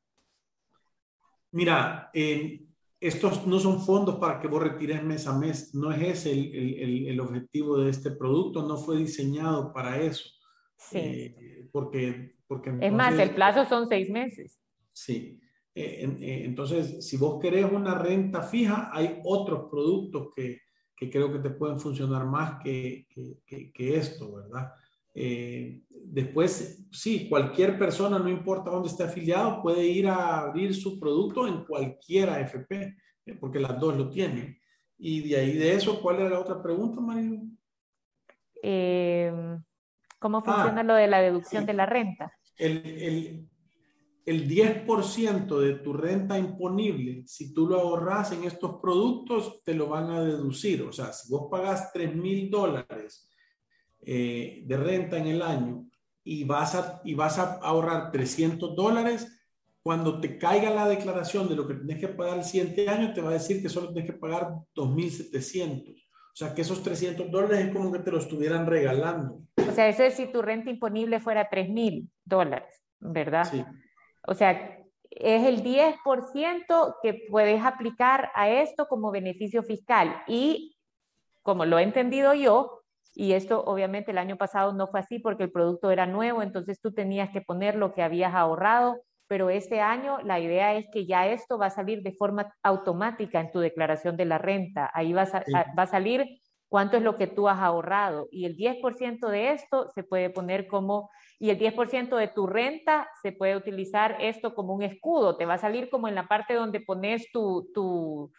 Mira, 1.49 2.11
eh, 2.13 2.67
estos 3.03 3.45
no 3.45 3.59
son 3.59 3.81
fondos 3.81 4.15
para 4.15 4.39
que 4.39 4.47
vos 4.47 4.63
retires 4.63 5.03
mes 5.03 5.27
a 5.27 5.37
mes, 5.37 5.75
no 5.75 5.91
es 5.91 6.01
ese 6.01 6.31
el, 6.31 7.19
objetivo 7.19 7.77
de 7.77 7.89
este 7.89 8.11
producto, 8.11 8.65
no 8.65 8.77
fue 8.77 8.97
diseñado 8.97 9.73
para 9.73 10.01
eso. 10.01 10.29
Sí. 10.77 10.97
Eh, 10.97 11.69
porque, 11.71 12.37
porque 12.47 12.73
es 12.81 12.93
más, 12.93 13.19
el 13.19 13.35
plazo 13.35 13.65
son 13.65 13.89
seis 13.89 14.09
meses. 14.09 14.57
Sí. 14.93 15.37
Eh, 15.75 16.43
entonces, 16.45 17.05
si 17.05 17.17
vos 17.17 17.41
querés 17.41 17.65
una 17.69 17.97
renta 17.97 18.41
fija, 18.41 18.89
hay 18.93 19.19
otros 19.25 19.69
productos 19.69 20.29
que, 20.33 20.61
que 20.95 21.09
creo 21.09 21.29
que 21.29 21.39
te 21.39 21.49
pueden 21.49 21.81
funcionar 21.81 22.25
más 22.25 22.63
que, 22.63 23.07
que, 23.45 23.71
que 23.73 23.97
esto, 23.97 24.33
¿verdad? 24.33 24.71
Eh, 25.15 25.81
después, 25.89 26.85
sí, 26.91 27.29
cualquier 27.29 27.77
persona, 27.77 28.17
no 28.17 28.29
importa 28.29 28.71
dónde 28.71 28.89
esté 28.89 29.03
afiliado, 29.03 29.61
puede 29.61 29.85
ir 29.85 30.07
a 30.07 30.39
abrir 30.39 30.73
su 30.73 30.99
producto 30.99 31.47
en 31.47 31.65
cualquier 31.65 32.29
AFP, 32.29 32.95
eh, 33.25 33.35
porque 33.39 33.59
las 33.59 33.79
dos 33.79 33.95
lo 33.95 34.09
tienen. 34.09 34.57
Y 34.97 35.29
de 35.29 35.37
ahí 35.37 35.53
de 35.53 35.73
eso, 35.73 36.01
¿cuál 36.01 36.19
era 36.19 36.29
la 36.29 36.39
otra 36.39 36.61
pregunta, 36.61 36.99
Marilu? 36.99 37.49
Em, 38.61 39.61
¿Cómo 40.19 40.41
funciona 40.41 40.81
ah, 40.81 40.83
lo 40.83 40.95
de 40.95 41.07
la 41.07 41.21
deducción 41.21 41.65
de 41.65 41.73
la 41.73 41.85
renta? 41.85 42.31
El, 42.57 42.77
el, 42.85 43.49
el 44.25 44.47
10% 44.47 45.59
de 45.59 45.73
tu 45.75 45.93
renta 45.93 46.37
imponible, 46.37 47.23
si 47.27 47.53
tú 47.53 47.67
lo 47.67 47.79
ahorras 47.79 48.31
en 48.31 48.45
estos 48.45 48.79
productos, 48.81 49.61
te 49.63 49.73
lo 49.73 49.89
van 49.89 50.09
a 50.11 50.23
deducir. 50.23 50.81
O 50.83 50.93
sea, 50.93 51.11
si 51.11 51.29
vos 51.29 51.47
pagas 51.51 51.91
3 51.91 52.15
mil 52.15 52.49
dólares 52.49 53.29
eh, 54.05 54.63
de 54.65 54.77
renta 54.77 55.17
en 55.17 55.27
el 55.27 55.41
año 55.41 55.85
y 56.23 56.43
vas, 56.43 56.75
a, 56.75 57.01
y 57.03 57.13
vas 57.13 57.39
a 57.39 57.55
ahorrar 57.55 58.11
300 58.11 58.75
dólares, 58.75 59.39
cuando 59.81 60.21
te 60.21 60.37
caiga 60.37 60.69
la 60.69 60.87
declaración 60.87 61.49
de 61.49 61.55
lo 61.55 61.67
que 61.67 61.73
tienes 61.75 61.99
que 61.99 62.07
pagar 62.07 62.37
el 62.37 62.45
siguiente 62.45 62.87
año, 62.87 63.13
te 63.13 63.21
va 63.21 63.31
a 63.31 63.33
decir 63.33 63.61
que 63.61 63.67
solo 63.67 63.91
tienes 63.91 64.09
que 64.09 64.17
pagar 64.17 64.47
2.700. 64.75 66.01
O 66.33 66.35
sea, 66.35 66.55
que 66.55 66.61
esos 66.61 66.81
300 66.81 67.29
dólares 67.29 67.65
es 67.65 67.73
como 67.73 67.91
que 67.91 67.99
te 67.99 68.11
lo 68.11 68.17
estuvieran 68.17 68.65
regalando. 68.65 69.41
O 69.57 69.71
sea, 69.73 69.89
eso 69.89 70.03
es 70.03 70.15
si 70.15 70.31
tu 70.31 70.41
renta 70.41 70.69
imponible 70.69 71.19
fuera 71.19 71.49
3.000 71.49 72.09
dólares, 72.23 72.81
¿verdad? 72.99 73.43
Sí. 73.43 73.63
O 74.25 74.33
sea, 74.33 74.79
es 75.11 75.45
el 75.45 75.63
10% 75.63 76.95
que 77.01 77.25
puedes 77.29 77.63
aplicar 77.63 78.31
a 78.33 78.49
esto 78.49 78.87
como 78.87 79.11
beneficio 79.11 79.63
fiscal. 79.63 80.23
Y 80.27 80.77
como 81.43 81.65
lo 81.65 81.77
he 81.77 81.83
entendido 81.83 82.33
yo, 82.33 82.82
y 83.15 83.33
esto 83.33 83.63
obviamente 83.63 84.11
el 84.11 84.17
año 84.17 84.37
pasado 84.37 84.73
no 84.73 84.87
fue 84.87 84.99
así 84.99 85.19
porque 85.19 85.43
el 85.43 85.51
producto 85.51 85.91
era 85.91 86.05
nuevo, 86.05 86.41
entonces 86.41 86.79
tú 86.81 86.93
tenías 86.93 87.29
que 87.29 87.41
poner 87.41 87.75
lo 87.75 87.93
que 87.93 88.01
habías 88.01 88.33
ahorrado, 88.33 89.01
pero 89.27 89.49
este 89.49 89.81
año 89.81 90.19
la 90.23 90.39
idea 90.39 90.75
es 90.75 90.87
que 90.91 91.05
ya 91.05 91.27
esto 91.27 91.57
va 91.57 91.67
a 91.67 91.71
salir 91.71 92.01
de 92.01 92.13
forma 92.13 92.53
automática 92.63 93.39
en 93.39 93.51
tu 93.51 93.59
declaración 93.59 94.17
de 94.17 94.25
la 94.25 94.37
renta. 94.37 94.91
Ahí 94.93 95.13
va 95.13 95.23
a, 95.23 95.43
va 95.77 95.83
a 95.83 95.87
salir 95.87 96.25
cuánto 96.73 96.97
es 96.97 97.03
lo 97.03 97.17
que 97.17 97.27
tú 97.27 97.47
has 97.47 97.59
ahorrado 97.59 98.27
y 98.31 98.45
el 98.45 98.57
10% 98.57 99.27
de 99.27 99.51
esto 99.51 99.89
se 99.93 100.03
puede 100.03 100.31
poner 100.31 100.65
como, 100.65 101.11
y 101.37 101.51
el 101.51 101.59
10% 101.59 102.15
de 102.17 102.27
tu 102.29 102.47
renta 102.47 103.07
se 103.21 103.31
puede 103.31 103.55
utilizar 103.55 104.17
esto 104.19 104.55
como 104.55 104.73
un 104.73 104.81
escudo, 104.81 105.37
te 105.37 105.45
va 105.45 105.53
a 105.53 105.59
salir 105.59 105.91
como 105.91 106.07
en 106.07 106.15
la 106.15 106.27
parte 106.27 106.55
donde 106.55 106.79
pones 106.79 107.31
tu, 107.31 107.69
tu 107.75 108.31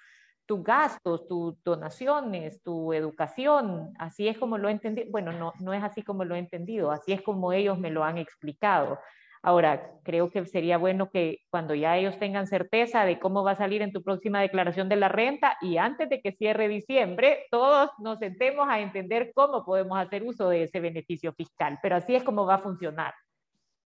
tus 0.47 0.63
gastos, 0.63 1.27
tus 1.27 1.63
donaciones, 1.65 2.63
tu 2.63 2.93
educación. 2.93 3.93
Así 3.99 4.29
es 4.29 4.39
como 4.39 4.59
lo 4.59 4.69
he 4.69 4.73
entendido. 4.73 5.11
Bueno, 5.11 5.33
no, 5.33 5.53
no 5.61 5.73
es 5.73 5.83
así 5.83 6.03
como 6.03 6.25
lo 6.25 6.35
he 6.35 6.39
entendido, 6.39 6.91
así 6.91 7.13
es 7.13 7.23
como 7.23 7.53
ellos 7.53 7.79
me 7.79 7.91
lo 7.91 8.05
han 8.05 8.19
explicado. 8.19 8.99
Ahora, 9.43 9.91
creo 10.05 10.31
que 10.31 10.47
sería 10.47 10.79
bueno 10.79 11.11
que 11.11 11.41
cuando 11.51 11.75
ya 11.75 11.99
ellos 11.99 12.19
tengan 12.19 12.47
certeza 12.47 13.05
de 13.05 13.19
cómo 13.21 13.45
va 13.45 13.51
a 13.53 13.57
salir 13.57 13.83
en 13.83 13.93
tu 13.93 14.03
próxima 14.03 14.41
declaración 14.41 14.89
de 14.89 14.97
la 14.97 15.09
renta 15.09 15.59
y 15.61 15.77
antes 15.77 16.09
de 16.09 16.23
que 16.23 16.33
cierre 16.33 16.67
diciembre, 16.67 17.45
todos 17.51 17.91
nos 17.99 18.19
sentemos 18.21 18.67
a 18.71 18.81
entender 18.81 19.33
cómo 19.35 19.63
podemos 19.63 19.99
hacer 19.99 20.23
uso 20.23 20.49
de 20.49 20.63
ese 20.63 20.81
beneficio 20.81 21.35
fiscal. 21.35 21.79
Pero 21.83 21.97
así 21.97 22.15
es 22.15 22.25
como 22.25 22.47
va 22.47 22.55
a 22.55 22.59
funcionar. 22.59 23.13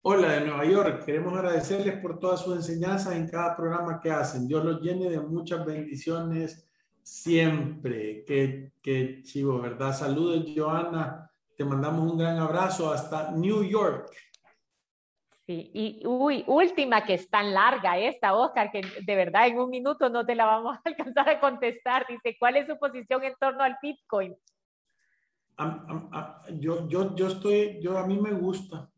Hola 0.10 0.36
de 0.36 0.47
Nueva 0.47 0.64
York, 0.64 1.03
queremos 1.03 1.34
agradecerles 1.34 1.99
por 1.99 2.18
todas 2.18 2.39
sus 2.39 2.55
enseñanzas 2.55 3.14
en 3.14 3.28
cada 3.28 3.58
programa 3.58 3.99
que 3.99 4.10
hacen. 4.10 4.47
Dios 4.47 4.64
los 4.64 4.82
llene 4.82 5.10
de 5.10 5.20
muchas 5.20 5.66
bendiciones 5.66 6.66
siempre. 7.03 8.24
Qué, 8.26 8.72
qué 8.82 9.22
chivo, 9.24 9.60
¿verdad? 9.60 9.91
Saludos, 9.91 10.45
Joana. 10.55 11.30
Te 11.58 11.66
mandamos 11.66 12.10
un 12.10 12.18
gran 12.18 12.39
abrazo 12.39 12.89
hasta 12.89 13.32
New 13.32 13.66
York. 13.66 14.10
Sí, 15.45 15.72
y 15.74 16.08
uy, 16.08 16.45
última 16.47 17.03
que 17.03 17.16
es 17.16 17.30
tan 17.30 17.53
larga 17.53 17.97
esta, 17.97 18.34
Oscar, 18.34 18.72
que 18.72 18.80
de 19.05 19.16
verdad 19.18 19.47
en 19.47 19.60
un 19.60 19.70
minuto 19.70 20.08
no 20.08 20.26
te 20.26 20.36
la 20.36 20.45
vamos 20.45 20.78
a 20.78 20.82
alcanzar 20.86 21.28
a 21.28 21.41
contestar. 21.41 22.05
Dice, 22.08 22.38
¿cuál 22.39 22.55
es 22.55 22.66
su 22.66 22.80
posición 22.80 23.26
en 23.26 23.36
torno 23.38 23.62
al 23.62 23.78
Bitcoin? 23.82 24.38
yo, 26.62 26.88
yo, 26.88 27.14
yo 27.14 27.28
estoy, 27.28 27.82
yo 27.82 27.97
a 27.97 28.08
mí 28.08 28.18
me 28.18 28.32
gusta. 28.32 28.89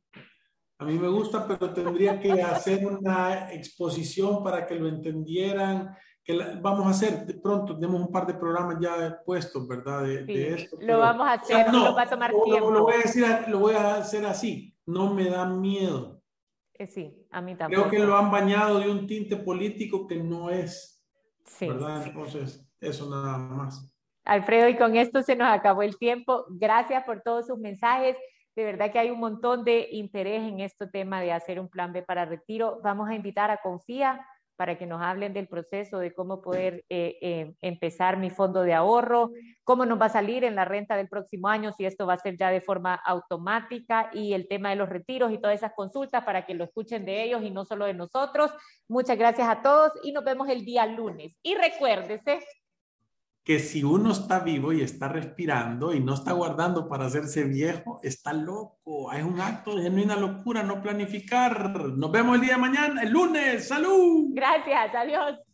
A 0.80 0.86
mí 0.86 0.97
me 0.97 1.09
gusta, 1.09 1.45
pero 1.45 1.73
tendría 1.73 2.17
que 2.21 2.41
hacer 2.41 2.88
una 2.88 3.51
exposición 3.51 4.41
para 4.41 4.65
que 4.65 4.75
lo 4.75 4.88
entendieran. 4.88 5.93
Que 6.23 6.38
vamos 6.61 6.86
a 6.86 6.91
hacer 6.91 7.25
de 7.25 7.34
pronto, 7.34 7.77
tenemos 7.77 7.99
un 7.99 8.11
par 8.11 8.25
de 8.25 8.34
programas 8.34 8.77
ya 8.80 9.19
puestos, 9.25 9.67
¿verdad? 9.67 10.03
De, 10.03 10.53
esto, 10.53 10.77
lo 10.80 10.99
vamos 10.99 11.27
a 11.27 11.34
hacer, 11.34 11.71
no, 11.71 11.93
va 11.93 12.03
a 12.03 12.09
tomar 12.09 12.32
tiempo. 12.45 12.71
Lo, 12.71 12.84
voy 12.84 12.93
a 12.93 12.97
decir, 12.99 13.25
lo 13.47 13.59
voy 13.59 13.73
a 13.73 13.95
hacer 13.95 14.25
así, 14.25 14.73
no 14.86 15.13
me 15.13 15.30
da 15.30 15.45
miedo. 15.45 16.21
Eh, 16.75 16.88
sí, 16.88 17.27
a 17.30 17.41
mí 17.41 17.57
también. 17.57 17.82
Creo 17.82 17.91
que 17.91 18.07
lo 18.07 18.15
han 18.15 18.32
bañado 18.32 18.80
de 18.80 18.89
un 18.89 19.05
tinte 19.05 19.36
político 19.36 20.07
que 20.07 20.15
no 20.15 20.49
es, 20.49 21.03
sí. 21.43 21.67
¿verdad? 21.67 22.07
Entonces, 22.07 22.65
eso 22.80 23.09
nada 23.09 23.38
más. 23.38 23.91
Alfredo, 24.23 24.69
y 24.69 24.77
con 24.77 24.95
esto 24.95 25.23
se 25.23 25.36
nos 25.36 25.49
acabó 25.49 25.82
el 25.82 25.97
tiempo. 25.97 26.45
Gracias 26.51 27.03
por 27.03 27.21
todos 27.21 27.47
sus 27.47 27.57
mensajes. 27.57 28.15
De 28.60 28.66
verdad 28.66 28.91
que 28.91 28.99
hay 28.99 29.10
un 29.10 29.22
montón 29.22 29.64
de 29.64 29.88
interés 29.89 30.41
en 30.41 30.60
este 30.60 30.86
tema 30.86 31.22
de 31.22 31.32
hacer 31.32 31.62
un 31.62 31.70
plan 31.70 31.93
B 31.93 32.01
para 32.01 32.26
retiro. 32.26 32.82
Vamos 32.84 33.07
a 33.07 33.16
invitar 33.16 33.49
a 33.49 33.62
Confía 33.62 34.20
para 34.57 34.78
que 34.78 34.86
nos 34.86 35.01
hablen 35.01 35.32
del 35.32 35.47
proceso 35.47 35.97
de 35.97 36.14
cómo 36.14 36.41
poder 36.41 36.84
eh, 36.89 37.18
eh, 37.22 37.53
empezar 37.62 38.18
mi 38.18 38.30
fondo 38.30 38.64
de 38.64 38.74
ahorro, 38.74 39.32
cómo 39.64 39.86
nos 39.86 40.01
va 40.01 40.07
a 40.07 40.10
salir 40.10 40.43
en 40.43 40.55
la 40.55 40.66
renta 40.66 40.97
del 40.97 41.07
próximo 41.07 41.47
año, 41.47 41.72
si 41.72 41.86
esto 41.86 42.05
va 42.05 42.16
a 42.16 42.20
ser 42.20 42.36
ya 42.36 42.51
de 42.51 42.60
forma 42.60 42.95
automática 42.95 44.10
y 44.12 44.34
el 44.34 44.49
tema 44.49 44.72
de 44.72 44.76
los 44.76 44.89
retiros 44.89 45.32
y 45.32 45.38
todas 45.38 45.55
esas 45.55 45.72
consultas 45.74 46.26
para 46.26 46.45
que 46.45 46.53
lo 46.53 46.66
escuchen 46.66 47.05
de 47.05 47.24
ellos 47.24 47.41
y 47.43 47.51
no 47.51 47.64
solo 47.64 47.86
de 47.86 47.93
nosotros. 47.93 48.51
Muchas 48.89 49.18
gracias 49.18 49.47
a 49.47 49.62
todos 49.62 49.93
y 50.03 50.12
nos 50.12 50.26
vemos 50.26 50.49
el 50.49 50.66
día 50.66 50.86
lunes. 50.86 51.38
Y 51.41 51.55
recuérdese 51.55 52.41
que 53.50 53.58
si 53.58 53.84
uno 53.84 54.12
está 54.12 54.41
vivo 54.41 54.74
y 54.74 54.82
está 54.84 55.08
respirando 55.08 55.91
y 55.91 56.00
no 56.00 56.14
está 56.14 56.34
guardando 56.34 56.88
para 56.88 57.08
hacerse 57.08 57.45
viejo, 57.45 58.00
está 58.04 58.32
loco. 58.32 59.12
Es 59.12 59.24
un 59.24 59.41
acto 59.41 59.76
de 59.76 59.82
genuina 59.82 60.16
locura 60.16 60.62
no 60.62 60.84
planificar. 60.84 61.72
Nos 61.97 62.12
vemos 62.12 62.36
el 62.36 62.41
día 62.41 62.54
de 62.54 62.62
mañana, 62.62 63.02
el 63.02 63.10
lunes. 63.10 63.68
¡Salud! 63.68 64.28
Gracias, 64.36 64.93
adiós. 64.93 65.49